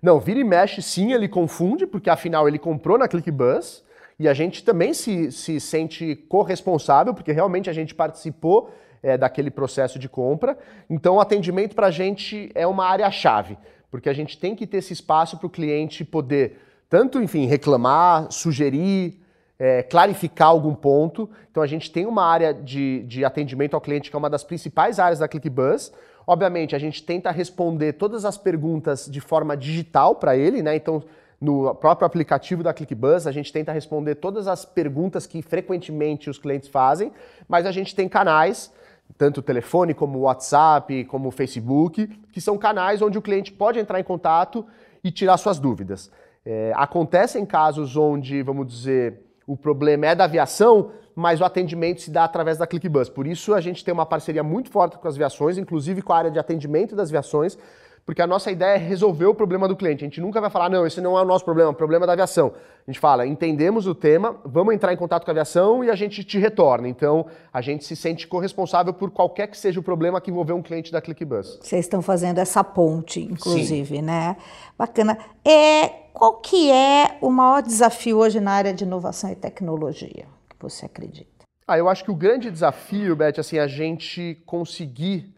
Não, 0.02 0.18
vira 0.18 0.40
e 0.40 0.44
mexe 0.44 0.80
sim, 0.80 1.12
ele 1.12 1.28
confunde, 1.28 1.86
porque 1.86 2.08
afinal 2.08 2.48
ele 2.48 2.58
comprou 2.58 2.96
na 2.96 3.06
ClickBus 3.06 3.84
e 4.18 4.28
a 4.28 4.34
gente 4.34 4.64
também 4.64 4.94
se, 4.94 5.30
se 5.30 5.60
sente 5.60 6.16
corresponsável, 6.28 7.14
porque 7.14 7.32
realmente 7.32 7.68
a 7.68 7.72
gente 7.72 7.94
participou 7.94 8.70
é, 9.02 9.16
daquele 9.16 9.50
processo 9.50 9.98
de 9.98 10.08
compra. 10.08 10.56
Então 10.88 11.16
o 11.16 11.20
atendimento 11.20 11.74
para 11.74 11.88
a 11.88 11.90
gente 11.90 12.50
é 12.54 12.66
uma 12.66 12.86
área-chave, 12.86 13.58
porque 13.90 14.08
a 14.08 14.12
gente 14.12 14.38
tem 14.38 14.54
que 14.54 14.66
ter 14.66 14.78
esse 14.78 14.92
espaço 14.92 15.36
para 15.38 15.46
o 15.46 15.50
cliente 15.50 16.04
poder 16.04 16.58
tanto, 16.88 17.22
enfim, 17.22 17.46
reclamar, 17.46 18.32
sugerir, 18.32 19.20
é, 19.58 19.82
clarificar 19.82 20.48
algum 20.48 20.74
ponto. 20.74 21.30
Então 21.50 21.62
a 21.62 21.66
gente 21.66 21.90
tem 21.90 22.06
uma 22.06 22.24
área 22.24 22.52
de, 22.52 23.04
de 23.04 23.24
atendimento 23.24 23.74
ao 23.74 23.80
cliente 23.80 24.10
que 24.10 24.16
é 24.16 24.18
uma 24.18 24.30
das 24.30 24.42
principais 24.42 24.98
áreas 24.98 25.18
da 25.18 25.28
ClickBus, 25.28 25.92
Obviamente, 26.30 26.76
a 26.76 26.78
gente 26.78 27.02
tenta 27.02 27.28
responder 27.32 27.94
todas 27.94 28.24
as 28.24 28.38
perguntas 28.38 29.06
de 29.10 29.20
forma 29.20 29.56
digital 29.56 30.14
para 30.14 30.36
ele, 30.36 30.62
né? 30.62 30.76
Então, 30.76 31.02
no 31.40 31.74
próprio 31.74 32.06
aplicativo 32.06 32.62
da 32.62 32.72
ClickBuzz, 32.72 33.26
a 33.26 33.32
gente 33.32 33.52
tenta 33.52 33.72
responder 33.72 34.14
todas 34.14 34.46
as 34.46 34.64
perguntas 34.64 35.26
que 35.26 35.42
frequentemente 35.42 36.30
os 36.30 36.38
clientes 36.38 36.68
fazem, 36.68 37.10
mas 37.48 37.66
a 37.66 37.72
gente 37.72 37.96
tem 37.96 38.08
canais, 38.08 38.72
tanto 39.18 39.42
telefone 39.42 39.92
como 39.92 40.20
WhatsApp, 40.20 41.04
como 41.06 41.32
Facebook, 41.32 42.06
que 42.32 42.40
são 42.40 42.56
canais 42.56 43.02
onde 43.02 43.18
o 43.18 43.22
cliente 43.22 43.50
pode 43.50 43.80
entrar 43.80 43.98
em 43.98 44.04
contato 44.04 44.64
e 45.02 45.10
tirar 45.10 45.36
suas 45.36 45.58
dúvidas. 45.58 46.12
É, 46.46 46.72
acontecem 46.76 47.44
casos 47.44 47.96
onde, 47.96 48.40
vamos 48.40 48.68
dizer, 48.68 49.20
o 49.50 49.56
problema 49.56 50.06
é 50.06 50.14
da 50.14 50.24
aviação, 50.24 50.92
mas 51.12 51.40
o 51.40 51.44
atendimento 51.44 52.00
se 52.02 52.08
dá 52.08 52.22
através 52.22 52.56
da 52.56 52.68
ClickBus. 52.68 53.08
Por 53.08 53.26
isso 53.26 53.52
a 53.52 53.60
gente 53.60 53.84
tem 53.84 53.92
uma 53.92 54.06
parceria 54.06 54.44
muito 54.44 54.70
forte 54.70 54.96
com 54.96 55.08
as 55.08 55.16
viações, 55.16 55.58
inclusive 55.58 56.02
com 56.02 56.12
a 56.12 56.18
área 56.18 56.30
de 56.30 56.38
atendimento 56.38 56.94
das 56.94 57.10
viações, 57.10 57.58
porque 58.04 58.22
a 58.22 58.26
nossa 58.26 58.50
ideia 58.50 58.74
é 58.74 58.78
resolver 58.78 59.26
o 59.26 59.34
problema 59.34 59.68
do 59.68 59.76
cliente. 59.76 60.04
A 60.04 60.08
gente 60.08 60.20
nunca 60.20 60.40
vai 60.40 60.50
falar, 60.50 60.68
não, 60.68 60.86
esse 60.86 61.00
não 61.00 61.16
é 61.18 61.22
o 61.22 61.24
nosso 61.24 61.44
problema, 61.44 61.70
é 61.70 61.72
o 61.72 61.76
problema 61.76 62.06
da 62.06 62.12
aviação. 62.12 62.52
A 62.86 62.90
gente 62.90 62.98
fala, 62.98 63.26
entendemos 63.26 63.86
o 63.86 63.94
tema, 63.94 64.36
vamos 64.44 64.74
entrar 64.74 64.92
em 64.92 64.96
contato 64.96 65.24
com 65.24 65.30
a 65.30 65.32
aviação 65.32 65.84
e 65.84 65.90
a 65.90 65.94
gente 65.94 66.24
te 66.24 66.38
retorna. 66.38 66.88
Então, 66.88 67.26
a 67.52 67.60
gente 67.60 67.84
se 67.84 67.94
sente 67.94 68.26
corresponsável 68.26 68.92
por 68.92 69.10
qualquer 69.10 69.46
que 69.46 69.56
seja 69.56 69.78
o 69.78 69.82
problema 69.82 70.20
que 70.20 70.30
envolver 70.30 70.52
um 70.52 70.62
cliente 70.62 70.90
da 70.90 71.00
ClickBus. 71.00 71.58
Vocês 71.60 71.84
estão 71.84 72.02
fazendo 72.02 72.38
essa 72.38 72.64
ponte, 72.64 73.20
inclusive, 73.20 73.96
Sim. 73.96 74.02
né? 74.02 74.36
Bacana. 74.76 75.18
É, 75.44 75.88
qual 76.12 76.34
que 76.34 76.70
é 76.70 77.18
o 77.20 77.30
maior 77.30 77.62
desafio 77.62 78.18
hoje 78.18 78.40
na 78.40 78.52
área 78.52 78.72
de 78.72 78.84
inovação 78.84 79.30
e 79.30 79.36
tecnologia? 79.36 80.26
você 80.60 80.86
acredita? 80.86 81.44
Ah, 81.66 81.78
eu 81.78 81.88
acho 81.88 82.04
que 82.04 82.10
o 82.10 82.16
grande 82.16 82.50
desafio, 82.50 83.16
Beth, 83.16 83.38
assim, 83.38 83.56
é 83.56 83.60
a 83.60 83.66
gente 83.66 84.42
conseguir 84.44 85.34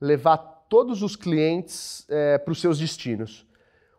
levar 0.00 0.57
todos 0.68 1.02
os 1.02 1.16
clientes 1.16 2.06
é, 2.08 2.38
para 2.38 2.52
os 2.52 2.60
seus 2.60 2.78
destinos. 2.78 3.46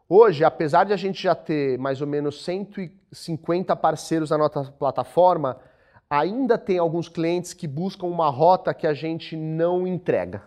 Hoje, 0.07 0.43
apesar 0.43 0.85
de 0.85 0.93
a 0.93 0.97
gente 0.97 1.21
já 1.21 1.35
ter 1.35 1.77
mais 1.77 2.01
ou 2.01 2.07
menos 2.07 2.43
150 2.43 3.75
parceiros 3.75 4.29
na 4.29 4.37
nossa 4.37 4.63
plataforma, 4.63 5.59
ainda 6.09 6.57
tem 6.57 6.79
alguns 6.79 7.07
clientes 7.07 7.53
que 7.53 7.67
buscam 7.67 8.07
uma 8.07 8.29
rota 8.29 8.73
que 8.73 8.87
a 8.87 8.93
gente 8.93 9.35
não 9.35 9.85
entrega. 9.85 10.41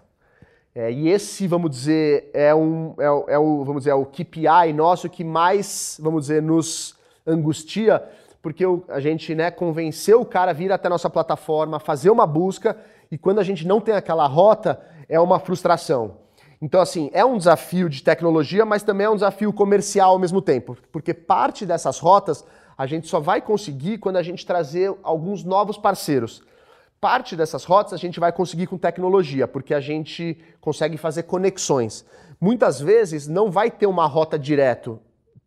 É, 0.75 0.91
e 0.91 1.09
esse, 1.09 1.47
vamos 1.47 1.71
dizer, 1.71 2.31
é, 2.33 2.55
um, 2.55 2.95
é, 2.99 3.35
é, 3.35 3.39
o, 3.39 3.63
vamos 3.65 3.83
dizer, 3.83 3.91
é 3.91 3.95
o 3.95 4.07
KPI 4.07 4.73
nosso 4.75 5.09
que 5.09 5.23
mais, 5.23 5.99
vamos 6.03 6.23
dizer, 6.23 6.43
nos 6.43 6.97
angustia, 7.27 8.03
porque 8.41 8.65
a 8.89 8.99
gente 8.99 9.35
né, 9.35 9.51
convenceu 9.51 10.23
o 10.23 10.27
cara 10.27 10.51
a 10.51 10.55
vir 10.55 10.73
até 10.73 10.89
a 10.89 10.91
nossa 10.91 11.11
plataforma, 11.11 11.79
fazer 11.79 12.11
uma 12.11 12.27
busca, 12.27 12.77
e 13.11 13.19
quando 13.19 13.39
a 13.39 13.45
gente 13.45 13.67
não 13.67 13.81
tem 13.81 13.95
aquela 13.95 14.27
rota, 14.27 14.81
é 15.13 15.21
uma 15.21 15.39
frustração. 15.39 16.17
Então, 16.61 16.81
assim, 16.81 17.11
é 17.13 17.23
um 17.23 17.37
desafio 17.37 17.87
de 17.87 18.03
tecnologia, 18.03 18.65
mas 18.65 18.83
também 18.83 19.05
é 19.05 19.11
um 19.11 19.15
desafio 19.15 19.53
comercial 19.53 20.13
ao 20.13 20.19
mesmo 20.19 20.41
tempo, 20.41 20.75
porque 20.91 21.13
parte 21.13 21.67
dessas 21.67 21.99
rotas 21.99 22.43
a 22.79 22.87
gente 22.87 23.07
só 23.07 23.21
vai 23.21 23.43
conseguir 23.43 23.99
quando 23.99 24.17
a 24.17 24.23
gente 24.23 24.47
trazer 24.47 24.95
alguns 25.03 25.45
novos 25.45 25.77
parceiros. 25.77 26.43
Parte 26.99 27.37
dessas 27.37 27.63
rotas 27.65 27.93
a 27.93 27.99
gente 27.99 28.19
vai 28.19 28.33
conseguir 28.33 28.67
com 28.69 28.79
tecnologia, 28.79 29.47
porque 29.47 29.75
a 29.75 29.81
gente 29.81 30.39
consegue 30.63 30.97
fazer 30.97 31.25
conexões. 31.25 32.07
Muitas 32.41 32.81
vezes 32.81 33.29
não 33.29 33.51
vai 33.51 33.71
ter 33.71 33.87
uma 33.87 34.07
rota 34.07 34.39
direto 34.39 34.99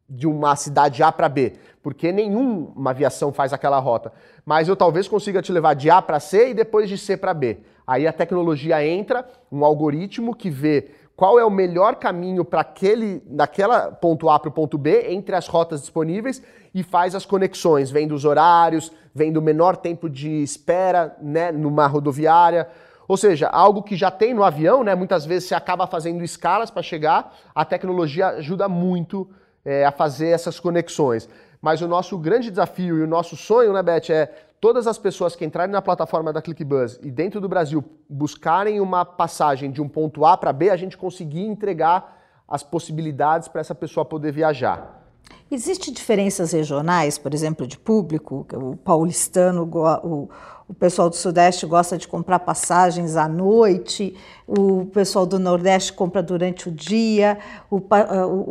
de 0.08 0.28
uma 0.28 0.56
cidade 0.56 1.02
A 1.02 1.12
para 1.12 1.28
B, 1.28 1.54
porque 1.82 2.12
nenhuma 2.12 2.92
aviação 2.92 3.34
faz 3.34 3.52
aquela 3.52 3.80
rota. 3.80 4.14
Mas 4.46 4.68
eu 4.68 4.76
talvez 4.76 5.08
consiga 5.08 5.42
te 5.42 5.52
levar 5.52 5.74
de 5.74 5.90
A 5.90 6.04
para 6.04 6.20
C 6.20 6.50
e 6.50 6.54
depois 6.54 6.88
de 6.88 7.00
C 7.00 7.18
para 7.18 7.34
B. 7.34 7.58
Aí 7.88 8.08
a 8.08 8.14
tecnologia 8.14 8.86
entra, 8.86 9.28
um 9.52 9.64
algoritmo 9.64 10.36
que 10.36 10.50
vê 10.50 10.92
qual 11.16 11.40
é 11.40 11.46
o 11.46 11.50
melhor 11.50 11.96
caminho 11.96 12.44
para 12.44 12.62
aquele 12.62 13.22
daquela 13.26 13.92
ponto 13.92 14.30
A 14.30 14.38
para 14.38 14.50
o 14.50 14.52
ponto 14.52 14.78
B 14.78 15.12
entre 15.12 15.36
as 15.36 15.48
rotas 15.48 15.80
disponíveis 15.82 16.42
e 16.74 16.84
faz 16.84 17.16
as 17.16 17.26
conexões, 17.26 17.90
vendo 17.90 18.14
os 18.14 18.26
horários, 18.26 18.92
vendo 19.14 19.38
o 19.38 19.42
menor 19.42 19.78
tempo 19.78 20.10
de 20.10 20.44
espera 20.44 21.16
né, 21.22 21.52
numa 21.52 21.88
rodoviária. 21.88 22.68
Ou 23.08 23.16
seja, 23.16 23.48
algo 23.48 23.82
que 23.82 23.96
já 23.96 24.12
tem 24.12 24.34
no 24.34 24.44
avião, 24.44 24.84
né, 24.84 24.94
muitas 24.94 25.26
vezes 25.26 25.48
você 25.48 25.56
acaba 25.56 25.88
fazendo 25.88 26.24
escalas 26.24 26.70
para 26.70 26.84
chegar, 26.84 27.34
a 27.54 27.64
tecnologia 27.64 28.28
ajuda 28.28 28.68
muito 28.68 29.30
é, 29.64 29.86
a 29.86 29.92
fazer 29.92 30.30
essas 30.30 30.60
conexões. 30.60 31.30
Mas 31.62 31.82
o 31.82 31.88
nosso 31.88 32.18
grande 32.18 32.50
desafio 32.50 32.98
e 32.98 33.04
o 33.04 33.08
nosso 33.08 33.38
sonho, 33.38 33.72
né, 33.72 33.82
Beth, 33.82 34.10
é 34.10 34.30
todas 34.66 34.88
as 34.88 34.98
pessoas 34.98 35.36
que 35.36 35.46
entrarem 35.46 35.72
na 35.72 35.80
plataforma 35.80 36.34
da 36.34 36.42
ClickBuzz 36.42 36.98
e 37.04 37.12
dentro 37.12 37.40
do 37.40 37.48
Brasil 37.48 37.84
buscarem 38.10 38.80
uma 38.82 39.06
passagem 39.06 39.70
de 39.70 39.80
um 39.80 39.88
ponto 39.88 40.26
A 40.26 40.36
para 40.36 40.52
B, 40.52 40.72
a 40.72 40.76
gente 40.76 40.98
conseguir 40.98 41.44
entregar 41.44 42.18
as 42.48 42.64
possibilidades 42.64 43.48
para 43.48 43.62
essa 43.62 43.76
pessoa 43.76 44.04
poder 44.04 44.32
viajar. 44.32 45.04
Existem 45.52 45.94
diferenças 45.94 46.52
regionais, 46.52 47.20
por 47.20 47.32
exemplo, 47.32 47.68
de 47.68 47.78
público? 47.78 48.48
O 48.54 48.76
paulistano, 48.76 49.70
o, 49.72 50.30
o 50.68 50.74
pessoal 50.74 51.12
do 51.12 51.16
Sudeste 51.16 51.68
gosta 51.68 51.96
de 51.96 52.08
comprar 52.08 52.40
passagens 52.40 53.16
à 53.16 53.28
noite, 53.28 54.16
o 54.48 54.88
pessoal 54.88 55.28
do 55.28 55.38
Nordeste 55.38 55.94
compra 55.94 56.24
durante 56.24 56.70
o 56.70 56.72
dia, 56.72 57.38
o, 57.70 57.78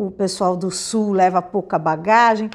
o 0.06 0.10
pessoal 0.12 0.56
do 0.56 0.70
Sul 0.70 1.12
leva 1.12 1.42
pouca 1.42 1.76
bagagem. 1.76 2.48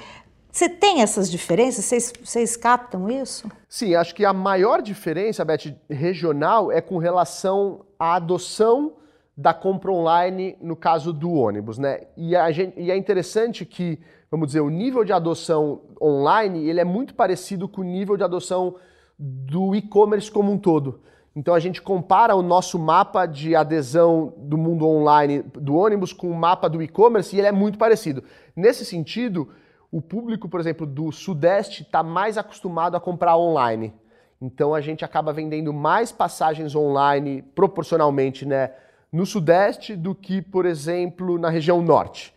Você 0.51 0.67
tem 0.67 1.01
essas 1.01 1.29
diferenças? 1.29 2.13
Vocês, 2.23 2.57
captam 2.57 3.09
isso? 3.09 3.49
Sim, 3.67 3.95
acho 3.95 4.15
que 4.15 4.25
a 4.25 4.33
maior 4.33 4.81
diferença, 4.81 5.45
Beth, 5.45 5.75
regional 5.89 6.71
é 6.71 6.81
com 6.81 6.97
relação 6.97 7.85
à 7.99 8.15
adoção 8.15 8.93
da 9.37 9.53
compra 9.53 9.91
online 9.91 10.57
no 10.59 10.75
caso 10.75 11.13
do 11.13 11.31
ônibus, 11.31 11.77
né? 11.77 12.01
E, 12.17 12.33
gente, 12.51 12.77
e, 12.77 12.91
é 12.91 12.97
interessante 12.97 13.65
que, 13.65 13.99
vamos 14.29 14.47
dizer, 14.47 14.59
o 14.59 14.69
nível 14.69 15.05
de 15.05 15.13
adoção 15.13 15.81
online 16.01 16.67
ele 16.67 16.79
é 16.79 16.83
muito 16.83 17.13
parecido 17.13 17.67
com 17.67 17.81
o 17.81 17.85
nível 17.85 18.17
de 18.17 18.23
adoção 18.23 18.75
do 19.17 19.75
e-commerce 19.75 20.29
como 20.29 20.51
um 20.51 20.57
todo. 20.57 21.01
Então 21.35 21.53
a 21.53 21.59
gente 21.59 21.81
compara 21.81 22.35
o 22.35 22.41
nosso 22.41 22.77
mapa 22.77 23.25
de 23.25 23.55
adesão 23.55 24.33
do 24.35 24.57
mundo 24.57 24.85
online 24.85 25.41
do 25.41 25.75
ônibus 25.75 26.11
com 26.11 26.29
o 26.29 26.35
mapa 26.35 26.67
do 26.67 26.81
e-commerce 26.81 27.33
e 27.33 27.39
ele 27.39 27.47
é 27.47 27.51
muito 27.51 27.77
parecido. 27.77 28.23
Nesse 28.55 28.83
sentido, 28.83 29.47
o 29.91 30.01
público, 30.01 30.47
por 30.47 30.59
exemplo, 30.59 30.85
do 30.85 31.11
Sudeste 31.11 31.83
está 31.83 32.03
mais 32.03 32.37
acostumado 32.37 32.95
a 32.95 32.99
comprar 32.99 33.37
online. 33.37 33.93
Então 34.41 34.73
a 34.73 34.81
gente 34.81 35.03
acaba 35.03 35.33
vendendo 35.33 35.73
mais 35.73 36.11
passagens 36.11 36.75
online 36.75 37.41
proporcionalmente 37.41 38.45
né, 38.45 38.71
no 39.11 39.25
Sudeste 39.25 39.95
do 39.95 40.13
que, 40.13 40.41
por 40.41 40.65
exemplo, 40.65 41.37
na 41.37 41.49
região 41.49 41.81
Norte. 41.81 42.33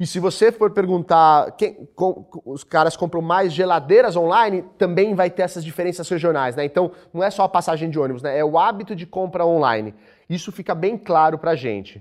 E 0.00 0.06
se 0.06 0.20
você 0.20 0.52
for 0.52 0.70
perguntar, 0.70 1.52
quem, 1.52 1.88
com, 1.96 2.24
os 2.44 2.62
caras 2.62 2.96
compram 2.96 3.20
mais 3.20 3.52
geladeiras 3.52 4.14
online, 4.14 4.64
também 4.76 5.14
vai 5.14 5.28
ter 5.28 5.42
essas 5.42 5.64
diferenças 5.64 6.08
regionais, 6.08 6.54
né? 6.54 6.64
Então, 6.64 6.92
não 7.12 7.22
é 7.22 7.30
só 7.30 7.42
a 7.42 7.48
passagem 7.48 7.90
de 7.90 7.98
ônibus, 7.98 8.22
né? 8.22 8.38
É 8.38 8.44
o 8.44 8.56
hábito 8.56 8.94
de 8.94 9.04
compra 9.04 9.44
online. 9.44 9.92
Isso 10.30 10.52
fica 10.52 10.72
bem 10.72 10.96
claro 10.96 11.36
para 11.36 11.56
gente. 11.56 12.00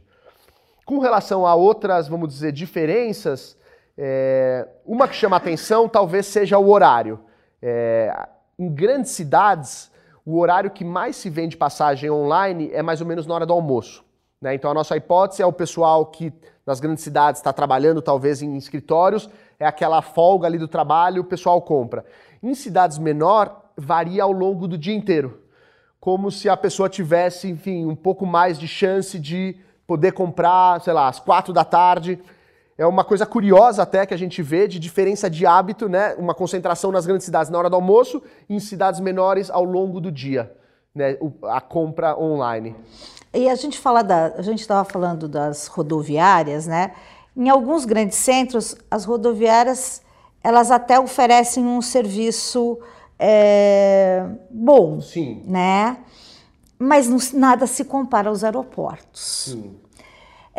Com 0.86 1.00
relação 1.00 1.48
a 1.48 1.56
outras, 1.56 2.08
vamos 2.08 2.30
dizer, 2.30 2.52
diferenças, 2.52 3.58
é, 3.98 4.68
uma 4.86 5.08
que 5.08 5.16
chama 5.16 5.38
atenção 5.38 5.90
talvez 5.90 6.28
seja 6.28 6.58
o 6.58 6.70
horário. 6.70 7.20
É, 7.62 8.14
em 8.60 8.70
grandes 8.70 9.12
cidades, 9.12 9.92
o 10.26 10.38
horário 10.40 10.70
que 10.70 10.86
mais 10.86 11.16
se 11.16 11.30
vende 11.30 11.58
passagem 11.58 12.10
online 12.12 12.70
é 12.72 12.84
mais 12.84 13.02
ou 13.02 13.08
menos 13.08 13.26
na 13.26 13.34
hora 13.34 13.46
do 13.46 13.54
almoço. 13.54 14.06
Né? 14.42 14.54
Então 14.54 14.70
a 14.70 14.74
nossa 14.74 14.96
hipótese 14.96 15.42
é 15.42 15.46
o 15.46 15.54
pessoal 15.54 16.06
que 16.06 16.32
nas 16.66 16.80
grandes 16.80 17.04
cidades 17.04 17.40
está 17.40 17.52
trabalhando 17.52 18.02
talvez 18.02 18.42
em 18.42 18.56
escritórios, 18.58 19.30
é 19.60 19.66
aquela 19.66 20.02
folga 20.02 20.46
ali 20.48 20.60
do 20.60 20.68
trabalho, 20.68 21.22
o 21.22 21.26
pessoal 21.26 21.62
compra. 21.62 22.06
Em 22.44 22.54
cidades 22.54 22.98
menor, 22.98 23.72
varia 23.76 24.24
ao 24.24 24.32
longo 24.32 24.68
do 24.68 24.78
dia 24.78 24.94
inteiro. 24.94 25.42
Como 26.00 26.30
se 26.30 26.48
a 26.48 26.56
pessoa 26.56 26.90
tivesse, 26.90 27.50
enfim, 27.50 27.86
um 27.86 27.96
pouco 27.96 28.26
mais 28.26 28.60
de 28.60 28.68
chance 28.68 29.18
de 29.18 29.56
poder 29.88 30.12
comprar, 30.12 30.82
sei 30.82 30.94
lá, 30.94 31.08
às 31.08 31.20
quatro 31.20 31.54
da 31.54 31.64
tarde 31.64 32.22
é 32.78 32.86
uma 32.86 33.04
coisa 33.04 33.26
curiosa 33.26 33.82
até 33.82 34.06
que 34.06 34.14
a 34.14 34.18
gente 34.18 34.42
vê 34.44 34.68
de 34.68 34.80
diferença 34.80 35.30
de 35.30 35.46
hábito, 35.46 35.90
né? 35.90 36.14
Uma 36.16 36.36
concentração 36.36 36.92
nas 36.92 37.06
grandes 37.06 37.26
cidades 37.26 37.50
na 37.50 37.58
hora 37.58 37.70
do 37.70 37.76
almoço 37.76 38.22
e 38.48 38.56
em 38.56 38.60
cidades 38.60 39.00
menores 39.00 39.50
ao 39.50 39.64
longo 39.64 40.00
do 40.00 40.12
dia, 40.12 40.56
né? 40.94 41.18
A 41.44 41.60
compra 41.60 42.18
online. 42.18 42.76
E 43.34 43.50
a 43.50 43.56
gente 43.56 43.80
fala 43.80 44.04
da, 44.04 44.28
a 44.38 44.42
gente 44.42 44.62
estava 44.62 44.88
falando 44.88 45.28
das 45.28 45.68
rodoviárias, 45.68 46.68
né? 46.68 46.94
Em 47.36 47.50
alguns 47.50 47.84
grandes 47.84 48.18
centros, 48.18 48.76
as 48.90 49.06
rodoviárias 49.06 50.02
elas 50.44 50.72
até 50.72 51.00
oferecem 51.00 51.66
um 51.66 51.82
serviço 51.82 52.80
é, 53.20 54.24
bom, 54.50 55.02
Sim. 55.02 55.44
né? 55.46 55.98
Mas 56.80 57.10
não, 57.10 57.18
nada 57.34 57.66
se 57.66 57.84
compara 57.84 58.30
aos 58.30 58.44
aeroportos. 58.44 59.52
Sim. 59.52 59.76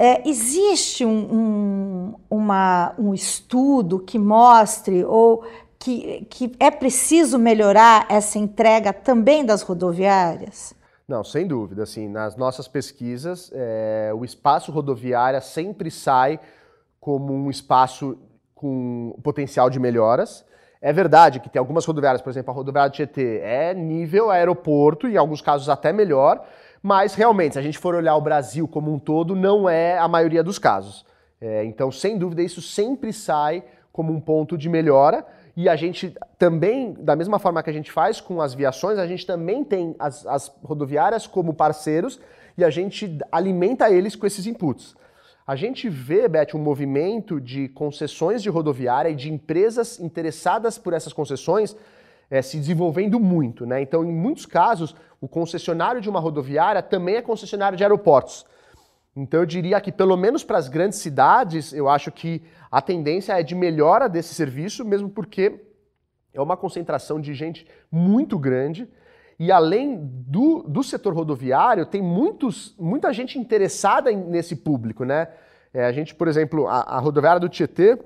É, 0.01 0.23
existe 0.29 1.05
um, 1.05 1.11
um, 1.11 2.15
uma, 2.31 2.95
um 2.97 3.13
estudo 3.13 3.99
que 3.99 4.17
mostre 4.17 5.05
ou 5.05 5.45
que, 5.77 6.25
que 6.31 6.53
é 6.61 6.71
preciso 6.71 7.37
melhorar 7.37 8.07
essa 8.09 8.39
entrega 8.39 8.93
também 8.93 9.45
das 9.45 9.63
rodoviárias? 9.63 10.73
Não, 11.09 11.25
sem 11.25 11.49
dúvida. 11.49 11.83
Assim, 11.83 12.09
nas 12.09 12.37
nossas 12.37 12.69
pesquisas, 12.69 13.51
é, 13.53 14.13
o 14.15 14.25
espaço 14.25 14.71
rodoviária 14.71 15.41
sempre 15.41 15.91
sai 15.91 16.39
como 17.01 17.33
um 17.33 17.51
espaço 17.51 18.17
com 18.55 19.19
potencial 19.21 19.69
de 19.69 19.81
melhoras. 19.81 20.45
É 20.81 20.93
verdade 20.93 21.41
que 21.41 21.49
tem 21.49 21.59
algumas 21.59 21.85
rodoviárias, 21.85 22.23
por 22.23 22.31
exemplo, 22.31 22.53
a 22.53 22.55
rodoviária 22.55 22.89
do 22.89 22.95
Tietê 22.95 23.41
é 23.43 23.75
nível 23.75 24.31
aeroporto, 24.31 25.09
em 25.09 25.17
alguns 25.17 25.41
casos 25.41 25.69
até 25.69 25.93
melhor, 25.93 26.47
mas 26.83 27.15
realmente, 27.15 27.55
se 27.55 27.59
a 27.59 27.63
gente 27.63 27.79
for 27.79 27.95
olhar 27.95 28.17
o 28.17 28.21
Brasil 28.21 28.67
como 28.69 28.93
um 28.93 28.99
todo, 28.99 29.35
não 29.35 29.69
é 29.69 29.99
a 29.99 30.09
maioria 30.09 30.43
dos 30.43 30.59
casos. 30.59 31.05
É, 31.41 31.65
então, 31.65 31.91
sem 31.91 32.19
dúvida, 32.19 32.43
isso 32.43 32.61
sempre 32.61 33.13
sai 33.13 33.65
como 33.93 34.13
um 34.13 34.21
ponto 34.21 34.57
de 34.57 34.69
melhora. 34.69 35.27
E 35.57 35.69
a 35.69 35.75
gente 35.75 36.15
também, 36.39 36.93
da 36.93 37.17
mesma 37.17 37.39
forma 37.39 37.63
que 37.63 37.71
a 37.71 37.73
gente 37.73 37.91
faz 37.91 38.21
com 38.21 38.41
as 38.41 38.55
viações, 38.55 38.99
a 38.99 39.07
gente 39.07 39.27
também 39.27 39.65
tem 39.65 39.97
as, 39.99 40.25
as 40.25 40.49
rodoviárias 40.63 41.27
como 41.27 41.53
parceiros 41.53 42.21
e 42.57 42.65
a 42.65 42.71
gente 42.71 43.19
alimenta 43.33 43.91
eles 43.91 44.15
com 44.15 44.27
esses 44.27 44.47
inputs. 44.47 44.97
A 45.45 45.57
gente 45.57 45.89
vê, 45.89 46.29
Beth, 46.29 46.55
um 46.55 46.59
movimento 46.59 47.41
de 47.41 47.69
concessões 47.71 48.43
de 48.43 48.51
rodoviária 48.51 49.09
e 49.09 49.15
de 49.17 49.33
empresas 49.33 49.99
interessadas 49.99 50.77
por 50.77 50.93
essas 50.93 51.13
concessões 51.13 51.75
é, 52.31 52.43
se 52.43 52.59
desenvolvendo 52.59 53.19
muito. 53.19 53.65
Né? 53.67 53.83
Então, 53.83 54.05
em 54.05 54.13
muitos 54.13 54.47
casos, 54.47 54.95
o 55.21 55.29
concessionário 55.29 56.01
de 56.01 56.09
uma 56.09 56.21
rodoviária 56.21 56.83
também 56.83 57.17
é 57.17 57.23
concessionário 57.23 57.77
de 57.77 57.85
aeroportos. 57.85 58.47
Então, 59.17 59.41
eu 59.41 59.47
diria 59.47 59.81
que, 59.81 59.91
pelo 59.91 60.17
menos 60.17 60.45
para 60.45 60.59
as 60.59 60.69
grandes 60.69 60.99
cidades, 60.99 61.73
eu 61.73 61.89
acho 61.89 62.13
que 62.13 62.43
a 62.71 62.81
tendência 62.81 63.39
é 63.39 63.43
de 63.43 63.55
melhora 63.55 64.09
desse 64.09 64.35
serviço, 64.35 64.85
mesmo 64.85 65.09
porque 65.09 65.61
é 66.33 66.41
uma 66.41 66.57
concentração 66.57 67.21
de 67.21 67.35
gente 67.35 67.67
muito 67.91 68.39
grande. 68.39 68.89
E 69.39 69.51
além 69.51 69.99
do, 70.01 70.63
do 70.63 70.83
setor 70.83 71.15
rodoviário, 71.15 71.87
tem 71.87 72.03
muitos, 72.03 72.75
muita 72.79 73.13
gente 73.13 73.39
interessada 73.39 74.11
nesse 74.13 74.55
público. 74.55 75.05
Né? 75.05 75.29
É, 75.73 75.85
a 75.85 75.93
gente, 75.93 76.15
por 76.15 76.29
exemplo, 76.29 76.67
a, 76.67 76.81
a 76.81 76.99
rodoviária 76.99 77.41
do 77.41 77.49
Tietê, 77.49 77.99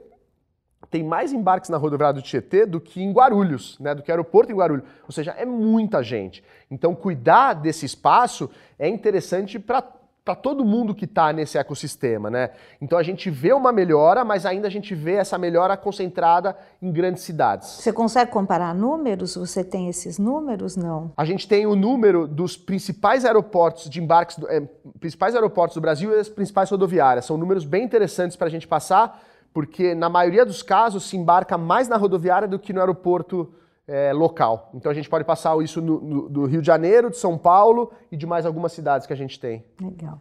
tem 0.93 1.03
mais 1.03 1.33
embarques 1.33 1.71
na 1.71 1.79
rodoviária 1.79 2.21
do 2.21 2.23
Tietê 2.23 2.67
do 2.67 2.79
que 2.79 3.03
em 3.03 3.11
Guarulhos, 3.13 3.79
né, 3.81 3.95
do 3.95 4.03
que 4.03 4.11
aeroporto 4.11 4.53
em 4.53 4.55
Guarulhos. 4.55 4.85
Ou 5.05 5.11
seja, 5.11 5.35
é 5.39 5.47
muita 5.47 6.03
gente. 6.03 6.45
Então, 6.71 6.95
cuidar 6.95 7.55
desse 7.55 7.87
espaço 7.87 8.51
é 8.79 8.87
interessante 8.87 9.59
para 9.59 9.83
para 10.25 10.37
todo 10.37 10.65
mundo 10.65 10.95
que 10.95 11.05
está 11.05 11.33
nesse 11.33 11.59
ecossistema, 11.59 12.31
né? 12.31 12.51
Então 12.81 12.97
a 12.97 13.03
gente 13.03 13.29
vê 13.29 13.53
uma 13.53 13.73
melhora, 13.73 14.25
mas 14.25 14.47
ainda 14.47 14.69
a 14.69 14.71
gente 14.71 14.95
vê 14.95 15.15
essa 15.15 15.37
melhora 15.37 15.77
concentrada 15.77 16.57
em 16.81 16.93
grandes 16.93 17.25
cidades. 17.25 17.69
Você 17.69 17.93
consegue 17.93 18.31
comparar 18.31 18.73
números? 18.73 19.35
Você 19.35 19.65
tem 19.65 19.89
esses 19.89 20.21
números? 20.21 20.77
Não. 20.77 21.11
A 21.17 21.25
gente 21.25 21.49
tem 21.49 21.67
o 21.67 21.75
número 21.75 22.29
dos 22.29 22.57
principais 22.57 23.25
aeroportos 23.25 23.91
de 23.91 24.01
embarques, 24.01 24.39
é, 24.49 24.61
principais 25.01 25.35
aeroportos 25.35 25.75
do 25.75 25.81
Brasil 25.81 26.13
e 26.17 26.21
as 26.21 26.29
principais 26.29 26.71
rodoviárias. 26.71 27.25
São 27.25 27.37
números 27.37 27.65
bem 27.65 27.83
interessantes 27.83 28.37
para 28.37 28.47
a 28.47 28.51
gente 28.51 28.69
passar 28.69 29.21
porque 29.53 29.95
na 29.95 30.09
maioria 30.09 30.45
dos 30.45 30.63
casos 30.63 31.05
se 31.09 31.17
embarca 31.17 31.59
mais 31.59 31.89
na 31.89 31.97
rodoviária 31.97 32.49
do 32.49 32.59
que 32.59 32.73
no 32.73 32.81
aeroporto 32.81 33.53
é, 33.87 34.13
local. 34.13 34.71
Então 34.75 34.91
a 34.91 34.95
gente 34.95 35.09
pode 35.09 35.25
passar 35.25 35.61
isso 35.63 35.81
no, 35.81 36.01
no, 36.01 36.29
do 36.29 36.45
Rio 36.47 36.61
de 36.61 36.67
Janeiro, 36.67 37.11
de 37.11 37.19
São 37.19 37.37
Paulo 37.37 37.93
e 38.11 38.17
de 38.17 38.27
mais 38.27 38.47
algumas 38.47 38.73
cidades 38.73 39.07
que 39.07 39.13
a 39.13 39.17
gente 39.17 39.39
tem. 39.39 39.65
Legal. 39.81 40.21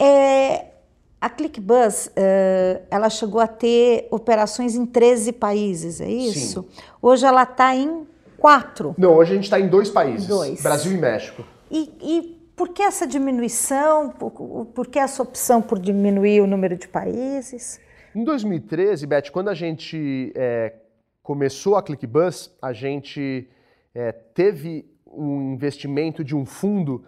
É, 0.00 0.66
a 1.20 1.28
ClickBus, 1.28 2.06
uh, 2.06 2.82
ela 2.90 3.08
chegou 3.08 3.40
a 3.40 3.46
ter 3.46 4.08
operações 4.10 4.74
em 4.74 4.84
13 4.84 5.32
países, 5.32 6.00
é 6.00 6.10
isso? 6.10 6.62
Sim. 6.62 6.82
Hoje 7.00 7.24
ela 7.26 7.42
está 7.44 7.74
em 7.76 8.06
quatro? 8.38 8.94
Não, 8.98 9.14
hoje 9.14 9.32
a 9.32 9.34
gente 9.36 9.44
está 9.44 9.60
em 9.60 9.68
dois 9.68 9.88
países, 9.88 10.26
dois. 10.26 10.60
Brasil 10.60 10.92
e 10.92 10.96
México. 10.96 11.44
E, 11.70 11.92
e, 12.02 12.42
por 12.56 12.70
que 12.70 12.82
essa 12.82 13.06
diminuição? 13.06 14.10
Por, 14.10 14.30
por 14.74 14.86
que 14.86 14.98
essa 14.98 15.22
opção 15.22 15.62
por 15.62 15.78
diminuir 15.78 16.40
o 16.40 16.46
número 16.46 16.76
de 16.76 16.88
países? 16.88 17.80
Em 18.14 18.24
2013, 18.24 19.06
Beth, 19.06 19.30
quando 19.32 19.48
a 19.48 19.54
gente 19.54 20.32
é, 20.36 20.74
começou 21.22 21.76
a 21.76 21.82
ClickBus, 21.82 22.54
a 22.60 22.70
gente 22.70 23.48
é, 23.94 24.12
teve 24.12 24.84
um 25.06 25.54
investimento 25.54 26.22
de 26.22 26.36
um 26.36 26.44
fundo 26.44 27.06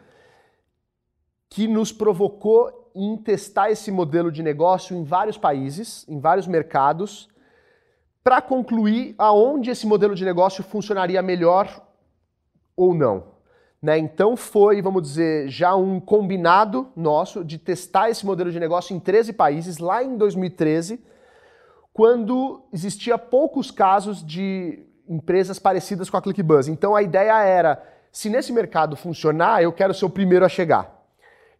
que 1.51 1.69
nos 1.69 1.93
provocou 1.93 2.91
em 2.95 3.19
testar 3.19 3.71
esse 3.71 3.91
modelo 3.91 4.33
de 4.33 4.43
negócio 4.43 4.97
em 4.97 5.05
vários 5.05 5.37
países, 5.37 6.07
em 6.09 6.19
vários 6.19 6.47
mercados, 6.47 7.29
para 8.23 8.41
concluir 8.41 9.15
aonde 9.19 9.69
esse 9.69 9.87
modelo 9.87 10.15
de 10.15 10.25
negócio 10.25 10.65
funcionaria 10.65 11.21
melhor 11.21 11.87
ou 12.75 12.95
não. 12.95 13.34
Né? 13.85 13.99
Então 13.99 14.35
foi, 14.35 14.81
vamos 14.81 15.03
dizer, 15.03 15.47
já 15.51 15.77
um 15.77 16.01
combinado 16.01 16.89
nosso 16.97 17.45
de 17.45 17.59
testar 17.59 18.09
esse 18.09 18.25
modelo 18.25 18.51
de 18.51 18.59
negócio 18.59 18.97
em 18.97 18.99
13 18.99 19.35
países 19.35 19.77
lá 19.77 20.03
em 20.03 20.17
2013, 20.17 21.05
quando 21.93 22.63
existia 22.73 23.19
poucos 23.19 23.71
casos 23.71 24.25
de 24.25 24.83
empresas 25.07 25.59
parecidas 25.59 26.09
com 26.09 26.17
a 26.17 26.23
ClickBuzz. 26.23 26.69
Então 26.69 26.97
a 26.97 27.03
ideia 27.03 27.39
era, 27.43 27.83
se 28.11 28.31
nesse 28.31 28.55
mercado 28.55 28.97
funcionar, 28.97 29.63
eu 29.63 29.71
quero 29.71 29.93
ser 29.93 30.07
o 30.07 30.11
primeiro 30.11 30.47
a 30.47 30.49
chegar. 30.49 31.05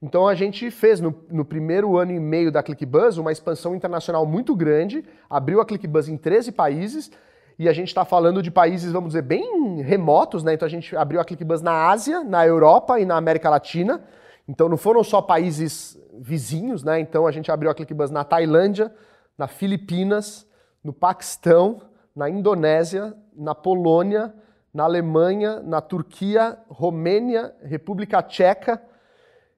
Então 0.01 0.27
a 0.27 0.35
gente 0.35 0.71
fez 0.71 1.01
no, 1.01 1.15
no, 1.31 1.45
primeiro 1.45 1.99
ano 1.99 2.13
e 2.13 2.19
meio 2.19 2.51
da 2.51 2.63
ClickBuzz 2.63 3.19
uma 3.19 3.33
expansão 3.33 3.77
internacional 3.77 4.25
muito 4.25 4.57
grande, 4.57 5.05
abriu 5.29 5.61
a 5.61 5.67
ClickBuzz 5.67 6.09
em 6.09 6.17
13 6.17 6.53
países 6.53 7.11
e 7.59 7.69
a 7.69 7.73
gente 7.73 7.89
está 7.89 8.05
falando 8.05 8.43
de 8.43 8.51
países, 8.51 8.93
vamos 8.93 9.11
dizer, 9.11 9.23
bem 9.23 9.81
remotos, 9.81 10.43
né? 10.43 10.55
Então 10.55 10.67
a 10.67 10.71
gente 10.71 10.97
abriu 10.97 11.21
a 11.21 11.25
ClickBuzz 11.25 11.63
na 11.63 11.89
Ásia, 11.89 12.25
na 12.25 12.47
Europa 12.47 12.99
e 12.99 13.05
na 13.05 13.17
América 13.17 13.49
Latina. 13.49 14.03
Então 14.49 14.69
não 14.69 14.77
foram 14.77 15.05
só 15.05 15.23
países 15.23 15.99
vizinhos, 16.19 16.83
né? 16.83 16.99
Então 16.99 17.27
a 17.27 17.33
gente 17.33 17.51
abriu 17.51 17.71
a 17.71 17.75
ClickBuzz 17.75 18.11
na 18.11 18.25
Tailândia, 18.25 18.93
na 19.39 19.47
Filipinas, 19.47 20.47
no 20.83 20.93
Paquistão, 20.93 21.81
na 22.15 22.29
Indonésia, 22.29 23.15
na 23.35 23.55
Polônia, 23.55 24.35
na 24.73 24.85
Alemanha, 24.85 25.61
na 25.61 25.81
Turquia, 25.81 26.59
Romênia, 26.69 27.55
República 27.63 28.21
Tcheca, 28.21 28.83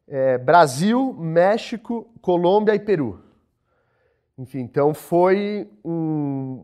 é, 0.07 0.37
Brasil, 0.37 1.15
México, 1.15 2.09
Colômbia 2.21 2.75
e 2.75 2.79
Peru. 2.79 3.23
Enfim, 4.39 4.61
então 4.61 4.93
foi 4.93 5.71
um, 5.83 6.63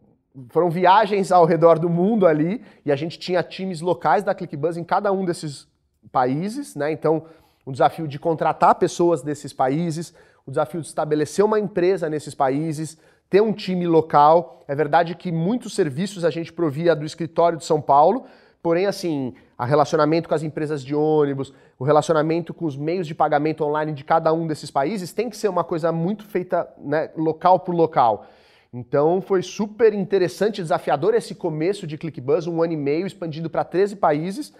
foram 0.48 0.70
viagens 0.70 1.30
ao 1.30 1.44
redor 1.44 1.78
do 1.78 1.88
mundo 1.88 2.26
ali 2.26 2.62
e 2.84 2.92
a 2.92 2.96
gente 2.96 3.18
tinha 3.18 3.42
times 3.42 3.80
locais 3.80 4.22
da 4.22 4.34
ClickBuzz 4.34 4.76
em 4.76 4.84
cada 4.84 5.12
um 5.12 5.24
desses 5.24 5.68
países, 6.10 6.74
né? 6.74 6.90
Então, 6.90 7.24
um 7.66 7.72
desafio 7.72 8.08
de 8.08 8.18
contratar 8.18 8.74
pessoas 8.74 9.22
desses 9.22 9.52
países, 9.52 10.14
o 10.46 10.50
desafio 10.50 10.80
de 10.80 10.86
estabelecer 10.86 11.44
uma 11.44 11.60
empresa 11.60 12.08
nesses 12.08 12.34
países, 12.34 12.98
ter 13.30 13.40
um 13.40 13.52
time 13.52 13.86
local. 13.86 14.60
É 14.66 14.74
verdade 14.74 15.14
que 15.14 15.30
muitos 15.30 15.74
serviços 15.74 16.24
a 16.24 16.30
gente 16.30 16.52
provia 16.52 16.94
do 16.96 17.04
escritório 17.04 17.58
de 17.58 17.64
São 17.64 17.80
Paulo, 17.80 18.24
porém, 18.62 18.86
assim, 18.86 19.34
a 19.56 19.64
relacionamento 19.64 20.28
com 20.28 20.34
as 20.34 20.42
empresas 20.42 20.82
de 20.82 20.94
ônibus, 20.94 21.52
o 21.78 21.84
relacionamento 21.84 22.52
com 22.52 22.64
os 22.64 22.76
meios 22.76 23.06
de 23.06 23.14
pagamento 23.14 23.64
online 23.64 23.92
de 23.92 24.02
cada 24.02 24.32
um 24.32 24.46
desses 24.46 24.70
países 24.70 25.12
tem 25.12 25.30
que 25.30 25.36
ser 25.36 25.48
uma 25.48 25.62
coisa 25.62 25.92
muito 25.92 26.24
feita 26.24 26.68
né, 26.78 27.10
local 27.16 27.60
por 27.60 27.74
local. 27.74 28.26
Então 28.74 29.20
foi 29.20 29.42
super 29.42 29.92
interessante, 29.92 30.62
desafiador 30.62 31.14
esse 31.14 31.34
começo 31.34 31.86
de 31.86 31.98
ClickBuzz, 31.98 32.46
um 32.46 32.62
ano 32.62 32.72
e 32.72 32.76
meio, 32.76 33.06
expandindo 33.06 33.50
para 33.50 33.64
13 33.64 33.96
países, 33.96 34.54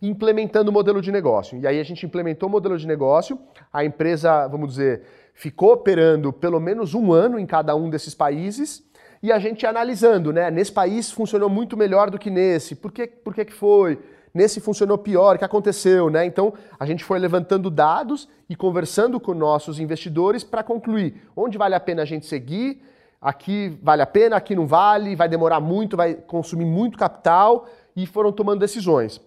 implementando 0.00 0.70
o 0.70 0.72
modelo 0.72 1.02
de 1.02 1.12
negócio. 1.12 1.58
E 1.58 1.66
aí 1.66 1.78
a 1.78 1.84
gente 1.84 2.06
implementou 2.06 2.48
o 2.48 2.52
modelo 2.52 2.78
de 2.78 2.86
negócio, 2.86 3.38
a 3.70 3.84
empresa, 3.84 4.46
vamos 4.46 4.70
dizer, 4.70 5.02
ficou 5.34 5.72
operando 5.72 6.32
pelo 6.32 6.58
menos 6.58 6.94
um 6.94 7.12
ano 7.12 7.38
em 7.38 7.44
cada 7.44 7.76
um 7.76 7.90
desses 7.90 8.14
países, 8.14 8.82
e 9.22 9.30
a 9.30 9.38
gente 9.38 9.66
analisando, 9.66 10.32
né? 10.32 10.50
Nesse 10.50 10.72
país 10.72 11.10
funcionou 11.10 11.50
muito 11.50 11.76
melhor 11.76 12.08
do 12.08 12.18
que 12.18 12.30
nesse, 12.30 12.74
por 12.74 12.90
que, 12.90 13.06
por 13.06 13.34
que, 13.34 13.44
que 13.44 13.52
foi? 13.52 13.98
nesse 14.32 14.60
funcionou 14.60 14.98
pior, 14.98 15.34
o 15.34 15.38
que 15.38 15.44
aconteceu, 15.44 16.08
né? 16.10 16.24
Então 16.24 16.54
a 16.78 16.86
gente 16.86 17.02
foi 17.02 17.18
levantando 17.18 17.70
dados 17.70 18.28
e 18.48 18.54
conversando 18.54 19.18
com 19.18 19.34
nossos 19.34 19.80
investidores 19.80 20.44
para 20.44 20.62
concluir 20.62 21.22
onde 21.34 21.58
vale 21.58 21.74
a 21.74 21.80
pena 21.80 22.02
a 22.02 22.04
gente 22.04 22.26
seguir, 22.26 22.80
aqui 23.20 23.78
vale 23.82 24.02
a 24.02 24.06
pena, 24.06 24.36
aqui 24.36 24.54
não 24.54 24.66
vale, 24.66 25.16
vai 25.16 25.28
demorar 25.28 25.60
muito, 25.60 25.96
vai 25.96 26.14
consumir 26.14 26.64
muito 26.64 26.98
capital 26.98 27.66
e 27.94 28.06
foram 28.06 28.32
tomando 28.32 28.60
decisões. 28.60 29.20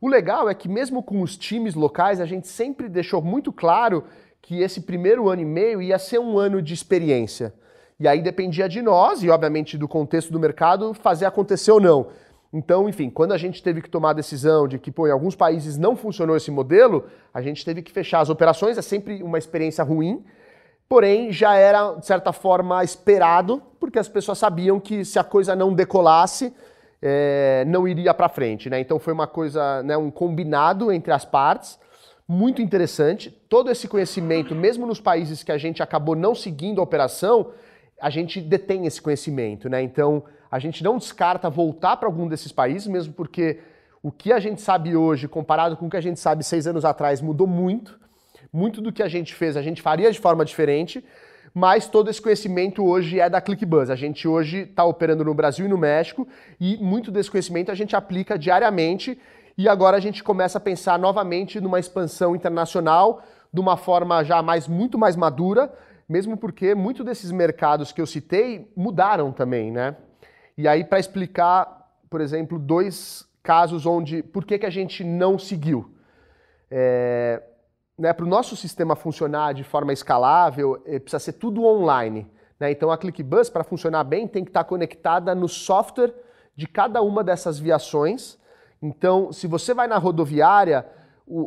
O 0.00 0.08
legal 0.08 0.48
é 0.48 0.54
que 0.54 0.68
mesmo 0.68 1.02
com 1.02 1.22
os 1.22 1.36
times 1.36 1.74
locais, 1.74 2.20
a 2.20 2.26
gente 2.26 2.46
sempre 2.46 2.88
deixou 2.88 3.20
muito 3.20 3.52
claro 3.52 4.04
que 4.40 4.60
esse 4.60 4.82
primeiro 4.82 5.28
ano 5.28 5.42
e 5.42 5.44
meio 5.44 5.82
ia 5.82 5.98
ser 5.98 6.18
um 6.18 6.38
ano 6.38 6.62
de 6.62 6.72
experiência. 6.72 7.52
E 7.98 8.06
aí 8.06 8.22
dependia 8.22 8.68
de 8.68 8.80
nós 8.80 9.24
e, 9.24 9.28
obviamente, 9.28 9.76
do 9.76 9.88
contexto 9.88 10.32
do 10.32 10.38
mercado 10.38 10.94
fazer 10.94 11.26
acontecer 11.26 11.72
ou 11.72 11.80
não. 11.80 12.06
Então, 12.52 12.88
enfim, 12.88 13.10
quando 13.10 13.32
a 13.32 13.36
gente 13.36 13.62
teve 13.62 13.82
que 13.82 13.90
tomar 13.90 14.10
a 14.10 14.14
decisão 14.14 14.68
de 14.68 14.78
que, 14.78 14.90
pô, 14.90 15.06
em 15.06 15.10
alguns 15.10 15.34
países 15.34 15.76
não 15.76 15.96
funcionou 15.96 16.36
esse 16.36 16.50
modelo, 16.50 17.06
a 17.34 17.42
gente 17.42 17.64
teve 17.64 17.82
que 17.82 17.90
fechar 17.90 18.20
as 18.20 18.30
operações, 18.30 18.78
é 18.78 18.82
sempre 18.82 19.22
uma 19.22 19.36
experiência 19.36 19.82
ruim, 19.82 20.24
porém 20.88 21.30
já 21.30 21.54
era, 21.54 21.94
de 21.94 22.06
certa 22.06 22.32
forma, 22.32 22.82
esperado, 22.82 23.62
porque 23.78 23.98
as 23.98 24.08
pessoas 24.08 24.38
sabiam 24.38 24.80
que 24.80 25.04
se 25.04 25.18
a 25.18 25.24
coisa 25.24 25.54
não 25.54 25.74
decolasse, 25.74 26.52
é, 27.00 27.64
não 27.66 27.86
iria 27.86 28.12
para 28.14 28.28
frente, 28.28 28.68
né? 28.68 28.80
Então 28.80 28.98
foi 28.98 29.12
uma 29.12 29.26
coisa, 29.26 29.82
né, 29.82 29.96
um 29.96 30.10
combinado 30.10 30.90
entre 30.90 31.12
as 31.12 31.24
partes, 31.24 31.78
muito 32.26 32.60
interessante. 32.60 33.30
Todo 33.30 33.70
esse 33.70 33.86
conhecimento, 33.86 34.54
mesmo 34.54 34.86
nos 34.86 35.00
países 35.00 35.42
que 35.42 35.52
a 35.52 35.58
gente 35.58 35.82
acabou 35.82 36.16
não 36.16 36.34
seguindo 36.34 36.80
a 36.80 36.84
operação, 36.84 37.52
a 38.00 38.10
gente 38.10 38.40
detém 38.40 38.86
esse 38.86 39.00
conhecimento, 39.00 39.68
né? 39.68 39.82
Então 39.82 40.24
a 40.50 40.58
gente 40.58 40.82
não 40.82 40.96
descarta 40.96 41.50
voltar 41.50 41.96
para 41.96 42.08
algum 42.08 42.26
desses 42.26 42.50
países, 42.50 42.86
mesmo 42.86 43.12
porque 43.12 43.60
o 44.02 44.10
que 44.10 44.32
a 44.32 44.40
gente 44.40 44.60
sabe 44.60 44.96
hoje, 44.96 45.28
comparado 45.28 45.76
com 45.76 45.86
o 45.86 45.90
que 45.90 45.96
a 45.96 46.00
gente 46.00 46.18
sabe 46.18 46.44
seis 46.44 46.66
anos 46.66 46.84
atrás, 46.84 47.20
mudou 47.20 47.46
muito. 47.46 47.98
Muito 48.52 48.80
do 48.80 48.92
que 48.92 49.02
a 49.02 49.08
gente 49.08 49.34
fez, 49.34 49.56
a 49.56 49.62
gente 49.62 49.82
faria 49.82 50.10
de 50.10 50.18
forma 50.18 50.44
diferente, 50.44 51.04
mas 51.54 51.88
todo 51.88 52.10
esse 52.10 52.20
conhecimento 52.20 52.84
hoje 52.84 53.20
é 53.20 53.28
da 53.28 53.40
ClickBuzz. 53.40 53.90
A 53.90 53.96
gente 53.96 54.26
hoje 54.26 54.60
está 54.60 54.84
operando 54.84 55.24
no 55.24 55.34
Brasil 55.34 55.66
e 55.66 55.68
no 55.68 55.78
México 55.78 56.26
e 56.60 56.76
muito 56.76 57.10
desse 57.10 57.30
conhecimento 57.30 57.70
a 57.70 57.74
gente 57.74 57.96
aplica 57.96 58.38
diariamente 58.38 59.18
e 59.56 59.68
agora 59.68 59.96
a 59.96 60.00
gente 60.00 60.22
começa 60.22 60.58
a 60.58 60.60
pensar 60.60 60.98
novamente 60.98 61.60
numa 61.60 61.80
expansão 61.80 62.36
internacional 62.36 63.22
de 63.52 63.60
uma 63.60 63.76
forma 63.76 64.22
já 64.22 64.42
mais 64.42 64.68
muito 64.68 64.98
mais 64.98 65.16
madura, 65.16 65.72
mesmo 66.08 66.36
porque 66.36 66.74
muito 66.74 67.02
desses 67.02 67.30
mercados 67.30 67.92
que 67.92 68.00
eu 68.00 68.06
citei 68.06 68.70
mudaram 68.76 69.32
também, 69.32 69.70
né? 69.70 69.96
E 70.56 70.66
aí, 70.66 70.82
para 70.82 70.98
explicar, 70.98 71.88
por 72.10 72.20
exemplo, 72.20 72.58
dois 72.58 73.24
casos 73.42 73.86
onde. 73.86 74.22
Por 74.22 74.44
que, 74.44 74.58
que 74.58 74.66
a 74.66 74.70
gente 74.70 75.04
não 75.04 75.38
seguiu? 75.38 75.94
É, 76.70 77.42
né, 77.98 78.12
para 78.12 78.24
o 78.24 78.28
nosso 78.28 78.54
sistema 78.54 78.94
funcionar 78.94 79.52
de 79.52 79.64
forma 79.64 79.92
escalável, 79.92 80.80
é, 80.86 80.98
precisa 80.98 81.18
ser 81.18 81.32
tudo 81.32 81.64
online. 81.64 82.30
Né? 82.60 82.70
Então, 82.70 82.90
a 82.90 82.96
ClickBus, 82.96 83.50
para 83.50 83.64
funcionar 83.64 84.04
bem, 84.04 84.28
tem 84.28 84.44
que 84.44 84.50
estar 84.50 84.62
tá 84.62 84.68
conectada 84.68 85.34
no 85.34 85.48
software 85.48 86.14
de 86.54 86.66
cada 86.66 87.02
uma 87.02 87.24
dessas 87.24 87.58
viações. 87.58 88.38
Então, 88.80 89.32
se 89.32 89.46
você 89.46 89.74
vai 89.74 89.88
na 89.88 89.98
rodoviária, 89.98 90.86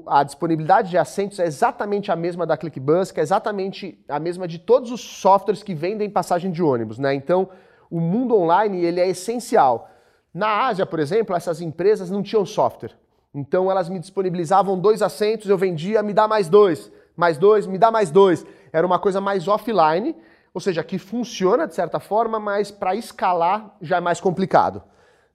a 0.05 0.23
disponibilidade 0.23 0.89
de 0.89 0.97
assentos 0.97 1.39
é 1.39 1.45
exatamente 1.45 2.11
a 2.11 2.15
mesma 2.15 2.45
da 2.45 2.57
ClickBus, 2.57 3.11
que 3.11 3.19
é 3.19 3.23
exatamente 3.23 4.03
a 4.07 4.19
mesma 4.19 4.47
de 4.47 4.59
todos 4.59 4.91
os 4.91 5.01
softwares 5.01 5.63
que 5.63 5.73
vendem 5.73 6.09
passagem 6.09 6.51
de 6.51 6.61
ônibus. 6.61 6.99
Né? 6.99 7.13
Então, 7.13 7.49
o 7.89 7.99
mundo 7.99 8.35
online 8.35 8.83
ele 8.83 8.99
é 8.99 9.07
essencial. 9.07 9.89
Na 10.33 10.67
Ásia, 10.67 10.85
por 10.85 10.99
exemplo, 10.99 11.35
essas 11.35 11.61
empresas 11.61 12.09
não 12.11 12.21
tinham 12.21 12.45
software. 12.45 12.91
Então 13.33 13.71
elas 13.71 13.87
me 13.87 13.99
disponibilizavam 13.99 14.77
dois 14.77 15.01
assentos, 15.01 15.49
eu 15.49 15.57
vendia, 15.57 16.03
me 16.03 16.13
dá 16.13 16.27
mais 16.27 16.49
dois, 16.49 16.91
mais 17.15 17.37
dois, 17.37 17.65
me 17.65 17.77
dá 17.77 17.89
mais 17.89 18.11
dois. 18.11 18.45
Era 18.73 18.85
uma 18.85 18.99
coisa 18.99 19.21
mais 19.21 19.47
offline, 19.47 20.15
ou 20.53 20.59
seja, 20.59 20.83
que 20.83 20.97
funciona 20.97 21.65
de 21.65 21.73
certa 21.73 21.99
forma, 21.99 22.39
mas 22.39 22.71
para 22.71 22.93
escalar 22.93 23.75
já 23.81 23.97
é 23.97 24.01
mais 24.01 24.19
complicado. 24.19 24.83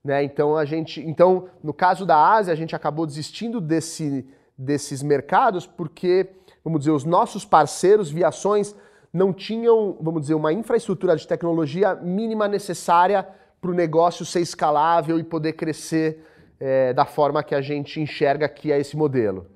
Né? 0.05 0.23
Então 0.23 0.57
a 0.57 0.65
gente, 0.65 1.01
então 1.01 1.49
no 1.63 1.73
caso 1.73 2.05
da 2.05 2.17
Ásia 2.17 2.53
a 2.53 2.57
gente 2.57 2.77
acabou 2.77 3.07
desistindo 3.07 3.61
desse, 3.61 4.29
desses 4.57 5.03
mercados 5.03 5.67
porque, 5.67 6.29
vamos 6.63 6.81
dizer, 6.81 6.93
os 6.93 7.05
nossos 7.05 7.45
parceiros, 7.45 8.11
viações 8.11 8.75
não 9.13 9.33
tinham, 9.33 9.97
vamos 10.01 10.21
dizer, 10.21 10.35
uma 10.35 10.53
infraestrutura 10.53 11.17
de 11.17 11.27
tecnologia 11.27 11.95
mínima 11.95 12.47
necessária 12.47 13.27
para 13.59 13.71
o 13.71 13.75
negócio 13.75 14.27
ser 14.27 14.41
escalável 14.41 15.19
e 15.19 15.25
poder 15.25 15.55
crescer 15.55 16.23
é, 16.61 16.93
da 16.93 17.05
forma 17.05 17.43
que 17.43 17.55
a 17.55 17.61
gente 17.61 18.01
enxerga 18.01 18.49
que 18.49 18.73
é 18.73 18.81
esse 18.81 18.97
modelo. 18.97 19.47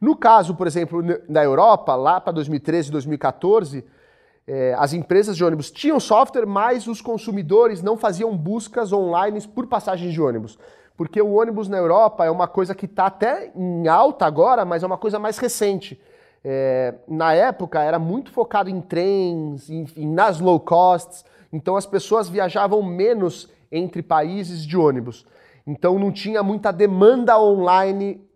No 0.00 0.16
caso, 0.16 0.54
por 0.54 0.66
exemplo, 0.66 1.02
na 1.28 1.42
Europa, 1.42 1.94
lá 1.94 2.20
para 2.20 2.32
2013, 2.32 2.90
2014, 2.90 3.84
é, 4.46 4.74
as 4.78 4.92
empresas 4.92 5.36
de 5.36 5.44
ônibus 5.44 5.70
tinham 5.70 5.98
software, 5.98 6.46
mas 6.46 6.86
os 6.86 7.00
consumidores 7.00 7.82
não 7.82 7.96
faziam 7.96 8.36
buscas 8.36 8.92
online 8.92 9.46
por 9.48 9.66
passagens 9.66 10.12
de 10.12 10.20
ônibus. 10.20 10.58
Porque 10.96 11.20
o 11.20 11.34
ônibus 11.34 11.68
na 11.68 11.76
Europa 11.76 12.24
é 12.24 12.30
uma 12.30 12.48
coisa 12.48 12.74
que 12.74 12.86
está 12.86 13.06
até 13.06 13.52
em 13.54 13.86
alta 13.86 14.24
agora, 14.24 14.64
mas 14.64 14.82
é 14.82 14.86
uma 14.86 14.98
coisa 14.98 15.18
mais 15.18 15.38
recente. 15.38 16.00
É, 16.44 16.94
na 17.06 17.34
época 17.34 17.82
era 17.82 17.98
muito 17.98 18.30
focado 18.30 18.70
em 18.70 18.80
trens, 18.80 19.68
enfim, 19.68 20.06
nas 20.06 20.40
low 20.40 20.58
costs, 20.58 21.24
então 21.52 21.76
as 21.76 21.86
pessoas 21.86 22.28
viajavam 22.28 22.82
menos 22.82 23.50
entre 23.70 24.02
países 24.02 24.64
de 24.64 24.76
ônibus. 24.76 25.26
Então 25.68 25.98
não 25.98 26.10
tinha 26.10 26.42
muita 26.42 26.72
demanda 26.72 27.38
online 27.38 28.26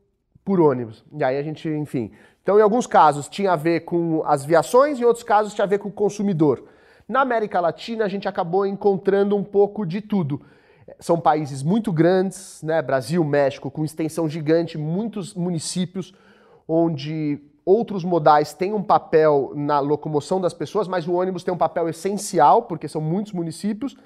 por 0.45 0.61
ônibus. 0.61 1.03
E 1.16 1.24
aí 1.24 1.39
a 1.39 1.43
gente, 1.43 1.66
enfim. 1.66 2.12
Então, 2.43 2.59
em 2.59 2.62
alguns 2.62 2.87
casos 2.87 3.26
tinha 3.26 3.53
a 3.53 3.57
ver 3.57 3.80
com 3.80 4.22
as 4.26 4.45
viações, 4.45 5.01
em 5.01 5.05
outros 5.05 5.24
casos 5.24 5.55
tinha 5.55 5.64
a 5.64 5.68
ver 5.68 5.78
com 5.78 5.89
o 5.89 5.93
consumidor. 5.93 6.62
Na 7.09 7.22
América 7.22 7.59
Latina, 7.59 8.05
a 8.05 8.09
gente 8.09 8.28
acabou 8.28 8.66
encontrando 8.66 9.35
um 9.35 9.43
pouco 9.43 9.87
de 9.87 10.03
tudo. 10.03 10.43
São 11.01 11.18
países 11.18 11.62
muito 11.62 11.91
grandes, 11.91 12.61
né? 12.62 12.83
Brasil, 12.83 13.24
México, 13.24 13.70
com 13.70 13.83
extensão 13.83 14.28
gigante, 14.28 14.76
muitos 14.76 15.35
municípios 15.35 16.12
onde 16.68 17.41
outros 17.64 18.05
modais 18.05 18.53
têm 18.53 18.74
um 18.74 18.83
papel 18.83 19.53
na 19.55 19.80
locomoção 19.80 20.39
das 20.39 20.53
pessoas, 20.53 20.87
mas 20.87 21.09
o 21.09 21.14
ônibus 21.14 21.45
tem 21.45 21.55
um 21.55 21.59
papel 21.59 21.89
essencial, 21.89 22.64
porque 22.64 22.89
são 22.89 23.01
muitos 23.01 23.33
municípios. 23.33 23.97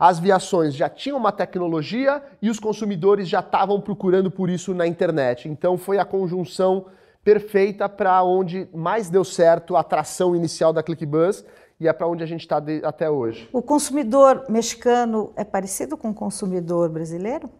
As 0.00 0.18
viações 0.18 0.74
já 0.74 0.88
tinham 0.88 1.18
uma 1.18 1.30
tecnologia 1.30 2.22
e 2.40 2.48
os 2.48 2.58
consumidores 2.58 3.28
já 3.28 3.40
estavam 3.40 3.78
procurando 3.78 4.30
por 4.30 4.48
isso 4.48 4.72
na 4.72 4.86
internet. 4.86 5.46
Então 5.46 5.76
foi 5.76 5.98
a 5.98 6.06
conjunção 6.06 6.86
perfeita 7.22 7.86
para 7.86 8.22
onde 8.22 8.66
mais 8.72 9.10
deu 9.10 9.22
certo 9.22 9.76
a 9.76 9.80
atração 9.80 10.34
inicial 10.34 10.72
da 10.72 10.82
ClickBus 10.82 11.44
e 11.78 11.86
é 11.86 11.92
para 11.92 12.08
onde 12.08 12.24
a 12.24 12.26
gente 12.26 12.40
está 12.40 12.62
até 12.82 13.10
hoje. 13.10 13.46
O 13.52 13.60
consumidor 13.60 14.46
mexicano 14.48 15.34
é 15.36 15.44
parecido 15.44 15.98
com 15.98 16.08
o 16.08 16.14
consumidor 16.14 16.88
brasileiro? 16.88 17.50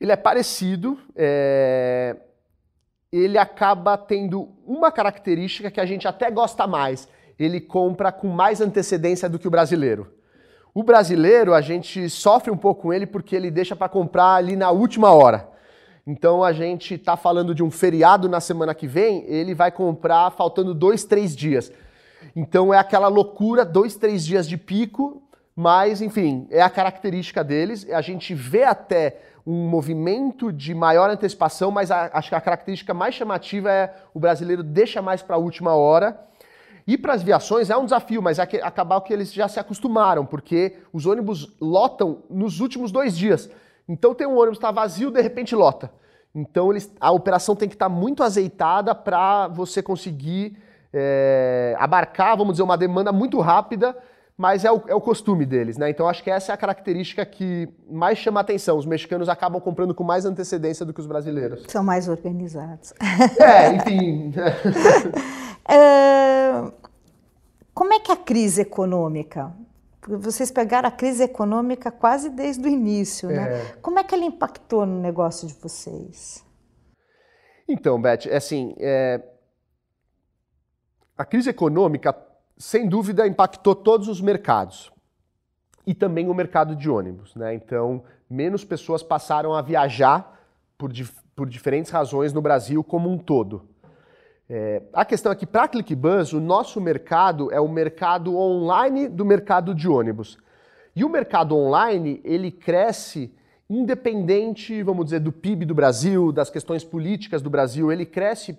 Ele 0.00 0.12
é 0.12 0.16
parecido. 0.16 0.98
É 1.14 2.16
ele 3.12 3.36
acaba 3.36 3.98
tendo 3.98 4.48
uma 4.66 4.90
característica 4.90 5.70
que 5.70 5.78
a 5.78 5.84
gente 5.84 6.08
até 6.08 6.30
gosta 6.30 6.66
mais. 6.66 7.06
Ele 7.38 7.60
compra 7.60 8.10
com 8.10 8.28
mais 8.28 8.62
antecedência 8.62 9.28
do 9.28 9.38
que 9.38 9.46
o 9.46 9.50
brasileiro. 9.50 10.21
O 10.74 10.82
brasileiro, 10.82 11.52
a 11.52 11.60
gente 11.60 12.08
sofre 12.08 12.50
um 12.50 12.56
pouco 12.56 12.82
com 12.82 12.92
ele 12.94 13.06
porque 13.06 13.36
ele 13.36 13.50
deixa 13.50 13.76
para 13.76 13.90
comprar 13.90 14.36
ali 14.36 14.56
na 14.56 14.70
última 14.70 15.12
hora. 15.12 15.46
Então 16.06 16.42
a 16.42 16.50
gente 16.52 16.94
está 16.94 17.14
falando 17.14 17.54
de 17.54 17.62
um 17.62 17.70
feriado 17.70 18.26
na 18.26 18.40
semana 18.40 18.74
que 18.74 18.86
vem, 18.86 19.22
ele 19.26 19.54
vai 19.54 19.70
comprar 19.70 20.30
faltando 20.30 20.72
dois, 20.72 21.04
três 21.04 21.36
dias. 21.36 21.70
Então 22.34 22.72
é 22.72 22.78
aquela 22.78 23.08
loucura, 23.08 23.66
dois, 23.66 23.96
três 23.96 24.24
dias 24.24 24.48
de 24.48 24.56
pico, 24.56 25.22
mas 25.54 26.00
enfim, 26.00 26.48
é 26.50 26.62
a 26.62 26.70
característica 26.70 27.44
deles. 27.44 27.86
A 27.90 28.00
gente 28.00 28.34
vê 28.34 28.64
até 28.64 29.18
um 29.46 29.68
movimento 29.68 30.50
de 30.50 30.74
maior 30.74 31.10
antecipação, 31.10 31.70
mas 31.70 31.90
a, 31.90 32.10
acho 32.14 32.30
que 32.30 32.34
a 32.34 32.40
característica 32.40 32.94
mais 32.94 33.14
chamativa 33.14 33.70
é 33.70 33.94
o 34.14 34.18
brasileiro 34.18 34.62
deixa 34.62 35.02
mais 35.02 35.20
para 35.20 35.36
a 35.36 35.38
última 35.38 35.74
hora. 35.74 36.18
E 36.86 36.98
para 36.98 37.14
as 37.14 37.22
viações 37.22 37.70
é 37.70 37.76
um 37.76 37.84
desafio, 37.84 38.20
mas 38.20 38.38
é 38.38 38.46
que, 38.46 38.56
acabar 38.56 39.00
que 39.00 39.12
eles 39.12 39.32
já 39.32 39.46
se 39.48 39.60
acostumaram, 39.60 40.26
porque 40.26 40.78
os 40.92 41.06
ônibus 41.06 41.54
lotam 41.60 42.22
nos 42.28 42.60
últimos 42.60 42.90
dois 42.90 43.16
dias. 43.16 43.48
Então 43.88 44.14
tem 44.14 44.26
um 44.26 44.36
ônibus 44.36 44.58
que 44.58 44.64
está 44.64 44.70
vazio, 44.70 45.10
de 45.10 45.20
repente 45.20 45.54
lota. 45.54 45.92
Então 46.34 46.70
eles, 46.70 46.92
a 47.00 47.12
operação 47.12 47.54
tem 47.54 47.68
que 47.68 47.74
estar 47.74 47.88
tá 47.88 47.94
muito 47.94 48.22
azeitada 48.22 48.94
para 48.94 49.48
você 49.48 49.82
conseguir 49.82 50.56
é, 50.92 51.76
abarcar, 51.78 52.36
vamos 52.36 52.54
dizer, 52.54 52.62
uma 52.62 52.76
demanda 52.76 53.12
muito 53.12 53.38
rápida 53.38 53.96
mas 54.36 54.64
é 54.64 54.72
o, 54.72 54.82
é 54.88 54.94
o 54.94 55.00
costume 55.00 55.44
deles, 55.44 55.76
né? 55.76 55.90
Então 55.90 56.08
acho 56.08 56.22
que 56.22 56.30
essa 56.30 56.52
é 56.52 56.54
a 56.54 56.58
característica 56.58 57.24
que 57.24 57.68
mais 57.88 58.18
chama 58.18 58.40
a 58.40 58.42
atenção. 58.42 58.76
Os 58.78 58.86
mexicanos 58.86 59.28
acabam 59.28 59.60
comprando 59.60 59.94
com 59.94 60.02
mais 60.02 60.24
antecedência 60.24 60.86
do 60.86 60.92
que 60.92 61.00
os 61.00 61.06
brasileiros. 61.06 61.64
São 61.68 61.84
mais 61.84 62.08
organizados. 62.08 62.92
É, 63.38 63.72
enfim. 63.74 64.32
é, 65.68 66.72
como 67.74 67.92
é 67.92 68.00
que 68.00 68.10
é 68.10 68.14
a 68.14 68.16
crise 68.16 68.62
econômica? 68.62 69.52
Vocês 70.08 70.50
pegaram 70.50 70.88
a 70.88 70.92
crise 70.92 71.22
econômica 71.22 71.90
quase 71.92 72.28
desde 72.28 72.66
o 72.66 72.68
início, 72.68 73.28
né? 73.28 73.60
É. 73.60 73.76
Como 73.80 73.98
é 73.98 74.04
que 74.04 74.14
ela 74.14 74.24
impactou 74.24 74.84
no 74.84 75.00
negócio 75.00 75.46
de 75.46 75.54
vocês? 75.54 76.44
Então, 77.68 78.00
Beth, 78.00 78.26
é 78.26 78.36
assim, 78.36 78.74
é... 78.78 79.22
a 81.16 81.24
crise 81.24 81.50
econômica 81.50 82.12
sem 82.62 82.88
dúvida, 82.88 83.26
impactou 83.26 83.74
todos 83.74 84.06
os 84.06 84.20
mercados 84.20 84.92
e 85.84 85.92
também 85.92 86.28
o 86.28 86.34
mercado 86.34 86.76
de 86.76 86.88
ônibus. 86.88 87.34
Né? 87.34 87.54
Então, 87.54 88.04
menos 88.30 88.64
pessoas 88.64 89.02
passaram 89.02 89.52
a 89.52 89.60
viajar 89.60 90.40
por, 90.78 90.92
dif 90.92 91.12
por 91.34 91.48
diferentes 91.48 91.90
razões 91.90 92.32
no 92.32 92.40
Brasil 92.40 92.84
como 92.84 93.10
um 93.10 93.18
todo. 93.18 93.64
É, 94.48 94.82
a 94.92 95.04
questão 95.04 95.32
é 95.32 95.34
que, 95.34 95.44
para 95.44 95.64
a 95.64 95.68
ClickBus, 95.68 96.32
o 96.34 96.40
nosso 96.40 96.80
mercado 96.80 97.50
é 97.50 97.60
o 97.60 97.66
mercado 97.66 98.36
online 98.36 99.08
do 99.08 99.24
mercado 99.24 99.74
de 99.74 99.88
ônibus. 99.88 100.38
E 100.94 101.04
o 101.04 101.08
mercado 101.08 101.56
online, 101.56 102.20
ele 102.22 102.52
cresce 102.52 103.34
independente, 103.68 104.84
vamos 104.84 105.06
dizer, 105.06 105.18
do 105.18 105.32
PIB 105.32 105.64
do 105.64 105.74
Brasil, 105.74 106.30
das 106.30 106.48
questões 106.48 106.84
políticas 106.84 107.42
do 107.42 107.50
Brasil, 107.50 107.90
ele 107.90 108.06
cresce 108.06 108.56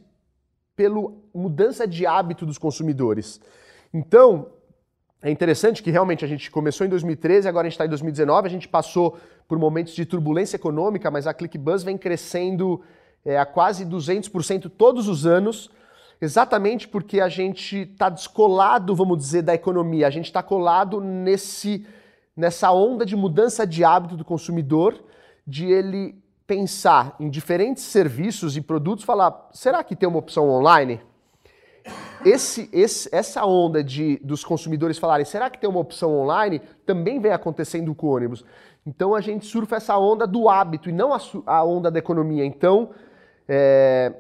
pela 0.75 1.09
mudança 1.33 1.87
de 1.87 2.05
hábito 2.05 2.45
dos 2.45 2.57
consumidores. 2.57 3.39
Então, 3.93 4.47
é 5.21 5.29
interessante 5.29 5.83
que 5.83 5.91
realmente 5.91 6.25
a 6.25 6.27
gente 6.27 6.49
começou 6.49 6.85
em 6.85 6.89
2013, 6.89 7.47
agora 7.47 7.67
a 7.67 7.69
gente 7.69 7.75
está 7.75 7.85
em 7.85 7.89
2019, 7.89 8.47
a 8.47 8.51
gente 8.51 8.67
passou 8.67 9.17
por 9.47 9.59
momentos 9.59 9.93
de 9.93 10.05
turbulência 10.05 10.55
econômica, 10.55 11.11
mas 11.11 11.27
a 11.27 11.33
ClickBuzz 11.33 11.83
vem 11.83 11.97
crescendo 11.97 12.81
é, 13.23 13.37
a 13.37 13.45
quase 13.45 13.85
200% 13.85 14.69
todos 14.75 15.07
os 15.07 15.25
anos, 15.25 15.69
exatamente 16.19 16.87
porque 16.87 17.21
a 17.21 17.29
gente 17.29 17.81
está 17.81 18.09
descolado, 18.09 18.95
vamos 18.95 19.17
dizer, 19.19 19.43
da 19.43 19.53
economia, 19.53 20.07
a 20.07 20.09
gente 20.09 20.25
está 20.25 20.41
colado 20.41 20.99
nesse, 20.99 21.85
nessa 22.35 22.71
onda 22.71 23.05
de 23.05 23.15
mudança 23.15 23.65
de 23.65 23.83
hábito 23.83 24.17
do 24.17 24.25
consumidor, 24.25 25.01
de 25.45 25.65
ele 25.67 26.15
pensar 26.47 27.15
em 27.19 27.29
diferentes 27.29 27.83
serviços 27.83 28.57
e 28.57 28.61
produtos, 28.61 29.05
falar, 29.05 29.49
será 29.53 29.83
que 29.83 29.95
tem 29.95 30.09
uma 30.09 30.19
opção 30.19 30.49
online? 30.49 30.99
Esse, 32.25 32.69
esse, 32.71 33.09
essa 33.11 33.45
onda 33.45 33.83
de, 33.83 34.19
dos 34.23 34.43
consumidores 34.43 34.97
falarem, 34.97 35.25
será 35.25 35.49
que 35.49 35.59
tem 35.59 35.69
uma 35.69 35.79
opção 35.79 36.11
online, 36.11 36.61
também 36.85 37.19
vem 37.19 37.31
acontecendo 37.31 37.93
com 37.93 38.07
o 38.07 38.15
ônibus. 38.15 38.45
Então 38.85 39.15
a 39.15 39.21
gente 39.21 39.45
surfa 39.45 39.77
essa 39.77 39.97
onda 39.97 40.27
do 40.27 40.49
hábito 40.49 40.89
e 40.89 40.93
não 40.93 41.13
a, 41.13 41.19
a 41.45 41.63
onda 41.63 41.89
da 41.89 41.99
economia. 41.99 42.45
Então, 42.45 42.89
é, 43.47 44.13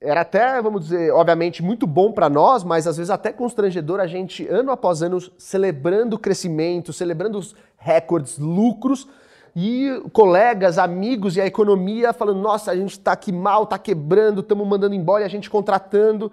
era 0.00 0.22
até, 0.22 0.60
vamos 0.60 0.82
dizer, 0.82 1.12
obviamente 1.12 1.62
muito 1.62 1.86
bom 1.86 2.12
para 2.12 2.28
nós, 2.28 2.64
mas 2.64 2.86
às 2.86 2.96
vezes 2.96 3.10
até 3.10 3.32
constrangedor 3.32 4.00
a 4.00 4.06
gente, 4.06 4.46
ano 4.48 4.70
após 4.70 5.02
ano, 5.02 5.18
celebrando 5.38 6.16
o 6.16 6.18
crescimento, 6.18 6.92
celebrando 6.92 7.38
os 7.38 7.54
recordes, 7.76 8.38
lucros, 8.38 9.08
e 9.54 10.02
colegas, 10.12 10.78
amigos 10.78 11.36
e 11.36 11.40
a 11.40 11.46
economia 11.46 12.12
falando: 12.12 12.40
nossa, 12.40 12.70
a 12.70 12.76
gente 12.76 12.92
está 12.92 13.12
aqui 13.12 13.30
mal, 13.30 13.64
está 13.64 13.78
quebrando, 13.78 14.40
estamos 14.40 14.66
mandando 14.66 14.94
embora 14.94 15.22
e 15.22 15.26
a 15.26 15.28
gente 15.28 15.50
contratando. 15.50 16.32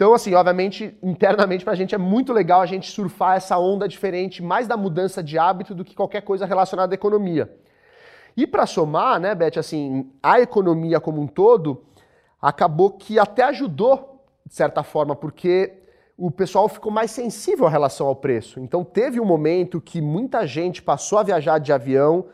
Então, 0.00 0.14
assim, 0.14 0.32
obviamente, 0.32 0.96
internamente 1.02 1.62
para 1.62 1.74
a 1.74 1.76
gente 1.76 1.94
é 1.94 1.98
muito 1.98 2.32
legal 2.32 2.62
a 2.62 2.64
gente 2.64 2.90
surfar 2.90 3.36
essa 3.36 3.58
onda 3.58 3.86
diferente, 3.86 4.42
mais 4.42 4.66
da 4.66 4.74
mudança 4.74 5.22
de 5.22 5.38
hábito 5.38 5.74
do 5.74 5.84
que 5.84 5.94
qualquer 5.94 6.22
coisa 6.22 6.46
relacionada 6.46 6.94
à 6.94 6.96
economia. 6.96 7.54
E 8.34 8.46
para 8.46 8.64
somar, 8.64 9.20
né, 9.20 9.34
Beth, 9.34 9.58
assim, 9.58 10.10
a 10.22 10.40
economia 10.40 11.00
como 11.00 11.20
um 11.20 11.26
todo 11.26 11.82
acabou 12.40 12.92
que 12.92 13.18
até 13.18 13.42
ajudou, 13.42 14.24
de 14.46 14.54
certa 14.54 14.82
forma, 14.82 15.14
porque 15.14 15.74
o 16.16 16.30
pessoal 16.30 16.66
ficou 16.66 16.90
mais 16.90 17.10
sensível 17.10 17.68
em 17.68 17.70
relação 17.70 18.06
ao 18.06 18.16
preço. 18.16 18.58
Então, 18.58 18.82
teve 18.82 19.20
um 19.20 19.26
momento 19.26 19.82
que 19.82 20.00
muita 20.00 20.46
gente 20.46 20.80
passou 20.80 21.18
a 21.18 21.22
viajar 21.22 21.58
de 21.58 21.74
avião, 21.74 22.24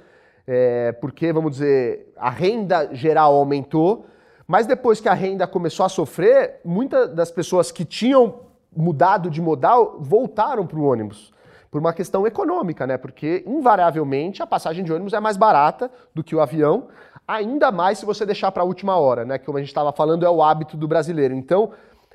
é, 0.46 0.92
porque, 0.92 1.32
vamos 1.32 1.50
dizer, 1.50 2.12
a 2.16 2.30
renda 2.30 2.94
geral 2.94 3.34
aumentou 3.34 4.06
mas 4.46 4.66
depois 4.66 5.00
que 5.00 5.08
a 5.08 5.14
renda 5.14 5.46
começou 5.46 5.84
a 5.84 5.88
sofrer, 5.88 6.60
muitas 6.64 7.12
das 7.14 7.30
pessoas 7.30 7.72
que 7.72 7.84
tinham 7.84 8.40
mudado 8.74 9.30
de 9.30 9.40
modal 9.40 9.96
voltaram 9.98 10.66
para 10.66 10.78
o 10.78 10.84
ônibus. 10.84 11.32
Por 11.70 11.80
uma 11.80 11.92
questão 11.92 12.26
econômica, 12.26 12.86
né? 12.86 12.96
Porque, 12.96 13.42
invariavelmente, 13.46 14.42
a 14.42 14.46
passagem 14.46 14.84
de 14.84 14.92
ônibus 14.92 15.12
é 15.12 15.20
mais 15.20 15.36
barata 15.36 15.90
do 16.14 16.22
que 16.22 16.34
o 16.34 16.40
avião, 16.40 16.88
ainda 17.26 17.72
mais 17.72 17.98
se 17.98 18.06
você 18.06 18.24
deixar 18.24 18.52
para 18.52 18.62
a 18.62 18.66
última 18.66 18.96
hora, 18.96 19.24
né? 19.24 19.38
Que, 19.38 19.44
como 19.44 19.58
a 19.58 19.60
gente 19.60 19.68
estava 19.68 19.92
falando, 19.92 20.24
é 20.24 20.30
o 20.30 20.42
hábito 20.42 20.76
do 20.76 20.86
brasileiro. 20.86 21.34
Então, 21.34 21.72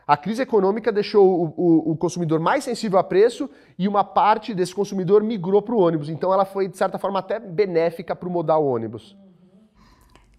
a 0.07 0.17
crise 0.17 0.41
econômica 0.41 0.91
deixou 0.91 1.25
o, 1.25 1.53
o, 1.55 1.91
o, 1.91 1.95
consumidor 1.95 2.39
mais 2.39 2.63
sensível 2.63 2.97
a 2.97 3.03
preço 3.03 3.49
e 3.77 3.87
uma 3.87 4.03
parte 4.03 4.53
desse 4.53 4.73
consumidor 4.73 5.23
migrou 5.23 5.61
para 5.61 5.75
o 5.75 5.79
ônibus. 5.79 6.09
Então 6.09 6.33
ela 6.33 6.43
foi, 6.43 6.67
de 6.67 6.77
certa 6.77 6.97
forma, 6.97 7.19
até 7.19 7.39
benéfica 7.39 8.15
para 8.15 8.27
o 8.27 8.31
modal 8.31 8.65
ônibus. 8.65 9.15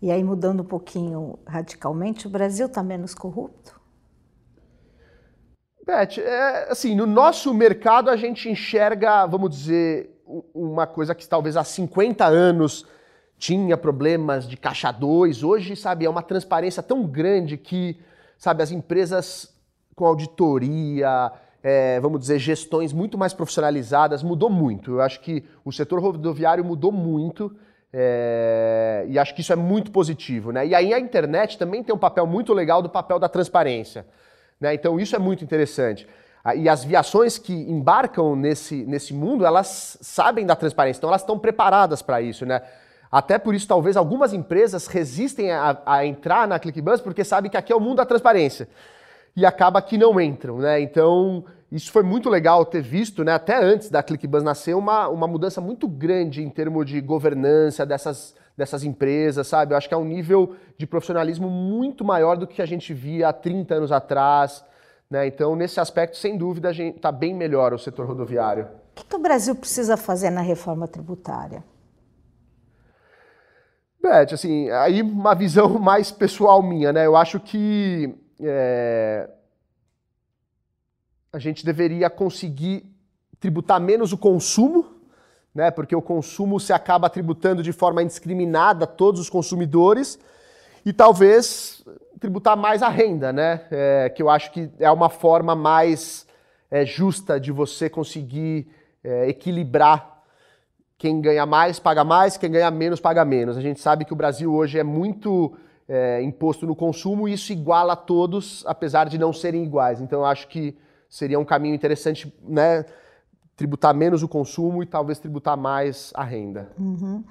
E 0.03 0.11
aí, 0.11 0.25
mudando 0.25 0.65
um 0.65 0.67
pouquinho 0.67 1.39
radicalmente, 1.47 2.27
o 2.27 2.31
Brasil 2.31 2.67
está 2.67 2.83
menos 2.83 3.15
corrupto? 3.15 3.81
Beth, 5.87 6.19
é, 6.19 6.73
assim, 6.73 6.97
no 6.97 7.07
nosso 7.07 7.55
mercado 7.55 8.11
a 8.11 8.17
gente 8.17 8.49
enxerga, 8.49 9.25
vamos 9.27 9.51
dizer, 9.51 10.21
uma 10.53 10.89
coisa 10.89 11.15
que 11.15 11.29
talvez 11.29 11.57
há 11.57 11.63
50 11.63 12.27
anos 12.27 12.85
tinha 13.39 13.77
problemas 13.77 14.49
de 14.49 14.57
caixa 14.57 14.91
2, 14.91 15.45
hoje, 15.45 15.77
sabe, 15.77 16.05
é 16.05 16.11
uma 16.11 16.23
transparência 16.23 16.83
tão 16.83 17.05
grande 17.05 17.57
que, 17.57 17.97
sabe, 18.37 18.61
as 18.61 18.73
empresas 18.73 19.55
com 19.95 20.05
auditoria, 20.05 21.31
é, 21.63 22.01
vamos 22.01 22.19
dizer, 22.19 22.41
gestões 22.41 22.93
muito 22.93 23.17
mais 23.17 23.33
profissionalizadas, 23.33 24.21
mudou 24.25 24.51
muito. 24.51 24.93
Eu 24.93 25.01
acho 25.01 25.21
que 25.21 25.45
o 25.65 25.71
setor 25.71 26.01
rodoviário 26.01 26.65
mudou 26.65 26.91
muito 26.91 27.55
é, 27.93 29.05
e 29.09 29.18
acho 29.18 29.34
que 29.34 29.43
isso 29.43 29.53
é 29.53 29.57
muito 29.57 29.90
positivo. 29.90 30.51
Né? 30.53 30.66
E 30.66 30.74
aí 30.74 30.95
a 30.95 30.99
internet 30.99 31.59
também 31.59 31.82
tem 31.82 31.95
um 31.95 31.99
papel 31.99 32.26
muito 32.26 32.53
legal 32.53 32.80
do 32.80 32.88
papel 32.88 33.18
da 33.18 33.28
transparência. 33.28 34.07
Né? 34.61 34.74
Então 34.74 34.99
isso 34.99 35.14
é 35.14 35.18
muito 35.18 35.45
interessante. 35.45 36.07
E 36.57 36.68
as 36.68 36.82
viações 36.82 37.38
que 37.38 37.53
embarcam 37.53 38.34
nesse, 38.34 38.84
nesse 38.84 39.14
mundo, 39.14 39.47
elas 39.47 39.97
sabem 40.01 40.45
da 40.45 40.57
transparência, 40.57 40.99
então 40.99 41.09
elas 41.09 41.20
estão 41.20 41.38
preparadas 41.38 42.03
para 42.03 42.20
isso, 42.20 42.45
né? 42.45 42.62
Até 43.12 43.38
por 43.38 43.55
isso, 43.55 43.68
talvez 43.68 43.97
algumas 43.97 44.32
empresas 44.32 44.88
resistem 44.88 45.53
a, 45.53 45.80
a 45.86 46.05
entrar 46.05 46.49
na 46.49 46.59
ClickBus 46.59 47.01
porque 47.01 47.22
sabem 47.22 47.49
que 47.49 47.57
aqui 47.57 47.72
é 47.72 47.76
o 47.76 47.80
mundo 47.80 47.99
da 47.99 48.07
transparência. 48.07 48.66
E 49.36 49.47
acaba 49.47 49.80
que 49.80 49.97
não 49.97 50.20
entram, 50.20 50.59
né? 50.59 50.80
Então, 50.80 51.45
isso 51.73 51.91
foi 51.91 52.03
muito 52.03 52.29
legal 52.29 52.66
ter 52.66 52.83
visto, 52.83 53.25
né? 53.25 53.33
Até 53.33 53.57
antes 53.57 53.89
da 53.89 54.03
ClickBus 54.03 54.43
nascer, 54.43 54.75
uma, 54.75 55.09
uma 55.09 55.27
mudança 55.27 55.59
muito 55.59 55.89
grande 55.89 56.43
em 56.43 56.51
termos 56.51 56.85
de 56.85 57.01
governança 57.01 57.87
dessas, 57.87 58.35
dessas 58.55 58.85
empresas, 58.85 59.47
sabe? 59.47 59.73
Eu 59.73 59.79
acho 59.79 59.89
que 59.89 59.95
é 59.95 59.97
um 59.97 60.05
nível 60.05 60.55
de 60.77 60.87
profissionalismo 60.87 61.49
muito 61.49 62.05
maior 62.05 62.37
do 62.37 62.47
que 62.47 62.61
a 62.61 62.66
gente 62.66 62.93
via 62.93 63.31
há 63.31 63.33
30 63.33 63.75
anos 63.75 63.91
atrás. 63.91 64.62
Né? 65.11 65.27
Então, 65.27 65.57
nesse 65.57 65.81
aspecto, 65.81 66.18
sem 66.18 66.37
dúvida, 66.37 66.68
a 66.68 66.73
gente 66.75 66.97
está 66.97 67.11
bem 67.11 67.35
melhor 67.35 67.73
o 67.73 67.79
setor 67.79 68.07
rodoviário. 68.07 68.64
O 68.64 68.95
que, 68.97 69.07
que 69.07 69.16
o 69.16 69.18
Brasil 69.18 69.55
precisa 69.55 69.97
fazer 69.97 70.29
na 70.29 70.43
reforma 70.43 70.87
tributária? 70.87 71.64
Beth, 74.03 74.35
assim, 74.35 74.68
aí 74.68 75.01
uma 75.01 75.35
visão 75.35 75.70
mais 75.81 76.11
pessoal 76.11 76.62
minha, 76.62 76.93
né? 76.93 77.07
Eu 77.07 77.16
acho 77.16 77.41
que 77.41 78.14
é, 78.43 79.31
a 81.33 81.39
gente 81.39 81.64
deveria 81.64 82.11
conseguir 82.11 82.85
tributar 83.41 83.80
menos 83.80 84.12
o 84.12 84.18
consumo, 84.18 84.87
né? 85.55 85.70
Porque 85.70 85.97
o 85.97 86.03
consumo 86.03 86.61
se 86.61 86.72
acaba 86.72 87.09
tributando 87.09 87.62
de 87.62 87.72
forma 87.72 88.03
indiscriminada 88.03 88.87
todos 88.87 89.20
os 89.20 89.30
consumidores 89.30 90.18
e 90.85 90.93
talvez 90.93 91.83
tributar 92.20 92.57
mais 92.57 92.83
a 92.83 92.89
renda, 92.89 93.33
né? 93.33 93.62
É, 93.70 94.12
que 94.14 94.22
eu 94.22 94.28
acho 94.28 94.53
que 94.53 94.70
é 94.78 94.91
uma 94.91 95.09
forma 95.09 95.55
mais 95.55 96.26
é, 96.70 96.85
justa 96.85 97.41
de 97.41 97.51
você 97.51 97.89
conseguir 97.89 98.68
é, 99.03 99.28
equilibrar 99.28 100.22
quem 100.99 101.20
ganha 101.20 101.47
mais 101.47 101.80
paga 101.80 102.05
mais, 102.05 102.37
quem 102.37 102.51
ganha 102.51 102.70
menos 102.70 103.01
paga 103.01 103.24
menos. 103.24 103.57
A 103.57 103.61
gente 103.61 103.80
sabe 103.80 104.05
que 104.05 104.12
o 104.12 104.16
Brasil 104.16 104.55
hoje 104.55 104.78
é 104.78 104.85
muito 104.85 105.57
é, 105.89 106.22
imposto 106.22 106.66
no 106.66 106.76
consumo 106.76 107.26
e 107.26 107.33
isso 107.33 107.53
iguala 107.53 107.95
a 107.95 107.97
todos, 107.97 108.62
apesar 108.66 109.09
de 109.09 109.18
não 109.18 109.33
serem 109.33 109.64
iguais. 109.64 110.01
Então 110.01 110.20
eu 110.20 110.26
acho 110.26 110.47
que 110.47 110.76
seria 111.13 111.39
um 111.39 111.45
caminho 111.45 111.75
interessante, 111.75 112.35
né? 112.43 112.87
Tributar 113.55 113.95
menos 113.95 114.23
o 114.23 114.29
consumo 114.29 114.83
e 114.83 114.87
talvez 114.87 115.19
tributar 115.19 115.59
mais 115.59 116.11
a 116.15 116.25
renda. 116.25 116.73
Uhum. 116.79 117.23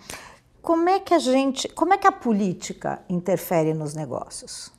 Como 0.62 0.88
é 0.88 1.00
que 1.00 1.16
a 1.16 1.18
gente, 1.18 1.68
como 1.70 1.92
é 1.92 1.98
que 1.98 2.06
a 2.06 2.12
política 2.12 3.04
interfere 3.10 3.74
nos 3.74 3.96
negócios? 3.96 4.72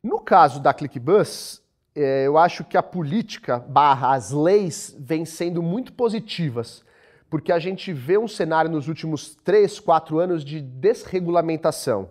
No 0.00 0.20
caso 0.20 0.60
da 0.60 0.72
ClickBus, 0.72 1.60
é, 1.92 2.28
eu 2.28 2.38
acho 2.38 2.62
que 2.62 2.76
a 2.76 2.82
política 2.84 3.58
barra 3.58 4.14
as 4.14 4.30
leis 4.30 4.94
vêm 4.96 5.24
sendo 5.24 5.60
muito 5.60 5.92
positivas, 5.92 6.84
porque 7.28 7.50
a 7.50 7.58
gente 7.58 7.92
vê 7.92 8.16
um 8.16 8.28
cenário 8.28 8.70
nos 8.70 8.86
últimos 8.86 9.34
três, 9.34 9.80
quatro 9.80 10.20
anos 10.20 10.44
de 10.44 10.60
desregulamentação. 10.60 12.10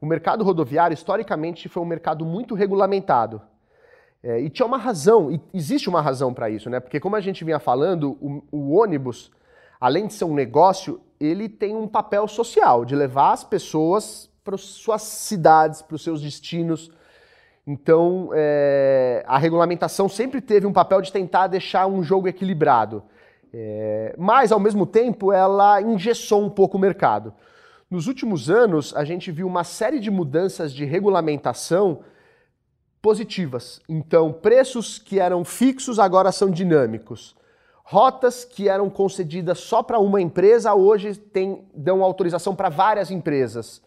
O 0.00 0.06
mercado 0.06 0.42
rodoviário, 0.42 0.94
historicamente, 0.94 1.68
foi 1.68 1.82
um 1.82 1.86
mercado 1.86 2.24
muito 2.24 2.54
regulamentado. 2.54 3.42
É, 4.22 4.40
e 4.40 4.50
tinha 4.50 4.66
uma 4.66 4.78
razão, 4.78 5.30
e 5.30 5.40
existe 5.54 5.88
uma 5.88 6.02
razão 6.02 6.34
para 6.34 6.50
isso, 6.50 6.68
né? 6.68 6.80
Porque 6.80 6.98
como 6.98 7.14
a 7.14 7.20
gente 7.20 7.44
vinha 7.44 7.60
falando, 7.60 8.18
o, 8.20 8.42
o, 8.50 8.76
ônibus, 8.76 9.30
além 9.80 10.06
de 10.08 10.14
ser 10.14 10.24
um 10.24 10.34
negócio, 10.34 11.00
ele 11.20 11.48
tem 11.48 11.76
um 11.76 11.86
papel 11.86 12.26
social, 12.26 12.84
de 12.84 12.96
levar 12.96 13.32
as 13.32 13.44
pessoas 13.44 14.28
para 14.42 14.56
suas 14.56 15.02
cidades, 15.02 15.82
para 15.82 15.94
os 15.94 16.02
seus 16.02 16.20
destinos. 16.20 16.90
Então, 17.64 18.30
é, 18.34 19.24
a 19.26 19.38
regulamentação 19.38 20.08
sempre 20.08 20.40
teve 20.40 20.66
um 20.66 20.72
papel 20.72 21.00
de 21.00 21.12
tentar 21.12 21.46
deixar 21.46 21.86
um 21.86 22.02
jogo 22.02 22.26
equilibrado. 22.26 23.04
É, 23.52 24.14
mas, 24.18 24.50
ao 24.50 24.58
mesmo 24.58 24.84
tempo, 24.84 25.32
ela 25.32 25.80
engessou 25.80 26.42
um 26.42 26.50
pouco 26.50 26.76
o 26.76 26.80
mercado. 26.80 27.32
Nos 27.90 28.06
últimos 28.06 28.50
anos, 28.50 28.94
a 28.96 29.04
gente 29.04 29.30
viu 29.30 29.46
uma 29.46 29.64
série 29.64 30.00
de 30.00 30.10
mudanças 30.10 30.72
de 30.72 30.84
regulamentação 30.84 32.00
positivas. 33.00 33.80
Então, 33.88 34.32
preços 34.32 34.98
que 34.98 35.18
eram 35.18 35.44
fixos 35.44 35.98
agora 35.98 36.32
são 36.32 36.50
dinâmicos. 36.50 37.36
Rotas 37.84 38.44
que 38.44 38.68
eram 38.68 38.90
concedidas 38.90 39.60
só 39.60 39.82
para 39.82 39.98
uma 39.98 40.20
empresa 40.20 40.74
hoje 40.74 41.16
tem, 41.16 41.64
dão 41.74 42.02
autorização 42.02 42.54
para 42.54 42.68
várias 42.68 43.10
empresas. 43.10 43.82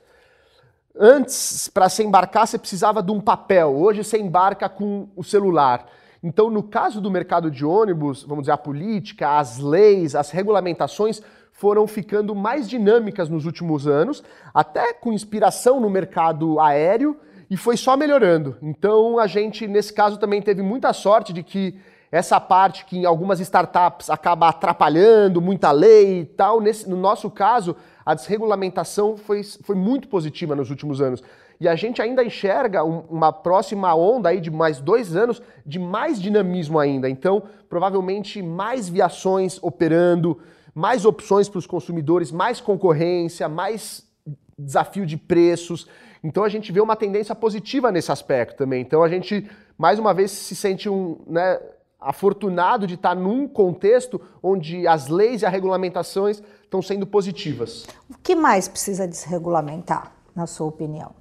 Antes, 0.98 1.70
para 1.70 1.88
se 1.88 2.04
embarcar, 2.04 2.48
você 2.48 2.58
precisava 2.58 3.02
de 3.02 3.12
um 3.12 3.22
papel. 3.22 3.76
Hoje 3.76 4.04
você 4.04 4.18
embarca 4.18 4.68
com 4.68 5.08
o 5.16 5.24
celular. 5.24 5.86
Então, 6.24 6.50
no 6.50 6.64
caso 6.64 7.00
do 7.00 7.10
mercado 7.10 7.50
de 7.50 7.66
ônibus, 7.66 8.24
vamos 8.24 8.44
dizer, 8.44 8.52
a 8.52 8.58
política, 8.58 9.38
as 9.38 9.58
leis, 9.58 10.16
as 10.16 10.32
regulamentações 10.32 11.22
foram 11.52 11.86
ficando 11.86 12.34
mais 12.36 12.68
dinâmicas 12.68 13.30
nos 13.30 13.46
últimos 13.46 13.88
anos, 13.88 14.24
até 14.54 14.94
com 14.94 15.14
inspiração 15.14 15.80
no 15.80 15.90
mercado 15.90 16.60
aéreo 16.60 17.20
e 17.52 17.58
foi 17.58 17.76
só 17.76 17.98
melhorando. 17.98 18.56
Então 18.62 19.20
a 19.20 19.28
gente, 19.28 19.68
nesse 19.68 19.92
caso, 19.92 20.18
também 20.18 20.42
teve 20.42 20.62
muita 20.62 20.94
sorte 20.94 21.34
de 21.34 21.44
que 21.44 21.78
essa 22.10 22.40
parte 22.40 22.86
que 22.86 23.00
em 23.00 23.06
algumas 23.06 23.42
startups 23.42 24.10
acaba 24.10 24.48
atrapalhando 24.48 25.42
muita 25.42 25.70
lei 25.70 26.22
e 26.22 26.26
tal, 26.26 26.62
nesse, 26.62 26.90
no 26.90 26.96
nosso 26.96 27.30
caso, 27.30 27.76
a 28.06 28.14
desregulamentação 28.14 29.18
foi, 29.18 29.44
foi 29.44 29.76
muito 29.76 30.08
positiva 30.08 30.56
nos 30.56 30.70
últimos 30.70 31.02
anos. 31.02 31.22
E 31.60 31.68
a 31.68 31.76
gente 31.76 32.02
ainda 32.02 32.24
enxerga 32.24 32.86
um, 32.86 33.04
uma 33.10 33.34
próxima 33.34 33.94
onda 33.94 34.30
aí 34.30 34.40
de 34.40 34.50
mais 34.50 34.80
dois 34.80 35.14
anos 35.14 35.42
de 35.66 35.78
mais 35.78 36.22
dinamismo 36.22 36.80
ainda. 36.80 37.10
Então, 37.10 37.44
provavelmente 37.70 38.42
mais 38.42 38.88
viações 38.88 39.60
operando, 39.62 40.40
mais 40.74 41.04
opções 41.04 41.50
para 41.50 41.60
os 41.60 41.68
consumidores, 41.68 42.32
mais 42.32 42.62
concorrência, 42.62 43.50
mais 43.50 44.10
desafio 44.58 45.06
de 45.06 45.18
preços. 45.18 45.86
Então 46.24 46.44
a 46.44 46.50
gente 46.50 46.72
vê 46.72 46.80
uma 46.80 46.96
tendência 46.96 47.34
positiva 47.34 47.92
nesse 47.92 48.12
aspecto 48.12 48.58
também. 48.58 48.82
Então 48.82 49.04
a 49.04 49.10
gente, 49.10 49.50
mais 49.78 49.98
uma 49.98 50.14
vez, 50.14 50.32
se 50.32 50.56
sente 50.56 50.88
um, 50.88 51.18
né, 51.26 51.60
afortunado 52.00 52.86
de 52.86 52.96
estar 52.96 53.16
num 53.16 53.48
contexto 53.48 54.22
onde 54.42 54.88
as 54.88 55.08
leis 55.08 55.42
e 55.42 55.46
as 55.46 55.52
regulamentações 55.52 56.42
estão 56.64 56.82
sendo 56.82 57.06
positivas. 57.06 57.88
O 58.10 58.18
que 58.22 58.36
mais 58.36 58.68
precisa 58.68 59.08
desregulamentar, 59.08 60.12
na 60.36 60.48
sua 60.48 60.68
opinião? 60.68 61.14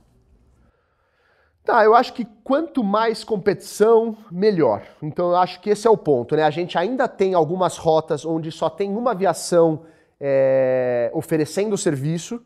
Tá, 1.64 1.84
eu 1.84 1.94
acho 1.94 2.14
que 2.14 2.26
quanto 2.42 2.82
mais 2.82 3.22
competição, 3.22 4.16
melhor. 4.30 4.82
Então 5.02 5.30
eu 5.30 5.36
acho 5.36 5.60
que 5.60 5.70
esse 5.70 5.86
é 5.86 5.90
o 5.90 5.96
ponto, 5.96 6.34
né? 6.34 6.42
A 6.42 6.50
gente 6.50 6.78
ainda 6.78 7.06
tem 7.06 7.34
algumas 7.34 7.76
rotas 7.76 8.24
onde 8.24 8.50
só 8.50 8.70
tem 8.70 8.96
uma 8.96 9.10
aviação 9.10 9.82
é, 10.18 11.10
oferecendo 11.14 11.74
o 11.74 11.78
serviço, 11.78 12.42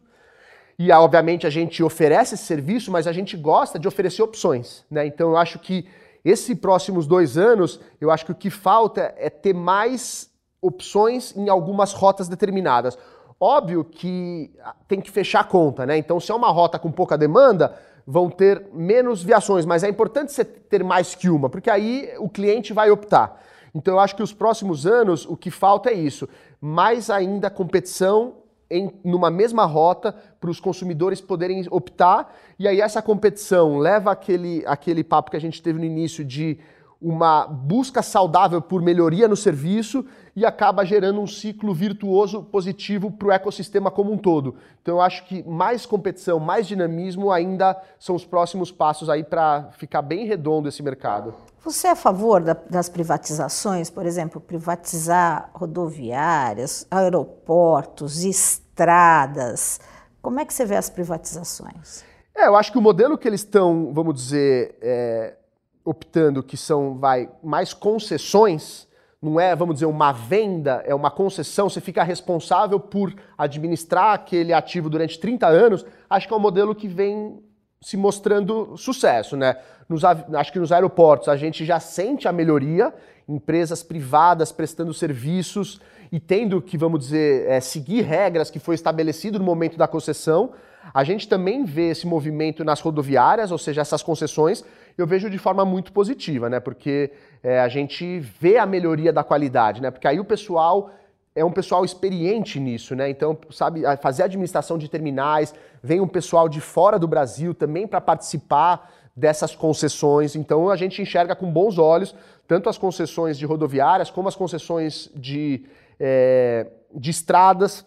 e, 0.79 0.91
obviamente, 0.91 1.47
a 1.47 1.51
gente 1.51 1.83
oferece 1.83 2.35
esse 2.35 2.45
serviço, 2.45 2.91
mas 2.91 3.07
a 3.07 3.13
gente 3.13 3.37
gosta 3.37 3.79
de 3.79 3.87
oferecer 3.87 4.23
opções. 4.23 4.85
Né? 4.91 5.07
Então, 5.07 5.31
eu 5.31 5.37
acho 5.37 5.59
que 5.59 5.87
esses 6.25 6.59
próximos 6.59 7.07
dois 7.07 7.37
anos, 7.37 7.81
eu 8.01 8.11
acho 8.11 8.25
que 8.25 8.33
o 8.33 8.35
que 8.35 8.51
falta 8.51 9.15
é 9.17 9.29
ter 9.29 9.55
mais 9.55 10.31
opções 10.61 11.37
em 11.37 11.49
algumas 11.49 11.93
rotas 11.93 12.29
determinadas. 12.29 12.99
Óbvio 13.39 13.85
que 13.85 14.51
tem 14.89 15.01
que 15.01 15.11
fechar 15.11 15.41
a 15.41 15.45
conta, 15.45 15.85
né? 15.85 15.99
Então, 15.99 16.19
se 16.19 16.33
é 16.33 16.35
uma 16.35 16.51
rota 16.51 16.79
com 16.79 16.91
pouca 16.91 17.19
demanda, 17.19 17.79
vão 18.07 18.31
ter 18.31 18.67
menos 18.73 19.23
viações, 19.23 19.67
mas 19.67 19.85
é 19.85 19.89
importante 19.89 20.33
você 20.33 20.45
ter 20.45 20.83
mais 20.83 21.15
que 21.15 21.29
uma, 21.29 21.51
porque 21.51 21.71
aí 21.71 22.11
o 22.19 22.29
cliente 22.29 22.73
vai 22.73 22.91
optar. 22.91 23.41
Então, 23.75 23.95
eu 23.95 24.01
acho 24.01 24.17
que 24.17 24.23
os 24.23 24.33
próximos 24.33 24.87
anos, 24.87 25.27
o 25.27 25.37
que 25.37 25.51
falta 25.51 25.91
é 25.91 25.95
isso. 25.95 26.29
Mais 26.61 27.11
ainda 27.11 27.51
competição 27.51 28.37
em, 28.75 28.91
numa 29.05 29.31
mesma 29.31 29.65
rota 29.65 30.15
para 30.41 30.51
os 30.51 30.59
consumidores 30.59 31.21
poderem 31.21 31.65
optar. 31.71 32.35
E 32.59 32.67
aí 32.67 32.81
essa 32.81 33.01
competição 33.01 33.79
leva 33.79 34.11
aquele, 34.11 34.65
aquele 34.67 35.05
papo 35.05 35.31
que 35.31 35.37
a 35.37 35.41
gente 35.41 35.63
teve 35.63 35.79
no 35.79 35.85
início 35.85 36.25
de 36.25 36.59
uma 37.01 37.47
busca 37.47 38.03
saudável 38.03 38.61
por 38.61 38.83
melhoria 38.83 39.29
no 39.29 39.37
serviço 39.37 40.05
e 40.37 40.45
acaba 40.45 40.85
gerando 40.85 41.21
um 41.21 41.27
ciclo 41.27 41.73
virtuoso 41.73 42.43
positivo 42.43 43.11
para 43.11 43.29
o 43.29 43.33
ecossistema 43.33 43.91
como 43.91 44.13
um 44.13 44.19
todo. 44.19 44.57
Então 44.83 44.97
eu 44.97 45.01
acho 45.01 45.25
que 45.27 45.43
mais 45.49 45.87
competição, 45.87 46.41
mais 46.41 46.67
dinamismo 46.67 47.31
ainda 47.31 47.81
são 47.99 48.15
os 48.17 48.25
próximos 48.25 48.73
passos 48.73 49.09
aí 49.09 49.23
para 49.23 49.71
ficar 49.73 50.03
bem 50.03 50.27
redondo 50.27 50.69
esse 50.69 50.83
mercado. 50.83 51.35
Você 51.65 51.87
é 51.87 51.93
a 51.93 51.97
favor 51.97 52.43
da, 52.43 52.55
das 52.69 52.89
privatizações, 52.89 53.89
por 53.89 54.05
exemplo, 54.05 54.41
privatizar 54.41 55.51
rodoviárias, 55.55 56.87
aeroportos, 56.91 58.23
estradas? 58.23 59.81
Como 60.21 60.41
é 60.41 60.45
que 60.45 60.53
você 60.53 60.67
vê 60.67 60.77
as 60.77 60.91
privatizações? 60.91 62.05
É, 62.37 62.49
eu 62.49 62.57
acho 62.57 62.73
que 62.73 62.79
o 62.79 62.83
modelo 62.83 63.17
que 63.17 63.29
eles 63.29 63.41
estão, 63.41 63.93
vamos 63.95 64.15
dizer, 64.15 64.77
é, 64.83 65.37
optando 65.85 66.43
que 66.43 66.57
são 66.57 66.99
vai, 66.99 67.31
mais 67.43 67.73
concessões, 67.73 68.89
não 69.25 69.41
é, 69.41 69.57
vamos 69.57 69.77
dizer, 69.77 69.87
uma 69.87 70.13
venda, 70.13 70.83
é 70.87 70.95
uma 70.95 71.11
concessão, 71.11 71.69
você 71.69 71.81
fica 71.81 72.05
responsável 72.05 72.79
por 72.79 73.15
administrar 73.39 74.15
aquele 74.15 74.53
ativo 74.53 74.91
durante 74.91 75.19
30 75.19 75.47
anos, 75.47 75.87
acho 76.11 76.29
que 76.29 76.35
é 76.35 76.37
um 76.37 76.41
modelo 76.41 76.75
que 76.75 76.87
vem 76.87 77.43
se 77.81 77.97
mostrando 77.97 78.77
sucesso, 78.77 79.37
né? 79.37 79.57
Nos, 79.89 80.03
acho 80.05 80.53
que 80.53 80.59
nos 80.59 80.73
aeroportos 80.73 81.29
a 81.29 81.37
gente 81.37 81.65
já 81.65 81.81
sente 81.81 82.27
a 82.27 82.33
melhoria, 82.33 82.95
empresas 83.29 83.83
privadas 83.83 84.53
prestando 84.53 84.93
serviços 84.95 85.81
e 86.13 86.21
tendo 86.21 86.61
que, 86.63 86.79
vamos 86.79 87.01
dizer, 87.01 87.49
é, 87.49 87.61
seguir 87.61 88.03
regras 88.03 88.51
que 88.51 88.59
foi 88.59 88.75
estabelecido 88.75 89.39
no 89.39 89.45
momento 89.45 89.77
da 89.77 89.89
concessão. 89.89 90.53
A 90.93 91.05
gente 91.05 91.29
também 91.29 91.65
vê 91.65 91.91
esse 91.91 92.07
movimento 92.07 92.65
nas 92.65 92.81
rodoviárias, 92.81 93.51
ou 93.51 93.59
seja, 93.59 93.81
essas 93.81 94.03
concessões, 94.03 94.65
eu 94.99 95.07
vejo 95.07 95.31
de 95.31 95.39
forma 95.39 95.65
muito 95.65 95.93
positiva, 95.93 96.49
né? 96.49 96.61
Porque 96.61 97.11
é, 97.43 97.61
a 97.61 97.69
gente 97.69 98.21
vê 98.21 98.59
a 98.59 98.67
melhoria 98.67 99.13
da 99.13 99.25
qualidade, 99.25 99.81
né? 99.81 99.91
Porque 99.91 100.07
aí 100.07 100.21
o 100.21 100.25
pessoal 100.25 100.91
é 101.35 101.45
um 101.45 101.51
pessoal 101.51 101.85
experiente 101.85 102.61
nisso, 102.61 102.95
né? 102.95 103.09
Então, 103.09 103.37
sabe, 103.51 103.83
fazer 104.01 104.23
administração 104.23 104.79
de 104.79 104.89
terminais, 104.89 105.55
vem 105.83 106.01
um 106.01 106.07
pessoal 106.07 106.49
de 106.49 106.61
fora 106.61 106.99
do 106.99 107.09
Brasil 107.09 107.53
também 107.55 107.87
para 107.87 108.01
participar 108.01 108.93
dessas 109.17 109.55
concessões. 109.55 110.37
Então, 110.37 110.71
a 110.71 110.77
gente 110.77 111.01
enxerga 111.03 111.35
com 111.35 111.51
bons 111.51 111.79
olhos 111.79 112.15
tanto 112.47 112.69
as 112.69 112.77
concessões 112.79 113.39
de 113.39 113.47
rodoviárias 113.47 114.11
como 114.11 114.29
as 114.29 114.37
concessões 114.37 115.11
de, 115.15 115.65
é, 115.99 116.67
de 116.95 117.11
estradas. 117.11 117.85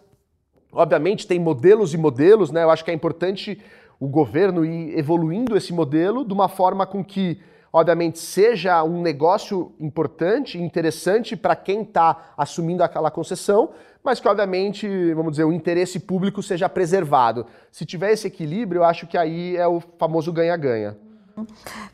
Obviamente, 0.72 1.26
tem 1.26 1.38
modelos 1.38 1.94
e 1.94 1.96
modelos, 1.96 2.50
né? 2.50 2.62
Eu 2.62 2.70
acho 2.70 2.84
que 2.84 2.90
é 2.90 2.94
importante 2.94 3.60
o 3.98 4.06
governo 4.06 4.64
ir 4.64 4.96
evoluindo 4.98 5.56
esse 5.56 5.72
modelo 5.72 6.24
de 6.24 6.32
uma 6.32 6.48
forma 6.48 6.86
com 6.86 7.02
que, 7.02 7.40
obviamente, 7.72 8.18
seja 8.18 8.82
um 8.84 9.00
negócio 9.00 9.72
importante, 9.80 10.58
interessante 10.58 11.36
para 11.36 11.56
quem 11.56 11.82
está 11.82 12.32
assumindo 12.36 12.82
aquela 12.82 13.10
concessão, 13.10 13.70
mas 14.04 14.20
que, 14.20 14.28
obviamente, 14.28 15.12
vamos 15.14 15.32
dizer, 15.32 15.44
o 15.44 15.52
interesse 15.52 15.98
público 15.98 16.42
seja 16.42 16.68
preservado. 16.68 17.46
Se 17.72 17.84
tiver 17.84 18.12
esse 18.12 18.26
equilíbrio, 18.26 18.80
eu 18.80 18.84
acho 18.84 19.06
que 19.06 19.18
aí 19.18 19.56
é 19.56 19.66
o 19.66 19.80
famoso 19.98 20.32
ganha-ganha. 20.32 20.96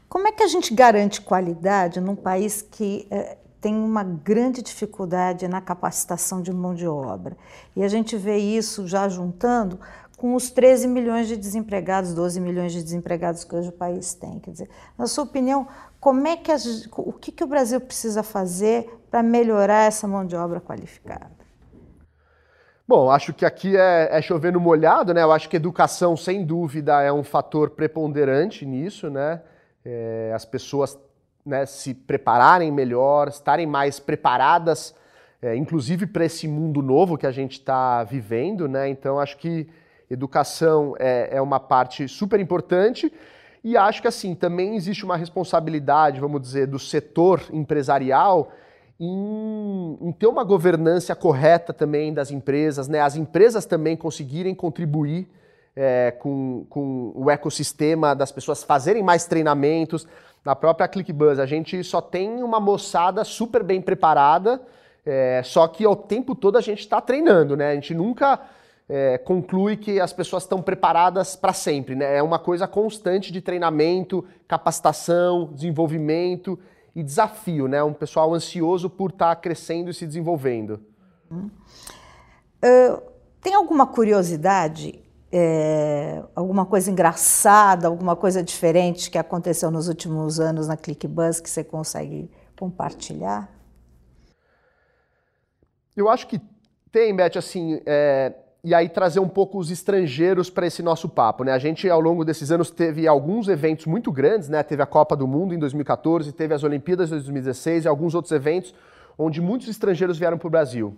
Como 0.08 0.28
é 0.28 0.32
que 0.32 0.42
a 0.42 0.46
gente 0.46 0.74
garante 0.74 1.20
qualidade 1.20 2.00
num 2.00 2.16
país 2.16 2.62
que 2.62 3.06
é, 3.10 3.36
tem 3.64 3.74
uma 3.74 4.04
grande 4.04 4.60
dificuldade 4.60 5.48
na 5.48 5.58
capacitação 5.58 6.42
de 6.42 6.52
mão 6.52 6.74
de 6.74 6.86
obra? 6.86 7.34
E 7.74 7.82
a 7.82 7.88
gente 7.88 8.14
vê 8.14 8.36
isso 8.36 8.86
já 8.86 9.08
juntando 9.08 9.80
com 10.18 10.34
os 10.34 10.50
13 10.50 10.86
milhões 10.86 11.28
de 11.28 11.34
desempregados, 11.34 12.12
12 12.12 12.42
milhões 12.42 12.74
de 12.74 12.82
desempregados 12.82 13.42
que 13.42 13.56
hoje 13.56 13.70
o 13.70 13.72
país 13.72 14.12
tem. 14.12 14.38
Quer 14.38 14.50
dizer, 14.50 14.70
na 14.98 15.06
sua 15.06 15.24
opinião, 15.24 15.66
como 15.98 16.26
é 16.26 16.36
que 16.36 16.52
a, 16.52 16.56
o 16.98 17.12
que, 17.14 17.32
que 17.32 17.42
o 17.42 17.46
Brasil 17.46 17.80
precisa 17.80 18.22
fazer 18.22 19.00
para 19.10 19.22
melhorar 19.22 19.84
essa 19.84 20.06
mão 20.06 20.26
de 20.26 20.36
obra 20.36 20.60
qualificada? 20.60 21.32
Bom, 22.86 23.10
acho 23.10 23.32
que 23.32 23.46
aqui 23.46 23.78
é, 23.78 24.10
é 24.10 24.20
chover 24.20 24.52
no 24.52 24.60
molhado, 24.60 25.14
né? 25.14 25.22
Eu 25.22 25.32
acho 25.32 25.48
que 25.48 25.56
educação, 25.56 26.18
sem 26.18 26.44
dúvida, 26.44 27.00
é 27.00 27.10
um 27.10 27.24
fator 27.24 27.70
preponderante 27.70 28.66
nisso, 28.66 29.08
né? 29.08 29.40
É, 29.82 30.32
as 30.34 30.44
pessoas 30.44 30.98
né, 31.44 31.66
se 31.66 31.94
prepararem 31.94 32.72
melhor, 32.72 33.28
estarem 33.28 33.66
mais 33.66 34.00
preparadas, 34.00 34.94
é, 35.42 35.54
inclusive 35.54 36.06
para 36.06 36.24
esse 36.24 36.48
mundo 36.48 36.80
novo 36.80 37.18
que 37.18 37.26
a 37.26 37.32
gente 37.32 37.52
está 37.52 38.02
vivendo, 38.02 38.66
né? 38.66 38.88
Então, 38.88 39.18
acho 39.18 39.36
que 39.36 39.68
Educação 40.10 40.94
é, 40.98 41.36
é 41.36 41.40
uma 41.40 41.58
parte 41.58 42.06
super 42.08 42.40
importante. 42.40 43.12
E 43.62 43.76
acho 43.76 44.02
que 44.02 44.08
assim, 44.08 44.34
também 44.34 44.76
existe 44.76 45.04
uma 45.04 45.16
responsabilidade, 45.16 46.20
vamos 46.20 46.40
dizer, 46.40 46.66
do 46.66 46.78
setor 46.78 47.42
empresarial 47.52 48.52
em, 49.00 49.98
em, 50.00 50.12
ter 50.12 50.26
uma 50.26 50.44
governança 50.44 51.14
correta 51.14 51.72
também 51.72 52.12
das 52.12 52.30
empresas, 52.30 52.88
né? 52.88 53.00
As 53.00 53.16
empresas 53.16 53.64
também 53.64 53.96
conseguirem 53.96 54.54
contribuir 54.54 55.28
é, 55.76 56.10
com, 56.12 56.66
com 56.68 57.12
o 57.14 57.30
ecossistema 57.30 58.14
das 58.14 58.30
pessoas 58.30 58.62
fazerem 58.62 59.02
mais 59.02 59.26
treinamentos. 59.26 60.06
Na 60.44 60.54
própria 60.54 60.86
ClickBuzz, 60.86 61.38
a 61.38 61.46
gente 61.46 61.82
só 61.82 62.00
tem 62.00 62.42
uma 62.42 62.60
moçada 62.60 63.24
super 63.24 63.62
bem 63.62 63.80
preparada, 63.80 64.60
é, 65.04 65.42
só 65.44 65.66
que 65.66 65.84
ao 65.84 65.96
tempo 65.96 66.34
todo 66.34 66.56
a 66.56 66.60
gente 66.60 66.80
está 66.80 67.00
treinando, 67.00 67.56
né? 67.56 67.70
A 67.70 67.74
gente 67.74 67.94
nunca 67.94 68.40
é, 68.88 69.18
conclui 69.18 69.76
que 69.76 70.00
as 70.00 70.12
pessoas 70.12 70.42
estão 70.42 70.60
preparadas 70.60 71.36
para 71.36 71.52
sempre. 71.52 71.94
Né? 71.94 72.16
É 72.16 72.22
uma 72.22 72.38
coisa 72.38 72.66
constante 72.66 73.32
de 73.32 73.40
treinamento, 73.40 74.24
capacitação, 74.46 75.50
desenvolvimento 75.52 76.58
e 76.94 77.02
desafio. 77.02 77.66
Né? 77.66 77.82
Um 77.82 77.92
pessoal 77.92 78.34
ansioso 78.34 78.90
por 78.90 79.10
estar 79.10 79.34
tá 79.34 79.36
crescendo 79.36 79.90
e 79.90 79.94
se 79.94 80.06
desenvolvendo. 80.06 80.80
Uh, 81.30 83.02
tem 83.40 83.54
alguma 83.54 83.86
curiosidade, 83.86 85.03
é, 85.36 86.22
alguma 86.32 86.64
coisa 86.64 86.88
engraçada, 86.88 87.88
alguma 87.88 88.14
coisa 88.14 88.40
diferente 88.40 89.10
que 89.10 89.18
aconteceu 89.18 89.68
nos 89.68 89.88
últimos 89.88 90.38
anos 90.38 90.68
na 90.68 90.76
ClickBuzz 90.76 91.40
que 91.40 91.50
você 91.50 91.64
consegue 91.64 92.30
compartilhar? 92.56 93.50
Eu 95.96 96.08
acho 96.08 96.28
que 96.28 96.40
tem, 96.92 97.16
Beth, 97.16 97.36
assim, 97.36 97.80
é, 97.84 98.32
e 98.62 98.72
aí 98.72 98.88
trazer 98.88 99.18
um 99.18 99.28
pouco 99.28 99.58
os 99.58 99.72
estrangeiros 99.72 100.48
para 100.48 100.68
esse 100.68 100.84
nosso 100.84 101.08
papo. 101.08 101.42
Né? 101.42 101.50
A 101.50 101.58
gente, 101.58 101.90
ao 101.90 102.00
longo 102.00 102.24
desses 102.24 102.52
anos, 102.52 102.70
teve 102.70 103.08
alguns 103.08 103.48
eventos 103.48 103.86
muito 103.86 104.12
grandes, 104.12 104.48
né? 104.48 104.62
teve 104.62 104.84
a 104.84 104.86
Copa 104.86 105.16
do 105.16 105.26
Mundo 105.26 105.52
em 105.52 105.58
2014, 105.58 106.30
teve 106.30 106.54
as 106.54 106.62
Olimpíadas 106.62 107.08
em 107.08 107.14
2016 107.14 107.86
e 107.86 107.88
alguns 107.88 108.14
outros 108.14 108.30
eventos 108.30 108.72
onde 109.18 109.40
muitos 109.40 109.66
estrangeiros 109.66 110.16
vieram 110.16 110.38
para 110.38 110.46
o 110.46 110.50
Brasil. 110.50 110.96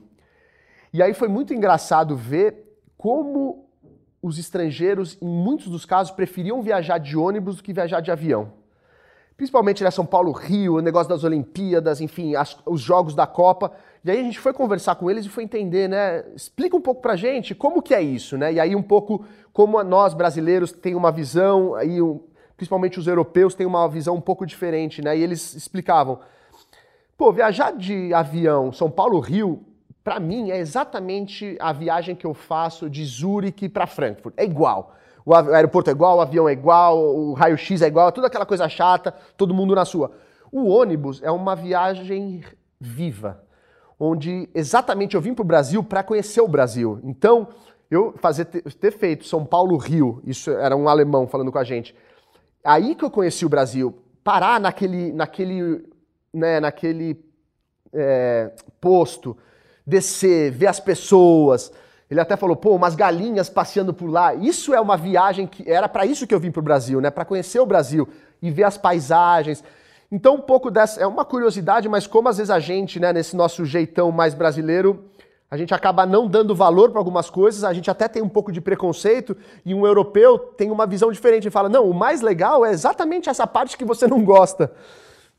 E 0.93 1.03
aí 1.03 1.14
foi 1.14 1.28
muito 1.28 1.55
engraçado 1.55 2.14
ver 2.14 2.78
como 2.99 3.66
os 4.27 4.41
estrangeiros, 4.41 5.16
em 5.22 5.29
muitos 5.29 5.68
dos 5.68 5.85
casos, 5.85 6.12
preferiam 6.12 6.61
viajar 6.61 6.99
de 6.99 7.16
ônibus 7.16 7.57
do 7.57 7.62
que 7.62 7.72
viajar 7.72 8.01
de 8.01 8.11
avião. 8.11 8.53
Principalmente 9.37 9.85
né, 9.85 9.91
São 9.91 10.05
Paulo, 10.05 10.33
Rio, 10.33 10.79
o 10.79 10.81
negócio 10.81 11.09
das 11.09 11.22
Olimpíadas, 11.22 12.01
enfim, 12.01 12.35
as, 12.35 12.59
os 12.66 12.81
jogos 12.81 13.14
da 13.14 13.24
Copa. 13.24 13.70
E 14.05 14.11
aí 14.11 14.18
a 14.18 14.22
gente 14.22 14.41
foi 14.41 14.53
conversar 14.53 14.97
com 14.97 15.09
eles 15.09 15.27
e 15.27 15.29
foi 15.29 15.45
entender, 15.45 15.89
né? 15.89 16.24
Explica 16.35 16.77
um 16.77 16.81
pouco 16.81 17.01
pra 17.01 17.14
gente 17.14 17.55
como 17.55 17.81
que 17.81 17.95
é 17.95 18.03
isso, 18.03 18.37
né? 18.37 18.55
E 18.55 18.59
aí 18.59 18.74
um 18.74 18.83
pouco 18.83 19.24
como 19.53 19.81
nós 19.85 20.12
brasileiros 20.12 20.72
tem 20.72 20.97
uma 20.97 21.12
visão, 21.12 21.77
aí 21.77 21.99
principalmente 22.57 22.99
os 22.99 23.07
europeus 23.07 23.55
têm 23.55 23.66
uma 23.66 23.89
visão 23.89 24.16
um 24.16 24.20
pouco 24.20 24.45
diferente, 24.45 25.01
né? 25.03 25.16
E 25.16 25.22
eles 25.22 25.55
explicavam: 25.55 26.18
"Pô, 27.16 27.31
viajar 27.31 27.72
de 27.72 28.12
avião 28.12 28.72
São 28.72 28.91
Paulo-Rio, 28.91 29.62
para 30.07 30.20
mim 30.20 30.52
é 30.52 30.59
exatamente 30.59 31.57
a 31.59 31.72
viagem 31.72 32.14
que 32.14 32.24
eu 32.24 32.32
faço 32.32 32.88
de 32.88 33.04
Zurique 33.04 33.68
para 33.68 33.88
Frankfurt. 33.88 34.36
É 34.36 34.44
igual. 34.44 34.94
O 35.24 35.34
aeroporto 35.34 35.90
é 35.90 35.92
igual, 35.92 36.18
o 36.18 36.20
avião 36.20 36.48
é 36.48 36.52
igual, 36.52 36.96
o 36.96 37.32
raio-x 37.32 37.82
é 37.82 37.88
igual, 37.88 38.12
toda 38.12 38.28
aquela 38.28 38.46
coisa 38.46 38.68
chata, 38.68 39.12
todo 39.36 39.52
mundo 39.52 39.74
na 39.74 39.84
sua. 39.84 40.12
O 40.52 40.68
ônibus 40.68 41.20
é 41.24 41.30
uma 41.32 41.57
viagem 41.57 42.44
viva 42.78 43.42
onde 43.98 44.48
exatamente 44.54 45.16
eu 45.16 45.20
vim 45.20 45.34
para 45.34 45.42
o 45.42 45.44
Brasil 45.44 45.82
para 45.82 46.04
conhecer 46.04 46.40
o 46.40 46.46
Brasil. 46.46 47.00
Então, 47.02 47.48
eu 47.90 48.14
fazer 48.18 48.44
ter 48.44 48.92
feito 48.92 49.24
São 49.24 49.44
Paulo 49.44 49.76
Rio, 49.76 50.22
isso 50.24 50.52
era 50.52 50.76
um 50.76 50.88
alemão 50.88 51.26
falando 51.26 51.50
com 51.50 51.59
a 51.59 51.64
gente. 51.64 51.96
Aí 52.62 52.94
que 52.94 53.04
eu 53.04 53.11
conheci 53.11 53.44
o 53.44 53.48
Brasil, 53.48 53.92
parar 54.22 54.61
naquele 54.61 55.12
naquele 55.12 55.84
né, 56.32 56.61
naquele 56.61 57.24
é, 57.92 58.52
posto, 58.80 59.36
descer, 59.87 60.51
ver 60.51 60.66
as 60.66 60.80
pessoas. 60.80 61.72
Ele 62.11 62.20
até 62.20 62.37
falou, 62.37 62.57
pô, 62.57 62.74
umas 62.74 62.95
galinhas 62.95 63.49
passeando 63.49 63.93
por 63.93 64.09
lá. 64.09 64.34
Isso 64.34 64.74
é 64.74 64.80
uma 64.80 64.97
viagem 64.97 65.47
que 65.47 65.68
era 65.70 65.89
para 65.89 66.07
isso 66.07 66.26
que 66.26 66.34
eu 66.34 66.41
vim 66.41 66.51
para 66.51 66.61
o 66.61 66.62
Brasil, 66.64 67.01
né? 67.01 67.11
Para 67.11 67.24
conhecer 67.24 67.61
o 67.61 67.66
Brasil 67.66 68.09
e 68.41 68.51
ver 68.51 68.64
as 68.64 68.76
paisagens. 68.76 69.62
Então, 70.11 70.34
um 70.37 70.41
pouco 70.41 70.70
dessa. 70.70 71.01
É 71.01 71.07
uma 71.07 71.24
curiosidade, 71.24 71.89
mas 71.89 72.07
como 72.07 72.28
às 72.28 72.37
vezes 72.37 72.51
a 72.51 72.61
gente, 72.61 73.01
né, 73.01 73.12
nesse 73.12 73.34
nosso 73.34 73.64
jeitão 73.64 74.12
mais 74.12 74.34
brasileiro, 74.34 75.05
a 75.51 75.57
gente 75.57 75.74
acaba 75.74 76.07
não 76.07 76.28
dando 76.28 76.55
valor 76.55 76.91
para 76.91 77.01
algumas 77.01 77.28
coisas, 77.28 77.64
a 77.64 77.72
gente 77.72 77.91
até 77.91 78.07
tem 78.07 78.22
um 78.22 78.28
pouco 78.28 78.53
de 78.53 78.61
preconceito, 78.61 79.37
e 79.64 79.74
um 79.74 79.87
europeu 79.87 80.39
tem 80.39 80.70
uma 80.70 80.87
visão 80.87 81.11
diferente. 81.11 81.45
Ele 81.45 81.51
fala: 81.51 81.68
não, 81.68 81.89
o 81.89 81.95
mais 81.95 82.20
legal 82.20 82.64
é 82.64 82.70
exatamente 82.70 83.28
essa 83.28 83.47
parte 83.47 83.76
que 83.76 83.84
você 83.84 84.07
não 84.07 84.24
gosta. 84.24 84.72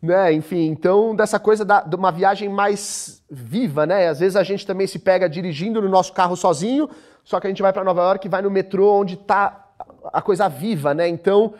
Né? 0.01 0.31
Enfim, 0.33 0.67
então 0.67 1.15
dessa 1.15 1.39
coisa 1.39 1.65
da, 1.65 1.81
de 1.81 1.95
uma 1.95 2.11
viagem 2.11 2.49
mais 2.49 3.23
viva, 3.29 3.85
né? 3.85 4.07
Às 4.07 4.19
vezes 4.19 4.35
a 4.35 4.43
gente 4.43 4.65
também 4.65 4.87
se 4.87 4.99
pega 4.99 5.29
dirigindo 5.29 5.81
no 5.81 5.89
nosso 5.89 6.13
carro 6.13 6.35
sozinho, 6.35 6.89
só 7.23 7.39
que 7.39 7.47
a 7.47 7.49
gente 7.49 7.61
vai 7.61 7.73
para 7.73 7.83
Nova 7.83 8.01
York 8.01 8.27
e 8.27 8.29
vai 8.29 8.41
no 8.41 8.51
metrô 8.51 8.93
onde 8.93 9.15
está 9.15 9.65
a 10.13 10.21
coisa 10.21 10.47
viva, 10.47 10.93
né? 10.93 11.07
Então, 11.07 11.53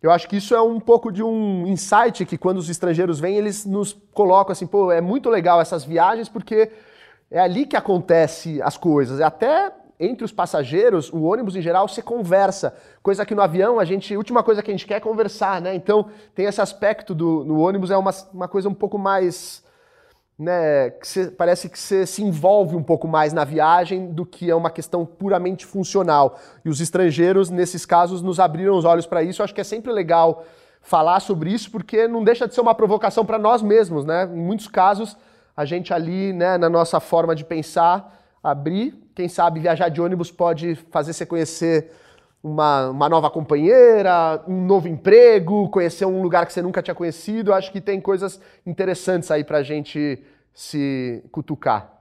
eu 0.00 0.10
acho 0.10 0.28
que 0.28 0.36
isso 0.36 0.54
é 0.54 0.60
um 0.60 0.78
pouco 0.78 1.10
de 1.10 1.22
um 1.22 1.66
insight 1.66 2.24
que 2.24 2.38
quando 2.38 2.58
os 2.58 2.68
estrangeiros 2.68 3.18
vêm, 3.18 3.36
eles 3.36 3.64
nos 3.64 3.92
colocam 4.12 4.52
assim, 4.52 4.66
pô, 4.66 4.92
é 4.92 5.00
muito 5.00 5.28
legal 5.28 5.60
essas 5.60 5.84
viagens 5.84 6.28
porque 6.28 6.70
é 7.30 7.40
ali 7.40 7.66
que 7.66 7.76
acontece 7.76 8.62
as 8.62 8.76
coisas. 8.76 9.20
Até 9.20 9.72
entre 10.00 10.24
os 10.24 10.32
passageiros, 10.32 11.12
o 11.12 11.22
ônibus 11.22 11.56
em 11.56 11.60
geral 11.60 11.88
se 11.88 12.00
conversa, 12.02 12.74
coisa 13.02 13.26
que 13.26 13.34
no 13.34 13.42
avião 13.42 13.80
a 13.80 13.84
gente, 13.84 14.14
a 14.14 14.16
última 14.16 14.42
coisa 14.42 14.62
que 14.62 14.70
a 14.70 14.74
gente 14.74 14.86
quer 14.86 14.94
é 14.94 15.00
conversar, 15.00 15.60
né? 15.60 15.74
Então 15.74 16.06
tem 16.34 16.46
esse 16.46 16.60
aspecto 16.60 17.14
do 17.14 17.44
no 17.44 17.58
ônibus 17.58 17.90
é 17.90 17.96
uma, 17.96 18.12
uma 18.32 18.46
coisa 18.46 18.68
um 18.68 18.74
pouco 18.74 18.96
mais, 18.96 19.64
né? 20.38 20.90
Que 20.90 21.08
cê, 21.08 21.30
parece 21.30 21.68
que 21.68 21.78
você 21.78 22.06
se 22.06 22.22
envolve 22.22 22.76
um 22.76 22.82
pouco 22.82 23.08
mais 23.08 23.32
na 23.32 23.44
viagem 23.44 24.12
do 24.12 24.24
que 24.24 24.48
é 24.48 24.54
uma 24.54 24.70
questão 24.70 25.04
puramente 25.04 25.66
funcional. 25.66 26.38
E 26.64 26.68
os 26.68 26.80
estrangeiros 26.80 27.50
nesses 27.50 27.84
casos 27.84 28.22
nos 28.22 28.38
abriram 28.38 28.76
os 28.76 28.84
olhos 28.84 29.06
para 29.06 29.22
isso. 29.22 29.42
Eu 29.42 29.44
acho 29.44 29.54
que 29.54 29.60
é 29.60 29.64
sempre 29.64 29.90
legal 29.90 30.44
falar 30.80 31.18
sobre 31.18 31.50
isso 31.50 31.72
porque 31.72 32.06
não 32.06 32.22
deixa 32.22 32.46
de 32.46 32.54
ser 32.54 32.60
uma 32.60 32.74
provocação 32.74 33.26
para 33.26 33.38
nós 33.38 33.62
mesmos, 33.62 34.04
né? 34.04 34.30
Em 34.32 34.40
muitos 34.40 34.68
casos 34.68 35.16
a 35.56 35.64
gente 35.64 35.92
ali, 35.92 36.32
né, 36.32 36.56
na 36.56 36.70
nossa 36.70 37.00
forma 37.00 37.34
de 37.34 37.44
pensar 37.44 38.16
abrir. 38.42 38.94
Quem 39.18 39.28
sabe 39.28 39.58
viajar 39.58 39.88
de 39.88 40.00
ônibus 40.00 40.30
pode 40.30 40.76
fazer 40.92 41.12
você 41.12 41.26
conhecer 41.26 41.90
uma, 42.40 42.90
uma 42.90 43.08
nova 43.08 43.28
companheira, 43.28 44.44
um 44.46 44.64
novo 44.64 44.86
emprego, 44.86 45.68
conhecer 45.70 46.04
um 46.04 46.22
lugar 46.22 46.46
que 46.46 46.52
você 46.52 46.62
nunca 46.62 46.80
tinha 46.80 46.94
conhecido. 46.94 47.52
Acho 47.52 47.72
que 47.72 47.80
tem 47.80 48.00
coisas 48.00 48.40
interessantes 48.64 49.28
aí 49.32 49.42
para 49.42 49.58
a 49.58 49.62
gente 49.64 50.24
se 50.54 51.20
cutucar. 51.32 52.00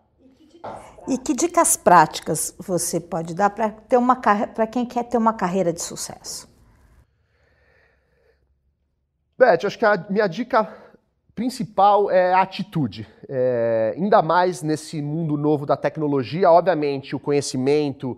E 1.07 1.17
que 1.17 1.33
dicas 1.33 1.75
práticas 1.75 2.53
você 2.59 2.99
pode 2.99 3.33
dar 3.33 3.49
para 3.49 3.71
ter 3.71 3.97
uma 3.97 4.17
para 4.17 4.67
quem 4.67 4.85
quer 4.85 5.05
ter 5.05 5.17
uma 5.17 5.33
carreira 5.33 5.73
de 5.73 5.81
sucesso? 5.81 6.47
Beth, 9.35 9.65
acho 9.65 9.79
que 9.79 9.85
a 9.85 10.05
minha 10.07 10.27
dica 10.27 10.71
principal 11.33 12.11
é 12.11 12.31
a 12.31 12.43
atitude. 12.43 13.07
É, 13.29 13.93
ainda 13.97 14.21
mais 14.21 14.63
nesse 14.63 15.01
mundo 15.01 15.35
novo 15.35 15.65
da 15.65 15.75
tecnologia, 15.75 16.49
obviamente 16.49 17.13
o 17.13 17.19
conhecimento 17.19 18.17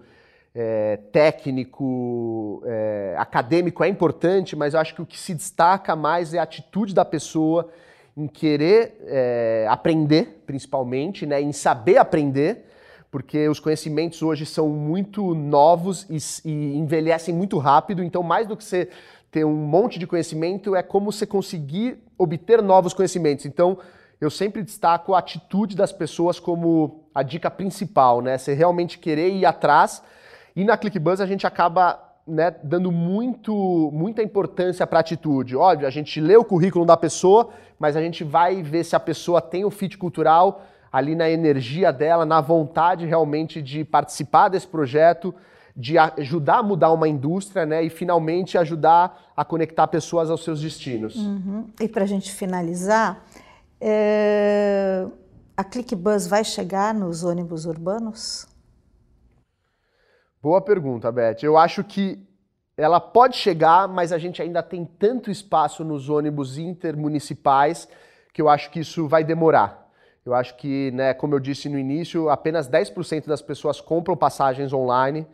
é, 0.53 0.97
técnico, 1.11 2.61
é, 2.65 3.15
acadêmico 3.17 3.83
é 3.83 3.87
importante, 3.87 4.55
mas 4.55 4.73
eu 4.73 4.79
acho 4.79 4.93
que 4.93 5.01
o 5.01 5.05
que 5.05 5.17
se 5.17 5.33
destaca 5.33 5.95
mais 5.95 6.33
é 6.33 6.39
a 6.39 6.43
atitude 6.43 6.93
da 6.93 7.03
pessoa 7.03 7.69
em 8.15 8.27
querer 8.27 8.97
é, 9.07 9.65
aprender, 9.69 10.43
principalmente, 10.45 11.25
né, 11.25 11.41
em 11.41 11.53
saber 11.53 11.97
aprender, 11.97 12.65
porque 13.09 13.47
os 13.47 13.59
conhecimentos 13.59 14.21
hoje 14.21 14.45
são 14.45 14.69
muito 14.69 15.33
novos 15.33 16.05
e, 16.09 16.17
e 16.47 16.77
envelhecem 16.77 17.33
muito 17.33 17.57
rápido, 17.57 18.03
então 18.03 18.21
mais 18.21 18.45
do 18.45 18.55
que 18.55 18.63
você 18.63 18.89
ter 19.31 19.45
um 19.45 19.55
monte 19.55 19.97
de 19.97 20.05
conhecimento 20.05 20.75
é 20.75 20.83
como 20.83 21.11
você 21.11 21.25
conseguir 21.25 21.97
obter 22.17 22.61
novos 22.61 22.93
conhecimentos. 22.93 23.45
Então, 23.45 23.77
eu 24.19 24.29
sempre 24.29 24.61
destaco 24.61 25.13
a 25.13 25.19
atitude 25.19 25.75
das 25.75 25.91
pessoas 25.91 26.39
como 26.39 27.05
a 27.15 27.23
dica 27.23 27.49
principal, 27.49 28.21
né? 28.21 28.37
Você 28.37 28.53
realmente 28.53 28.99
querer 28.99 29.29
ir 29.29 29.45
atrás. 29.45 30.03
E 30.55 30.63
na 30.65 30.77
ClickBuzz 30.77 31.21
a 31.21 31.25
gente 31.25 31.47
acaba 31.47 31.99
né, 32.27 32.53
dando 32.63 32.91
muito, 32.91 33.89
muita 33.93 34.21
importância 34.21 34.85
para 34.85 34.99
a 34.99 35.01
atitude. 35.01 35.55
Óbvio, 35.55 35.87
a 35.87 35.89
gente 35.89 36.19
lê 36.19 36.35
o 36.35 36.43
currículo 36.43 36.85
da 36.85 36.97
pessoa, 36.97 37.49
mas 37.79 37.95
a 37.95 38.01
gente 38.01 38.23
vai 38.23 38.61
ver 38.61 38.83
se 38.83 38.95
a 38.95 38.99
pessoa 38.99 39.41
tem 39.41 39.65
o 39.65 39.71
fit 39.71 39.97
cultural 39.97 40.63
ali 40.91 41.15
na 41.15 41.29
energia 41.29 41.91
dela, 41.93 42.25
na 42.25 42.41
vontade 42.41 43.05
realmente 43.05 43.61
de 43.61 43.83
participar 43.85 44.49
desse 44.49 44.67
projeto, 44.67 45.33
de 45.75 45.97
ajudar 45.97 46.57
a 46.57 46.63
mudar 46.63 46.91
uma 46.91 47.07
indústria 47.07 47.65
né, 47.65 47.83
e 47.83 47.89
finalmente 47.89 48.57
ajudar 48.57 49.31
a 49.35 49.45
conectar 49.45 49.87
pessoas 49.87 50.29
aos 50.29 50.43
seus 50.43 50.61
destinos. 50.61 51.15
Uhum. 51.15 51.67
E 51.79 51.87
para 51.87 52.03
a 52.03 52.07
gente 52.07 52.31
finalizar, 52.31 53.23
é... 53.81 55.05
a 55.55 55.63
ClickBus 55.63 56.27
vai 56.27 56.43
chegar 56.43 56.93
nos 56.93 57.23
ônibus 57.23 57.65
urbanos? 57.65 58.47
Boa 60.41 60.61
pergunta, 60.61 61.11
Beth. 61.11 61.43
Eu 61.43 61.57
acho 61.57 61.83
que 61.83 62.25
ela 62.77 62.99
pode 62.99 63.35
chegar, 63.35 63.87
mas 63.87 64.13
a 64.13 64.17
gente 64.17 64.41
ainda 64.41 64.63
tem 64.63 64.85
tanto 64.85 65.29
espaço 65.29 65.83
nos 65.83 66.09
ônibus 66.09 66.57
intermunicipais 66.57 67.89
que 68.33 68.41
eu 68.41 68.47
acho 68.47 68.71
que 68.71 68.79
isso 68.79 69.07
vai 69.07 69.23
demorar. 69.23 69.89
Eu 70.25 70.33
acho 70.33 70.55
que, 70.55 70.91
né, 70.91 71.13
como 71.13 71.35
eu 71.35 71.39
disse 71.39 71.67
no 71.67 71.77
início, 71.77 72.29
apenas 72.29 72.69
10% 72.69 73.25
das 73.25 73.41
pessoas 73.41 73.81
compram 73.81 74.15
passagens 74.15 74.71
online. 74.71 75.27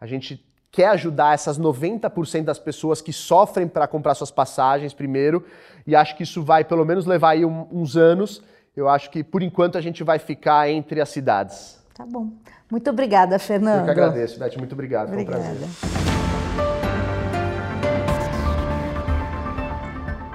A 0.00 0.06
gente 0.06 0.45
quer 0.76 0.88
ajudar 0.88 1.32
essas 1.32 1.58
90% 1.58 2.44
das 2.44 2.58
pessoas 2.58 3.00
que 3.00 3.10
sofrem 3.10 3.66
para 3.66 3.86
comprar 3.86 4.14
suas 4.14 4.30
passagens 4.30 4.92
primeiro, 4.92 5.42
e 5.86 5.96
acho 5.96 6.14
que 6.14 6.22
isso 6.22 6.42
vai 6.42 6.64
pelo 6.64 6.84
menos 6.84 7.06
levar 7.06 7.30
aí 7.30 7.46
um, 7.46 7.66
uns 7.72 7.96
anos. 7.96 8.42
Eu 8.76 8.86
acho 8.86 9.10
que 9.10 9.24
por 9.24 9.42
enquanto 9.42 9.78
a 9.78 9.80
gente 9.80 10.04
vai 10.04 10.18
ficar 10.18 10.68
entre 10.68 11.00
as 11.00 11.08
cidades. 11.08 11.82
Tá 11.94 12.04
bom. 12.04 12.28
Muito 12.70 12.90
obrigada, 12.90 13.38
Fernando. 13.38 13.78
Eu 13.78 13.84
que 13.86 13.90
agradeço, 13.90 14.38
Beth. 14.38 14.58
Muito 14.58 14.74
obrigado. 14.74 15.08
Obrigada. 15.08 15.42
Foi 15.42 15.54
um 15.54 15.56
prazer. 15.56 16.06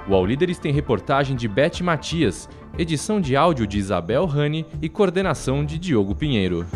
O 0.08 0.14
All 0.14 0.26
Líderes 0.26 0.58
tem 0.58 0.72
reportagem 0.72 1.36
de 1.36 1.46
Beth 1.46 1.80
Matias, 1.84 2.48
edição 2.76 3.20
de 3.20 3.36
áudio 3.36 3.64
de 3.64 3.78
Isabel 3.78 4.26
Rani 4.26 4.66
e 4.82 4.88
coordenação 4.88 5.64
de 5.64 5.78
Diogo 5.78 6.16
Pinheiro. 6.16 6.66